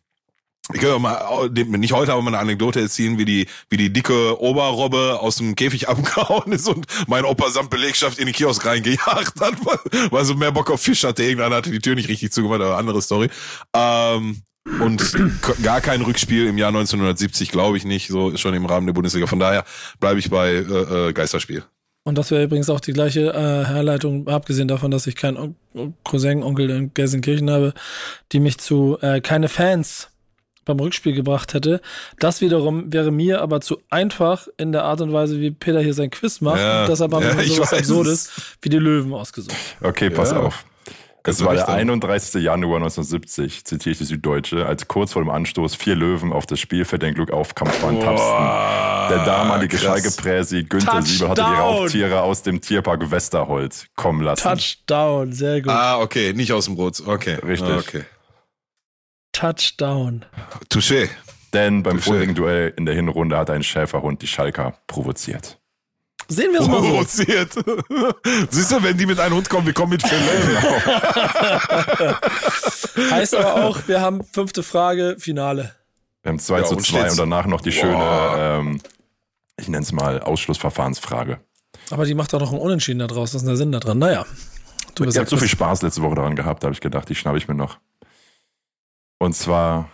[0.74, 3.78] ich kann auch mal, dem- nicht heute, aber mal eine Anekdote erzählen, wie die, wie
[3.78, 8.34] die dicke Oberrobbe aus dem Käfig abgehauen ist und mein Opa samt Belegschaft in den
[8.36, 11.24] Kiosk reingejagt hat, weil, weil so mehr Bock auf Fisch hatte.
[11.24, 13.30] Irgendeiner hatte die Tür nicht richtig zugemacht, aber andere Story.
[13.76, 14.42] Ähm,
[14.82, 15.14] und
[15.62, 19.28] gar kein Rückspiel im Jahr 1970, glaube ich nicht, so schon im Rahmen der Bundesliga.
[19.28, 19.64] Von daher
[20.00, 21.64] bleibe ich bei äh, äh, Geisterspiel.
[22.04, 25.56] Und das wäre übrigens auch die gleiche äh, Herleitung, abgesehen davon, dass ich keinen
[26.04, 27.74] Cousin, Onkel in Gelsenkirchen habe,
[28.32, 30.10] die mich zu äh, keine Fans
[30.66, 31.80] beim Rückspiel gebracht hätte.
[32.20, 35.94] Das wiederum wäre mir aber zu einfach in der Art und Weise, wie Peter hier
[35.94, 36.58] sein Quiz macht.
[36.60, 37.80] Ja, deshalb haben ja, wir ich so was weiß.
[37.80, 39.56] Absurdes wie die Löwen ausgesucht.
[39.82, 40.40] Okay, pass Ja.
[40.42, 40.66] auf.
[41.28, 41.74] Es war der haben.
[41.80, 42.44] 31.
[42.44, 46.60] Januar 1970, zitiere ich die Süddeutsche, als kurz vor dem Anstoß vier Löwen auf das
[46.60, 48.46] Spielfeld den Glückaufkampfbahn tapsten.
[49.10, 49.76] Der damalige.
[49.80, 51.60] Schalke-Präsi Günther Sieber hatte die!
[51.60, 54.44] Raubtiere aus dem Tierpark Westerholz kommen lassen.
[54.44, 55.72] Touchdown, sehr gut.
[55.72, 57.02] Ah, okay, nicht aus dem Brot.
[57.04, 57.38] Okay.
[57.44, 57.70] Richtig.
[57.70, 58.04] Ah, Okay.
[59.36, 60.26] Touchdown.
[60.70, 61.10] Touché.
[61.54, 65.60] Denn beim vorigen Duell in der Hinrunde hat ein Schäferhund die Schalker provoziert.
[66.28, 66.90] Sehen wir es mal so.
[66.90, 67.54] Provoziert.
[68.50, 70.58] Siehst du, wenn die mit einem Hund kommen, wir kommen mit Löwen.
[73.12, 75.76] Heißt aber auch, wir haben fünfte Frage, Finale.
[76.24, 77.76] Wir haben 2 Ja, zu und 2 steht's- und danach noch die Boah.
[77.76, 78.82] schöne, ähm,
[79.58, 81.40] ich nenne es mal Ausschlussverfahrensfrage.
[81.92, 83.30] Aber die macht doch noch ein Unentschieden da draus.
[83.34, 84.00] Was ist denn der Sinn da dran?
[84.00, 84.26] Naja.
[84.96, 87.16] Du Ich habe so viel Spaß letzte Woche daran gehabt, da habe ich gedacht, die
[87.16, 87.78] schnappe ich mir noch.
[89.26, 89.90] Und zwar,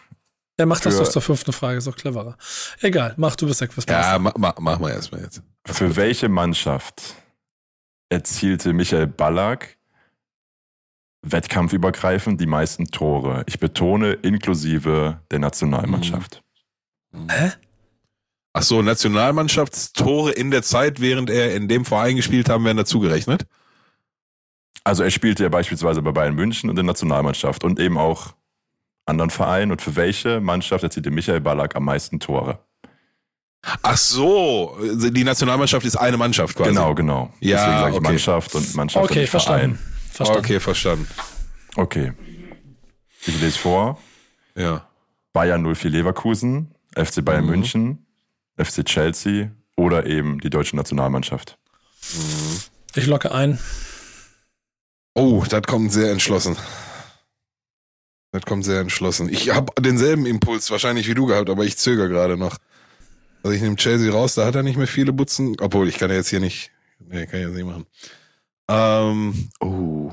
[0.58, 2.38] Er macht das doch zur fünften Frage, ist doch cleverer.
[2.82, 4.12] Egal, mach, du bist der Quizmaster.
[4.14, 5.42] Ja, ma, ma, mach mal erstmal jetzt.
[5.66, 7.16] für welche Mannschaft
[8.10, 9.78] erzielte Michael Ballack
[11.22, 13.44] wettkampfübergreifend die meisten Tore?
[13.48, 16.44] Ich betone, inklusive der Nationalmannschaft.
[17.30, 17.54] Hä?
[18.52, 23.46] Ach so, Nationalmannschaftstore in der Zeit, während er in dem Verein gespielt haben, werden dazugerechnet.
[24.84, 28.34] Also er spielte ja beispielsweise bei Bayern München und der Nationalmannschaft und eben auch
[29.06, 29.72] anderen Vereinen.
[29.72, 32.60] Und für welche Mannschaft erzielte Michael Ballack am meisten Tore?
[33.84, 36.70] Ach so, die Nationalmannschaft ist eine Mannschaft quasi.
[36.70, 37.32] Genau, genau.
[37.40, 38.08] Ja, Deswegen sage ich okay.
[38.08, 39.76] Mannschaft und Mannschaft und Okay, verstanden.
[39.78, 40.12] Verein.
[40.12, 40.40] Verstanden.
[40.46, 41.08] Okay, verstanden.
[41.76, 42.14] Okay.
[43.28, 44.00] Ich lese vor.
[44.56, 44.88] Ja.
[45.32, 47.50] Bayern 04 Leverkusen, FC Bayern Mhm.
[47.52, 48.06] München,
[48.58, 51.58] FC Chelsea oder eben die deutsche Nationalmannschaft.
[52.96, 53.60] Ich locke ein.
[55.14, 56.58] Oh, das kommt sehr entschlossen.
[58.32, 59.28] Das kommt sehr entschlossen.
[59.30, 62.58] Ich habe denselben Impuls wahrscheinlich wie du gehabt, aber ich zögere gerade noch.
[63.44, 65.58] Also ich nehme Chelsea raus, da hat er nicht mehr viele Butzen.
[65.60, 66.72] Obwohl, ich kann ja jetzt hier nicht.
[67.00, 67.86] Nee, kann ich jetzt nicht machen.
[68.70, 70.12] Ähm, oh.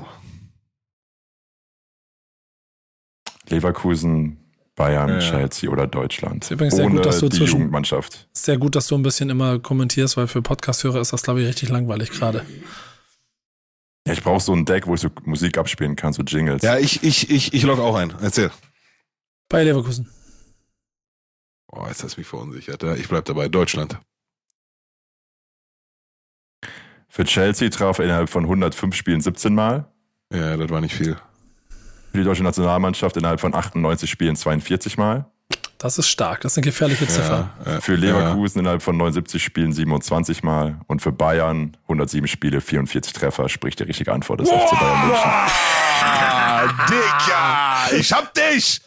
[3.47, 4.37] Leverkusen,
[4.75, 5.19] Bayern, Ja.
[5.19, 6.43] Chelsea oder Deutschland.
[6.43, 8.27] Ist übrigens sehr Ohne gut, dass du die zwischen- Jugendmannschaft.
[8.33, 11.47] Sehr gut, dass du ein bisschen immer kommentierst, weil für Podcast-Hörer ist das, glaube ich,
[11.47, 12.45] richtig langweilig gerade.
[14.07, 16.63] Ja, ich brauche so ein Deck, wo ich so Musik abspielen kann, so Jingles.
[16.63, 18.13] Ja, ich, ich, ich, ich log auch ein.
[18.21, 18.51] Erzähl.
[19.49, 20.09] Bei Leverkusen.
[21.67, 22.81] Boah, jetzt hast du mich verunsichert.
[22.97, 23.47] Ich bleib dabei.
[23.47, 23.99] Deutschland.
[27.07, 29.91] Für Chelsea traf er innerhalb von 105 Spielen 17 Mal.
[30.31, 31.15] Ja, das war nicht viel.
[32.11, 35.31] Für die deutsche Nationalmannschaft innerhalb von 98 Spielen 42 Mal.
[35.79, 36.41] Das ist stark.
[36.41, 37.49] Das ist eine gefährliche Ziffer.
[37.65, 40.77] Ja, ja, Für Leverkusen innerhalb von 79 Spielen 27 Mal.
[40.87, 43.47] Und für Bayern 107 Spiele, 44 Treffer.
[43.47, 45.31] Sprich, die richtige Antwort ist FC Bayern München.
[46.03, 47.97] Ah, Dicker!
[47.97, 48.81] Ich hab dich!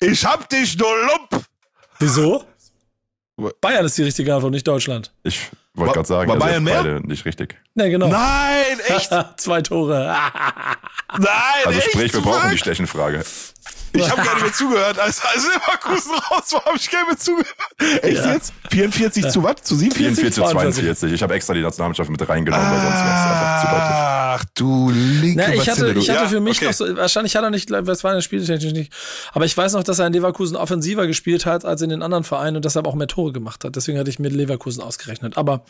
[0.00, 1.44] Ich hab dich, du Lump!
[1.98, 2.44] Wieso?
[3.60, 5.12] Bayern ist die richtige Antwort, nicht Deutschland.
[5.24, 6.82] Ich wollte gerade sagen, war also Bayern mehr?
[6.82, 7.56] beide nicht richtig.
[7.74, 8.08] Ne, genau.
[8.08, 9.10] Nein, echt?
[9.36, 10.14] Zwei Tore.
[11.18, 11.26] Nein,
[11.64, 11.90] Also echt?
[11.90, 12.58] sprich, wir brauchen die.
[12.58, 13.24] Stechenfrage.
[13.92, 14.98] Ich habe gar nicht mehr zugehört.
[14.98, 17.54] Als, als Leverkusen raus war, habe ich gar nicht mehr zugehört.
[18.02, 18.32] Echt Ja.
[18.34, 18.52] jetzt?
[18.70, 19.62] 44 zu was?
[19.62, 20.16] Zu 47?
[20.16, 21.12] 44 zu 42.
[21.12, 23.98] Ich habe extra die Nationalmannschaft mit reingenommen, weil sonst wäre es einfach zu deutlich.
[23.98, 26.66] Ach, du linke Na, ich hatte, ich hatte Ja, für mich okay.
[26.66, 28.92] noch so, wahrscheinlich hat er nicht, Westfalen spieltechnisch nicht,
[29.32, 32.24] aber ich weiß noch, dass er in Leverkusen offensiver gespielt hat als in den anderen
[32.24, 33.74] Vereinen und deshalb auch mehr Tore gemacht hat.
[33.74, 35.36] Deswegen hatte ich mit Leverkusen ausgerechnet.
[35.36, 35.62] Aber,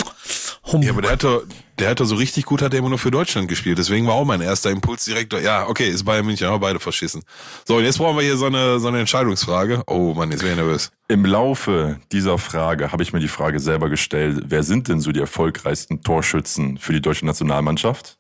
[0.65, 1.43] hum, Ja, aber der hat doch,
[1.79, 3.79] der hat doch so richtig gut, hat er immer nur für Deutschland gespielt.
[3.79, 7.23] Deswegen war auch mein erster Impuls direkt, ja, okay, ist Bayern München, aber beide verschissen.
[7.67, 9.83] So, und jetzt brauchen wir hier so eine, so eine Entscheidungsfrage.
[9.87, 10.91] Oh Mann, jetzt wäre ich nervös.
[11.09, 15.13] Im Laufe dieser Frage habe ich mir die Frage selber gestellt, wer sind denn so
[15.13, 18.19] die erfolgreichsten Torschützen für die deutsche Nationalmannschaft?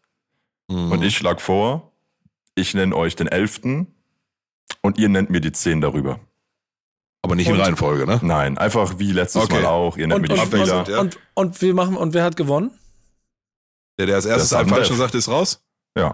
[0.69, 0.93] Mhm.
[0.93, 1.93] Und ich schlage vor,
[2.55, 3.89] ich nenne euch den Elften
[4.83, 6.21] und ihr nennt mir die zehn darüber.
[7.23, 8.21] aber nicht in Und- Reihenfolge, ne?
[8.23, 9.63] Nein, einfach wie letztes Okay.
[9.63, 9.97] Mal auch.
[9.97, 10.79] Ihr nennt und, mir die und, Spieler.
[10.81, 12.71] und, und, und wir machen, und wer hat gewonnen?
[13.99, 15.63] Der, der als erstes einen falschen sagt, ist raus.
[15.97, 16.11] Ja,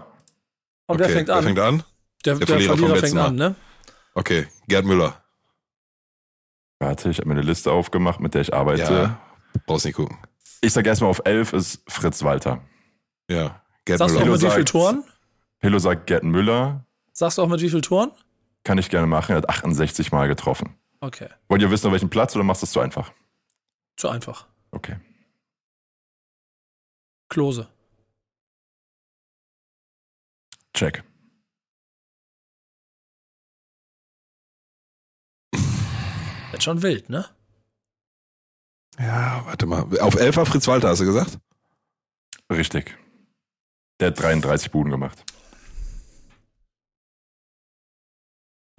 [0.87, 1.35] Und okay, wer fängt an?
[1.37, 1.83] Wer fängt an?
[2.25, 3.55] Der, Der der Verlierer Verlierer, vom fängt letzten an, ne?
[4.15, 5.23] Okay, Gerd Müller.
[6.79, 8.81] warte, ich habe mir eine Liste aufgemacht, mit der ich arbeite.
[8.93, 9.21] Ja,
[9.67, 10.17] brauchst nicht gucken.
[10.61, 12.61] Ich sage erstmal auf elf ist Fritz Walter.
[13.29, 14.37] Ja, Gerd Sagst du auch Müller.
[14.37, 15.03] mit wie vielen Toren?
[15.59, 16.85] Pillow sagt Gerd Müller.
[17.11, 18.11] Sagst du auch mit wie vielen Toren?
[18.63, 19.33] Kann ich gerne machen.
[19.33, 20.75] Er hat 68 Mal getroffen.
[21.01, 23.11] Okay, Wollt ihr wissen, auf welchen Platz oder machst du es zu einfach?
[23.97, 24.47] zu einfach.
[24.71, 24.97] Okay.
[27.29, 27.67] Klose.
[30.75, 31.03] Check.
[36.51, 37.25] Jetzt schon wild, ne?
[38.97, 39.81] Ja, warte mal.
[39.99, 41.37] Auf elf war Fritz Walter, hast du gesagt?
[42.51, 42.97] Richtig.
[43.99, 45.23] Der hat 33 Buden gemacht.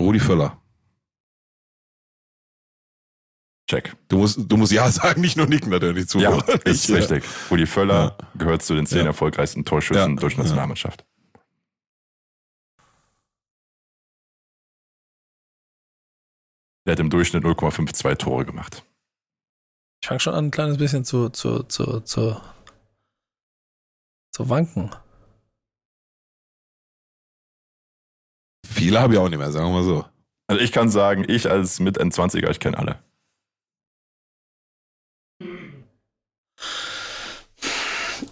[0.01, 0.60] Rudi Völler.
[3.68, 3.97] Check.
[4.09, 6.18] Du musst, du musst ja sagen, nicht nur nicken, natürlich zu.
[6.18, 7.24] Ja, ist richtig.
[7.51, 8.28] Rudi Völler Ja.
[8.39, 9.06] gehört zu den zehn Ja.
[9.06, 10.20] erfolgreichsten Torschützen Ja.
[10.20, 11.05] durch Nationalmannschaft.
[16.86, 18.84] Der hat im Durchschnitt 0,52 Tore gemacht.
[20.00, 22.40] Ich fange schon an, ein kleines bisschen zu, zu, zu, zu,
[24.32, 24.94] zu wanken.
[28.64, 30.04] Viele habe ich auch nicht mehr, sagen wir mal so.
[30.48, 33.02] Also ich kann sagen, ich als mit N20er, ich kenne alle.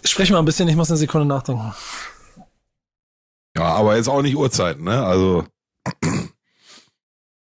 [0.04, 1.74] Sprech mal ein bisschen, ich muss eine Sekunde nachdenken.
[3.56, 5.04] Ja, aber jetzt auch nicht Uhrzeiten, ne?
[5.04, 5.44] Also,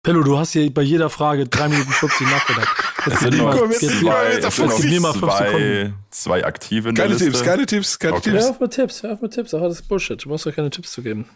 [0.05, 2.69] Pello, du hast hier bei jeder Frage 3 Minuten 50 nachgedacht.
[3.07, 5.95] Jetzt gib sind noch mal, jetzt zwei, jetzt noch mir mal fünf zwei, Sekunden.
[6.11, 7.31] zwei aktive in der keine Liste.
[7.31, 8.31] Tipps, keine Tipps, keine Okay.
[8.31, 8.51] Hör Tipps.
[8.51, 10.25] auf mit Tipps, hör auf mit Tipps, aber das ist Bullshit.
[10.25, 11.29] Du brauchst doch keine Tipps zu geben.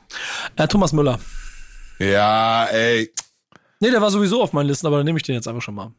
[0.56, 1.18] Äh, Thomas Müller.
[1.98, 3.12] Ja, ey.
[3.80, 5.74] Nee, der war sowieso auf meinen Listen, aber dann nehme ich den jetzt einfach schon
[5.74, 5.92] mal.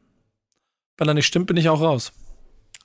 [0.98, 2.12] Wenn er nicht stimmt, bin ich auch raus.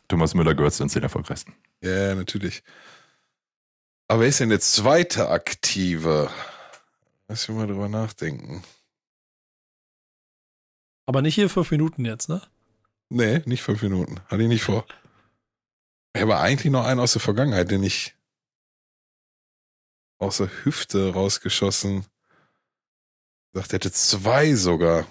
[0.09, 1.55] Thomas Müller gehört zu den zehn erfolgreichsten.
[1.83, 2.63] Ja, natürlich.
[4.09, 6.29] Aber wer ist denn der zweite Aktive?
[7.29, 8.63] Lass mich mal drüber nachdenken.
[11.07, 12.41] Aber nicht hier fünf Minuten jetzt, ne?
[13.11, 14.21] Nee, nicht fünf Minuten.
[14.27, 14.87] Hatte ich nicht vor.
[16.15, 18.15] Ich habe eigentlich noch einen aus der Vergangenheit, den ich
[20.19, 22.07] aus der Hüfte rausgeschossen.
[23.53, 25.07] Ich dachte, er hätte zwei sogar.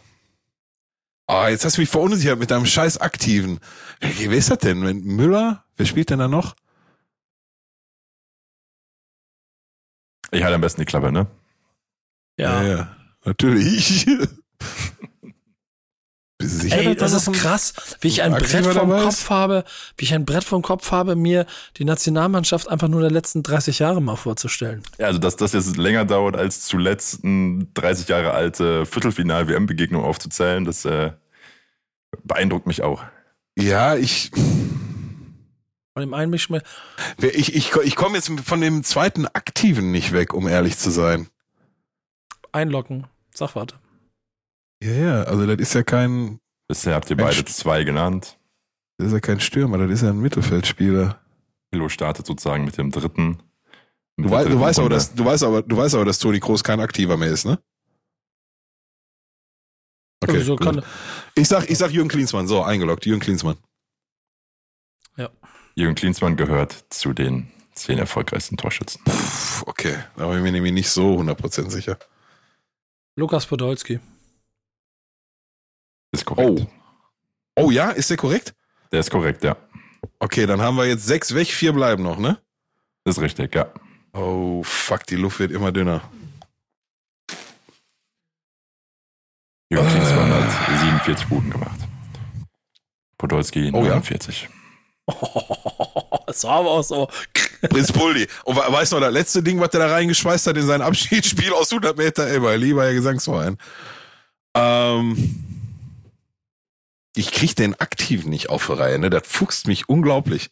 [1.28, 3.60] Ah, jetzt hast du mich verunsichert mit deinem scheiß Aktiven.
[4.00, 4.84] Wer wer ist das denn?
[4.84, 5.66] Wenn Müller?
[5.76, 6.56] Wer spielt denn da noch?
[10.32, 11.28] Ich halte am besten die Klappe, ne?
[12.38, 12.64] Ja.
[12.64, 14.08] ja natürlich.
[16.48, 19.64] Sicher, Ey, das da ist krass, wie ich ein Brett vom Kopf habe,
[19.98, 21.46] wie ich ein Brett vom Kopf habe, mir
[21.78, 24.84] die Nationalmannschaft einfach nur der letzten 30 Jahre mal vorzustellen.
[24.98, 30.66] Ja, Also, dass das jetzt länger dauert, als zuletzt ein 30 Jahre alte Viertelfinal-WM-Begegnung aufzuzählen,
[30.66, 31.12] das äh,
[32.24, 33.04] beeindruckt mich auch.
[33.58, 34.32] Ja, ich,
[35.94, 36.64] Von dem einen mich mal,
[37.22, 41.28] ich, ich, ich komme jetzt von dem zweiten Aktiven nicht weg, um ehrlich zu sein.
[42.52, 43.08] einlocken.
[43.34, 43.76] Sag warte.
[44.84, 48.38] Ja, ja, also das ist ja kein, Bisher habt ihr beide zwei genannt.
[48.98, 51.22] das ist ja kein Stürmer, das ist ja ein Mittelfeldspieler.
[51.72, 53.42] Pillow startet sozusagen mit dem dritten.
[54.18, 56.20] mit Du, wei du dritten weißt aber, dass, du weißt aber, du weißt aber, dass
[56.20, 57.60] Toni Kroos kein Aktiver mehr ist, ne?
[60.22, 60.44] Okay.
[60.44, 60.62] Gut.
[60.62, 60.84] kann,
[61.36, 63.58] ich sag, ich sag Jürgen Klinsmann, so, eingeloggt, Jürgen Klinsmann.
[65.76, 69.02] Jürgen Klinsmann gehört zu den zehn erfolgreichsten Torschützen.
[69.04, 71.98] Puh, okay, da bin ich mir nämlich nicht so 100% sicher.
[73.16, 74.00] Lukas Podolski.
[76.14, 76.66] Ist korrekt.
[77.58, 78.54] Oh ja, ist der korrekt?
[78.92, 79.58] Der ist korrekt, ja.
[80.20, 82.38] Okay, dann haben wir jetzt sechs weg, vier bleiben noch, ne?
[83.04, 83.68] Ist richtig, ja.
[84.14, 86.02] Oh, fuck, die Luft wird immer dünner.
[89.70, 89.92] Jürgen Ah.
[89.92, 91.80] Klinsmann hat 47 Buden gemacht.
[93.18, 93.96] Podolski Oh ja.
[94.00, 94.50] 49.
[96.28, 97.10] das war aber auch so.
[97.70, 98.28] Prinz Bulli.
[98.44, 100.82] Und we- weißt du noch, das letzte Ding, was der da reingeschweißt hat in sein
[100.82, 103.58] Abschiedsspiel aus 100 Meter, ey, mein lieber Herr Gesangsverein.
[104.56, 105.43] Ähm,
[107.16, 109.10] ich krieg den Aktiven nicht auf die Reihe, ne?
[109.10, 110.52] Das fuchst mich unglaublich.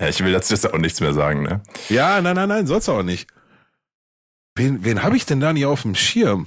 [0.00, 1.62] Ja, ich will dazu jetzt auch nichts mehr sagen, ne?
[1.88, 3.28] Ja, nein, nein, nein, soll's auch nicht.
[4.54, 6.46] Wen, wen habe ich denn da nicht auf dem Schirm?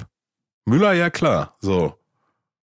[0.66, 1.56] Müller, ja klar.
[1.60, 1.98] So.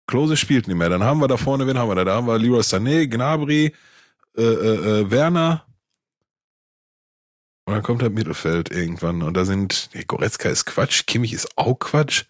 [0.07, 0.89] Klose spielt nicht mehr.
[0.89, 2.05] Dann haben wir da vorne, wen haben wir da?
[2.05, 3.73] Da haben wir Leroy Sané, Gnabry,
[4.37, 5.65] äh, äh, äh, Werner.
[7.65, 9.21] Und dann kommt das Mittelfeld irgendwann.
[9.21, 12.23] Und da sind, nee, Goretzka ist Quatsch, Kimmich ist auch Quatsch.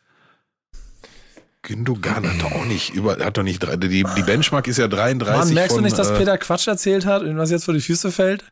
[1.68, 4.88] Gündogan hat doch auch nicht über, hat doch nicht, drei- die, die Benchmark ist ja
[4.88, 7.66] 33 Mann, merkst von, du nicht, dass äh, Peter Quatsch erzählt hat und was jetzt
[7.66, 8.46] vor die Füße fällt?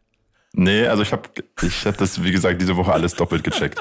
[0.51, 1.23] Nee, also ich habe
[1.61, 3.79] ich hab das, wie gesagt, diese Woche alles doppelt gecheckt.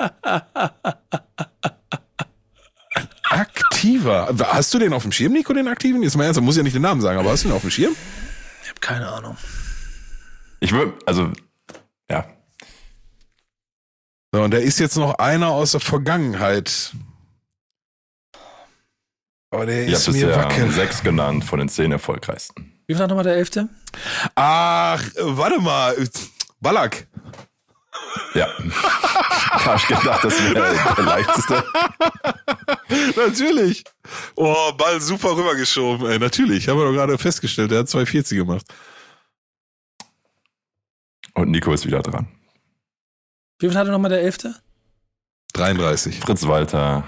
[3.25, 4.33] Aktiver.
[4.53, 6.03] Hast du den auf dem Schirm, Nico, den Aktiven?
[6.03, 7.71] Jetzt mal ernst, muss ja nicht den Namen sagen, aber hast du den auf dem
[7.71, 7.95] Schirm?
[8.63, 9.37] Ich habe keine Ahnung.
[10.61, 11.31] Ich würde, also,
[12.11, 12.25] ja,
[14.33, 16.93] So, und da ist jetzt noch einer aus der Vergangenheit.
[19.55, 20.71] Aber der ist mir wackel.
[20.71, 22.73] sechs genannt von den zehn erfolgreichsten.
[22.87, 23.69] Wie viel hat nochmal der Elfte?
[24.35, 25.97] Ach, warte mal.
[26.61, 27.07] Ballack.
[28.35, 28.49] Ja.
[29.77, 31.65] ich gedacht, das wäre der leichteste.
[33.17, 33.85] Natürlich.
[34.35, 36.19] Oh, Ball super rübergeschoben, ey.
[36.19, 36.69] Natürlich.
[36.69, 37.71] Haben wir doch gerade festgestellt.
[37.71, 38.67] Der hat 240 gemacht.
[41.35, 42.27] Und Nico ist wieder dran.
[43.61, 44.57] Wie viel hatte nochmal der Elfte?
[45.53, 46.19] 33.
[46.19, 47.05] Fritz Walter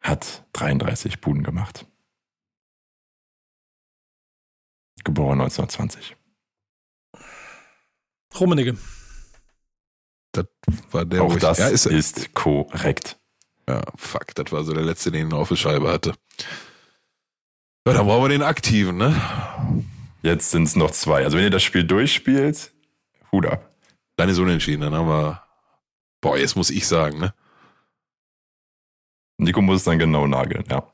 [0.00, 1.86] hat 33 Buden gemacht.
[5.04, 6.16] Geboren 1920.
[8.38, 8.76] Rummenigge.
[10.90, 13.18] War der, wo Auch ich- das ja, ist, ist korrekt.
[13.68, 16.14] ja, fuck, das war so der letzte, den ich noch auf der Scheibe hatte.
[17.86, 19.84] Ja, dann brauchen wir den Aktiven, ne?
[20.22, 21.24] Jetzt sind es noch zwei.
[21.24, 22.72] Also wenn ihr das Spiel durchspielt,
[23.32, 23.74] Hut ab.
[24.16, 24.82] Dann ist unentschieden.
[24.82, 25.42] Dann haben wir.
[26.20, 27.34] Boah, jetzt muss ich sagen, ne?
[29.38, 30.92] Nico muss es dann genau nageln, ja.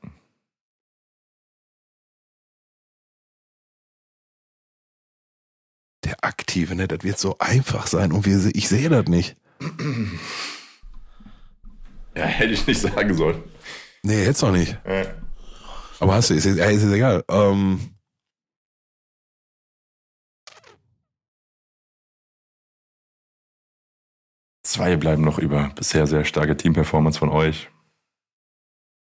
[6.05, 6.87] Der Aktive, ne?
[6.87, 9.37] Das wird so einfach sein und wir, ich sehe das nicht.
[12.17, 13.43] Ja, hätte ich nicht sagen sollen.
[14.05, 14.79] Nee, jetzt noch nicht.
[15.99, 17.25] Aber hast du, ist, ist, ist, ist egal.
[17.29, 17.81] Ähm,
[24.63, 25.71] Zwei bleiben noch über.
[25.75, 27.69] Bisher sehr starke Teamperformance von euch.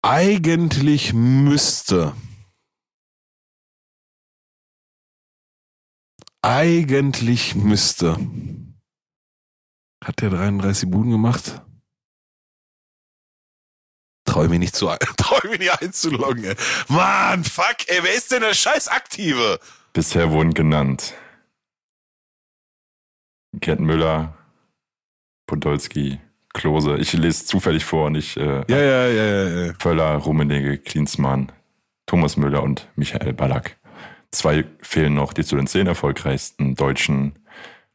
[0.03, 2.15] Eigentlich müsste.
[6.43, 8.17] Eigentlich müsste.
[10.05, 11.63] Hat der 33 Buden gemacht?
[14.25, 16.57] Trau mir nicht zu, trau mir nicht einzuloggen, ey.
[16.89, 19.61] Mann, fuck, ey, wer ist denn der scheiß Aktive?
[19.93, 21.15] Bisher wurden genannt
[23.55, 24.37] Gerd Müller,
[25.47, 26.19] Podolski,
[26.55, 26.97] Klose.
[26.99, 29.73] Ich lese zufällig vor, nicht äh, Ja, ja, ja, ja, ja.
[29.79, 31.51] Völler, Rummenigge, Klinsmann,
[32.07, 33.79] Thomas Müller und Michael Ballack.
[34.31, 37.39] Zwei fehlen noch, die zu den zehn erfolgreichsten deutschen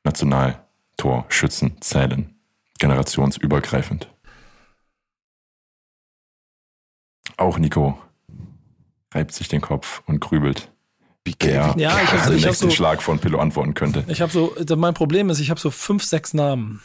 [0.04, 2.36] Nationaltorschützen zählen.
[2.80, 4.08] Generationsübergreifend.
[7.38, 8.00] Auch Nico
[9.14, 10.72] reibt sich den Kopf und grübelt.
[11.24, 14.06] Wie Der Ja, ich hab- den ich hab nächsten so- Schlag von Pillow antworten könnte.
[14.08, 16.82] Ich habe so, mein Problem ist, ich habe so fünf, sechs Namen,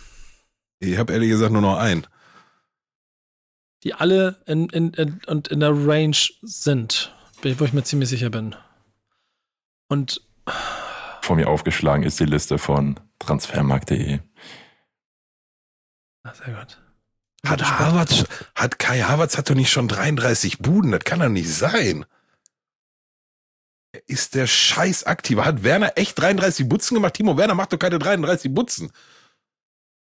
[0.82, 2.06] Ich habe ehrlich gesagt nur noch einen.
[3.84, 8.30] die alle in, in, in, und in der Range sind, wo ich mir ziemlich sicher
[8.30, 8.54] bin.
[9.88, 10.20] Und
[11.20, 14.20] Vor mir aufgeschlagen ist die Liste von transfermarkt.de.
[16.24, 16.80] na, sehr gut.
[17.46, 21.52] Hat Havertz, hat Kai Havertz hat doch nicht schon 33 Buden, das kann doch nicht
[21.52, 22.04] sein.
[23.92, 25.44] Er Ist der scheiß Aktive.
[25.44, 27.14] Hat Werner echt 33 Butzen gemacht?
[27.14, 28.92] Timo Werner macht doch keine 33 Butzen.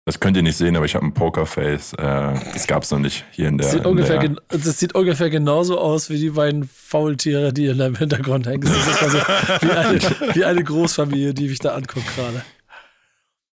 [0.05, 1.93] Das könnt ihr nicht sehen, aber ich habe ein Pokerface.
[1.93, 3.67] Äh, das gab es noch nicht hier in der.
[3.67, 7.67] Das sieht, in ungefähr, der das sieht ungefähr genauso aus wie die beiden Faultiere, die
[7.67, 8.63] in deinem Hintergrund hängen.
[8.63, 9.19] Das ist quasi
[9.61, 12.45] wie, eine, wie eine Großfamilie, die mich da anguckt gerade.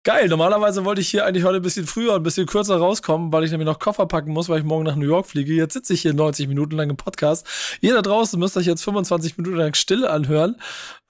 [0.06, 3.32] Geil, normalerweise wollte ich hier eigentlich heute ein bisschen früher und ein bisschen kürzer rauskommen,
[3.32, 5.54] weil ich nämlich noch Koffer packen muss, weil ich morgen nach New York fliege.
[5.54, 7.46] Jetzt sitze ich hier 90 Minuten lang im Podcast.
[7.80, 10.56] Ihr da draußen müsst euch jetzt 25 Minuten lang Stille anhören,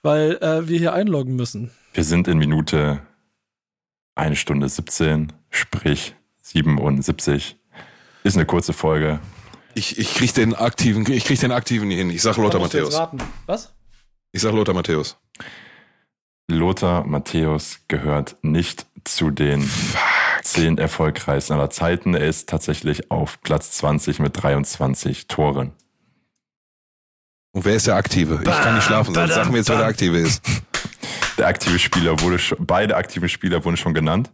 [0.02, 1.72] weil äh, wir hier einloggen müssen.
[1.92, 3.00] wir sind in Minute
[4.14, 7.56] eine Stunde 17, sprich 77.
[8.22, 9.20] Ist eine kurze Folge.
[9.74, 12.10] Ich, ich krieg den aktiven, ich krieg den aktiven hin.
[12.10, 12.98] Ich sag Lothar Matthäus.
[13.46, 13.72] Was?
[14.32, 15.16] Ich sag Lothar Matthäus.
[16.48, 19.68] Lothar Matthäus gehört nicht zu den
[20.42, 22.14] zehn erfolgreichsten aller Zeiten.
[22.14, 25.72] Er ist tatsächlich auf Platz 20 mit 23 Toren.
[27.52, 28.40] Und wer ist der Aktive?
[28.42, 30.42] Ich kann nicht schlafen, sonst sag mir jetzt, wer der Aktive ist.
[31.36, 34.30] Der aktive Spieler wurde schon, beide aktiven Spieler wurden schon genannt.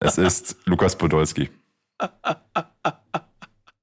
[0.00, 1.50] Es ist Lukas Podolski.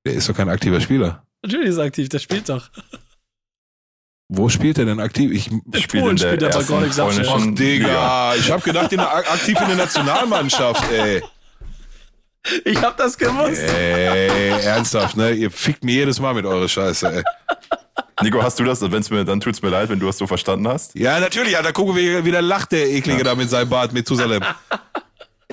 [0.05, 1.25] Der ist doch kein aktiver Spieler.
[1.43, 2.69] Natürlich ist er aktiv, der spielt doch.
[4.31, 5.31] Wo spielt er denn aktiv?
[5.31, 7.21] Ich, Polen in der spielt er ersten Zabrze.
[7.23, 11.23] polnischen ach, Digga, ich hab gedacht, in der, aktiv in der Nationalmannschaft, ey.
[12.65, 13.61] Ich hab das gewusst.
[13.61, 15.31] Ey, ernsthaft, ne?
[15.31, 17.23] Ihr fickt mir jedes Mal mit eurer Scheiße, ey.
[18.21, 18.81] Nico, hast du das?
[18.81, 20.95] Wenn's mir, dann tut's mir leid, wenn du das so verstanden hast.
[20.95, 24.43] Ja, natürlich, Alter, gucken wir, wie der lacht, der Eklige da mit seinem Bart, Methusalem.
[24.43, 24.55] Hat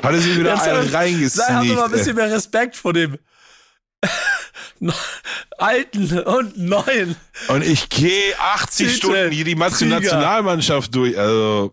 [0.03, 2.93] er sich wieder einen hat er- Sei, reingesneakt, doch mal ein bisschen mehr Respekt vor
[2.93, 3.19] dem
[5.59, 7.17] alten und neuen.
[7.49, 9.87] Und ich gehe 80 Titel, Stunden hier die Krieger.
[10.01, 11.19] Nationalmannschaft durch.
[11.19, 11.73] Also,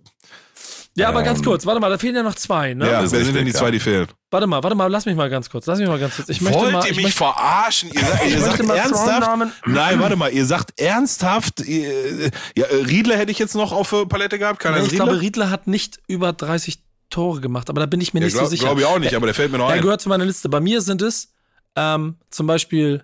[0.95, 2.85] Ja, aber Ähm, ganz kurz, warte mal, da fehlen ja noch zwei, ne?
[2.85, 4.07] ja, das wer sind denn die zwei, die fehlen?
[4.29, 5.65] Warte mal, warte mal, lass mich mal ganz kurz.
[5.65, 6.29] Lass mich mal ganz kurz.
[6.29, 7.89] Ich möchte Wollt mal, ihr ich mich möchte, verarschen?
[7.91, 9.51] Ihr, sagt- ihr sagt ernsthaft?
[9.65, 13.91] Nein, warte mal, ihr sagt ernsthaft, ihr, ja, äh, Riedler hätte ich jetzt noch auf
[13.91, 15.05] äh, Palette gehabt, kann Nee, ich Riedler?
[15.05, 16.79] glaube, Riedler hat nicht über 30
[17.09, 18.65] Tore gemacht, aber da bin ich mir ja, nicht so glaub, sicher.
[18.65, 19.81] glaube ich auch nicht, aber der fällt mir noch Er ein.
[19.81, 20.47] gehört zu meiner Liste.
[20.49, 21.31] Bei mir sind es
[21.75, 23.03] ähm, zum Beispiel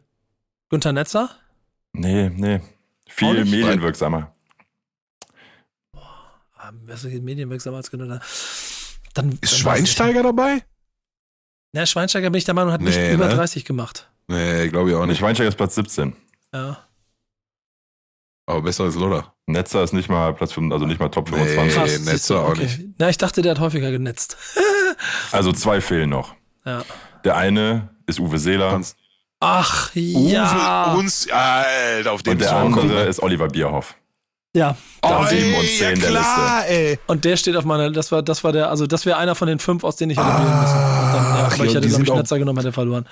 [0.69, 1.31] Günther Netzer.
[1.93, 2.61] Nee, nee.
[3.07, 4.31] Viel medienwirksamer.
[6.69, 8.25] Ah, Wer ist denn medienwirksamer als Günther Netzer?
[9.13, 10.53] Dann, Ist dann Schweinsteiger dabei?
[10.55, 10.65] nicht.
[11.73, 13.35] Ja, Schweinsteiger bin ich der Meinung, hat nicht Nee, über ne?
[13.35, 14.09] 30 gemacht.
[14.27, 15.19] Nee, glaube ich auch nicht.
[15.19, 16.15] Schweinsteiger ist Platz 17.
[16.53, 16.77] Ja.
[18.45, 19.33] Aber besser als Lodder.
[19.45, 21.37] Netzer ist nicht mal Platz 5, also nicht mal Top Nee.
[21.37, 21.75] 25.
[21.75, 22.63] Krass, Netzer du, auch okay.
[22.63, 22.79] nicht.
[22.97, 24.37] Na, ich dachte, der hat häufiger genetzt.
[25.31, 26.35] Also zwei fehlen noch.
[26.65, 26.83] Ja.
[27.23, 28.97] Der eine ist Uwe Seeler Kannst-
[29.39, 30.93] Ach, Uwe, ja.
[30.95, 33.95] uns, Alter, auf den und der wir andere ist Oliver Bierhoff.
[34.55, 34.75] Ja.
[35.01, 36.99] Da Oh, sieben und ey, zehn ja der klar, ey.
[37.05, 39.47] Und der steht auf meiner, das war, das war der, also das wäre einer von
[39.47, 40.73] den fünf, aus denen ich hätte wählen müssen.
[40.73, 43.05] Dann, ja, Ach, aber ich ja, hätte, glaube ich, Netzer genommen, hätte verloren.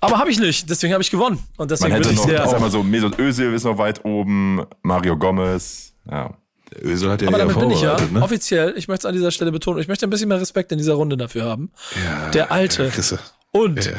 [0.00, 1.38] Aber habe ich nicht, deswegen habe ich gewonnen.
[1.56, 2.44] Und Man deswegen hätte bin ich noch, sehr.
[2.44, 5.92] ich sag mal so, Mesut Özil ist noch weit oben, Mario Gomez.
[6.08, 6.30] Ja.
[6.72, 8.22] Der Ösel hat ja aber damit bin ich ja ne?
[8.22, 10.78] offiziell, ich möchte es an dieser Stelle betonen, ich möchte ein bisschen mehr Respekt in
[10.78, 11.70] dieser Runde dafür haben.
[12.04, 13.18] Ja, Der alte ja, Chrisse.
[13.50, 13.92] und Ja.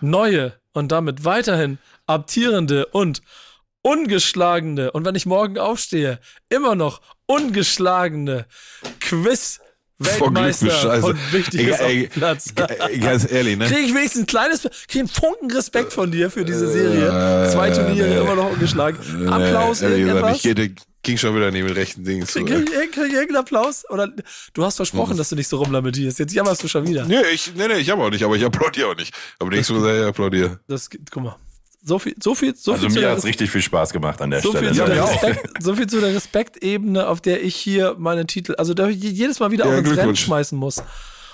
[0.00, 3.22] neue und damit weiterhin amtierende und
[3.82, 8.46] ungeschlagene und wenn ich morgen aufstehe, immer noch ungeschlagene
[9.00, 9.60] Quiz
[10.00, 12.54] Weltmeister von Wichtiges Ey, ey, Platz.
[12.56, 13.66] Äh, Ganz ehrlich, ne?
[13.66, 17.50] Kriege ich wenigstens ein kleines, kriege einen Funken Respekt von dir für diese Serie.
[17.52, 18.18] Zwei Turniere nee.
[18.18, 18.98] immer noch ungeschlagen.
[19.28, 20.76] Applaus, Nee, ehrlich gesagt, irgendetwas?
[20.76, 22.44] ich ging schon wieder nicht mit rechten Dingen zu.
[22.44, 23.84] Krieg ich, krieg ich irgendeinen Applaus?
[23.90, 24.08] Oder
[24.54, 26.18] du hast versprochen, dass du nicht so rumlamentierst.
[26.18, 27.04] Jetzt jammerst du schon wieder.
[27.04, 29.14] Nee, ich, nee, nee, ich habe auch nicht, aber ich applaudiere auch nicht.
[29.38, 30.60] Aber denkst du, ich applaudiere.
[30.66, 31.36] Das, guck mal.
[31.82, 33.92] So viel, so viel, so Also viel zu mir der hat es richtig viel Spaß
[33.92, 34.68] gemacht an der so Stelle.
[34.74, 35.04] viel, Ja.
[35.04, 38.96] Respekt, so viel zu der Respektebene, auf der ich hier meine Titel, also da ich
[39.02, 40.82] jedes Mal wieder Ja, auch ins Rennen schmeißen muss.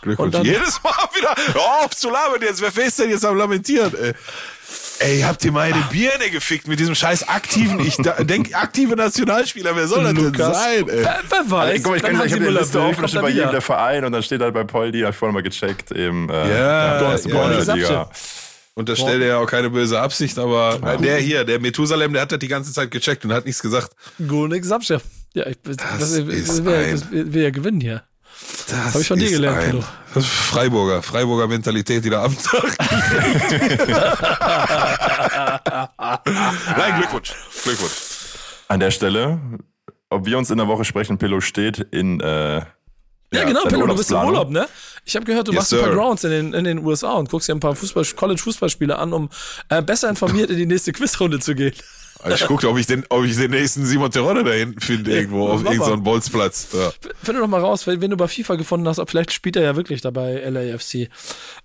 [0.03, 0.27] Glückwunsch.
[0.27, 1.35] Und dann- Jedes Mal wieder.
[1.53, 2.63] Hör auf zu labern jetzt.
[2.63, 4.13] Wer ist denn jetzt am Lamentieren, ey?
[4.99, 9.75] Ey, habt ihr meine Birne gefickt mit diesem scheiß aktiven, ich da- denk, aktive Nationalspieler,
[9.77, 10.57] wer soll das denn Lukas.
[10.57, 11.05] sein, ey?
[11.05, 13.09] Wer, wer weiß, Also, guck mal, ich, kann, ich Hansi habe die Liste offen, da
[13.09, 15.43] steht bei jedem der Verein und dann steht halt bei Poldi, habe ich vorhin mal
[15.43, 17.07] gecheckt, im äh, Ja, ja, ja.
[17.09, 18.11] Unterstellt er ja
[18.77, 22.91] auch keine böse Absicht, aber der hier, der Methusalem, der hat das die ganze Zeit
[22.91, 23.93] gecheckt und hat nichts gesagt.
[24.27, 25.01] Gonik Samsche.
[25.35, 26.65] Ja, ich, das, das, ist das,
[27.11, 28.03] will ja gewinnen hier.
[28.69, 29.85] Das hab ich von dir gelernt, ein-.
[30.15, 32.77] Das ist Freiburger, Freiburger Mentalität, die da am Tag.
[36.77, 37.35] Nein, Glückwunsch.
[37.65, 37.93] Glückwunsch.
[38.69, 39.41] An der Stelle,
[40.11, 42.65] ob wir uns in der Woche sprechen, Pillow steht in äh, Ja,
[43.33, 44.19] genau, seiner Pillow, du bist im.
[44.19, 44.69] Urlaub, ne?
[45.07, 45.95] Ich habe gehört, du Yes, machst ein paar sir.
[45.95, 49.31] Grounds in den, in den USA und guckst dir ein paar Fußball, College-Fußballspiele an, um
[49.69, 51.73] äh, besser informiert in die nächste Quizrunde zu gehen.
[52.23, 55.13] Also ich gucke, ob ich den, ob ich den nächsten Simon Terodde da hinten finde,
[55.13, 56.69] Ja, irgendwo auf irgendeinem Bolzplatz.
[56.73, 56.91] Ja.
[57.23, 59.77] Finde doch mal raus, wenn, du bei FIFA gefunden hast, ob vielleicht spielt er ja
[59.77, 60.95] wirklich dabei LAFC.
[60.95, 61.09] Ähm,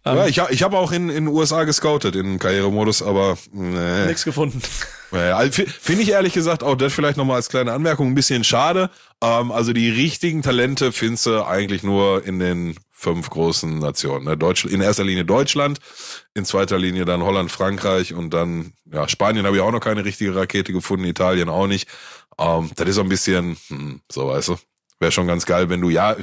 [0.04, 4.06] Ja, ich, ich habe auch in den USA gescoutet in Karrieremodus, aber nee.
[4.06, 4.62] Nichts gefunden.
[5.12, 8.44] Naja, also Finde ich ehrlich gesagt auch das vielleicht nochmal als kleine Anmerkung ein bisschen
[8.44, 8.90] schade.
[9.22, 14.26] Ähm, also die richtigen Talente findest du eigentlich nur in den fünf großen Nationen.
[14.26, 14.38] Ne?
[14.38, 15.80] Deutsch, in erster Linie Deutschland,
[16.36, 20.06] in zweiter Linie dann Holland, Frankreich und dann, ja, Spanien habe ich auch noch keine
[20.06, 21.90] richtige Rakete gefunden, Italien auch nicht.
[22.38, 24.57] Ähm, das ist so ein bisschen, hm, so weißt du.
[24.99, 26.15] Wäre schon ganz geil, wenn du, ja,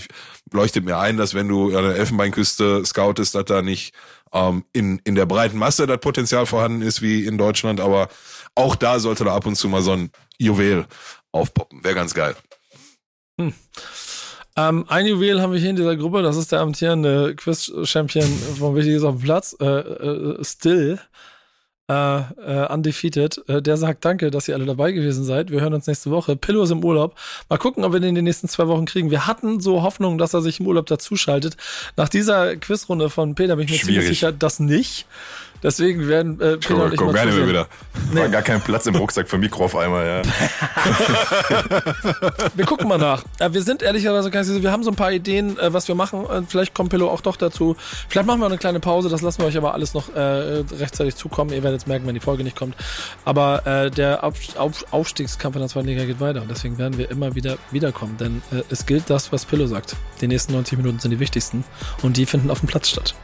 [0.53, 3.93] leuchtet mir ein, dass wenn du an der Elfenbeinküste scoutest, dass da nicht
[4.33, 8.09] ähm, in, in der breiten Masse das Potenzial vorhanden ist wie in Deutschland, aber
[8.55, 10.87] auch da sollte da ab und zu mal so ein Juwel
[11.33, 11.83] aufpoppen.
[11.83, 12.37] Wäre ganz geil.
[14.59, 18.27] Ähm, ein Juwel haben wir hier in dieser Gruppe, das ist der amtierende Quiz-Champion
[18.59, 20.99] von Wichtiges auf dem Platz, äh, äh, Still,
[21.89, 23.41] äh, äh, undefeated.
[23.49, 25.51] Äh, der sagt Danke, dass ihr alle dabei gewesen seid.
[25.53, 26.35] Wir hören uns nächste Woche.
[26.35, 27.15] Pillow ist im Urlaub.
[27.49, 29.13] Mal gucken, ob wir den in den nächsten zwei Wochen kriegen.
[29.13, 31.57] Wir hatten so Hoffnung, dass er sich im Urlaub dazuschaltet.
[31.97, 34.09] Nach dieser Quizrunde von Peter bin ich mir ziemlich Schwierig.
[34.09, 35.07] sicher, dass nicht.
[35.63, 37.49] Deswegen werden äh, Peter und ich mal zusehen.
[37.49, 37.67] wieder.
[38.13, 40.23] War gar kein Platz im Rucksack für Mikro auf einmal, ja.
[42.55, 43.25] Wir gucken mal nach.
[43.51, 46.25] Wir sind ehrlicherweise so, wir haben so ein paar Ideen, äh, was wir machen.
[46.25, 47.77] Äh, vielleicht kommt Pillow auch doch dazu.
[48.09, 50.21] Vielleicht machen wir eine kleine Pause, das lassen wir euch aber alles noch äh,
[50.79, 51.53] rechtzeitig zukommen.
[51.53, 52.77] Ihr werdet es merken, wenn die Folge nicht kommt.
[53.25, 56.99] Aber äh, der Auf Auf Aufstiegskampf in der zweiten Liga geht weiter und deswegen werden
[56.99, 58.17] wir immer wieder wiederkommen.
[58.19, 59.97] Denn äh, es gilt das, was Pillow sagt.
[60.21, 61.65] Die nächsten 90 Minuten sind die wichtigsten
[62.03, 63.15] und die finden auf dem Platz statt.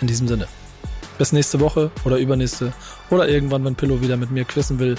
[0.00, 0.48] In diesem Sinne.
[1.18, 2.72] Bis nächste Woche oder übernächste
[3.10, 4.96] oder irgendwann, wenn Pillow wieder mit mir quizzen will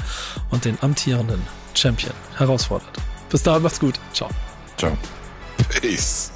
[0.51, 1.41] und den amtierenden
[1.73, 2.97] Champion herausfordert.
[3.29, 3.99] Bis dahin, macht's gut.
[4.13, 4.29] Ciao.
[4.77, 4.95] Ciao.
[5.69, 6.31] Peace.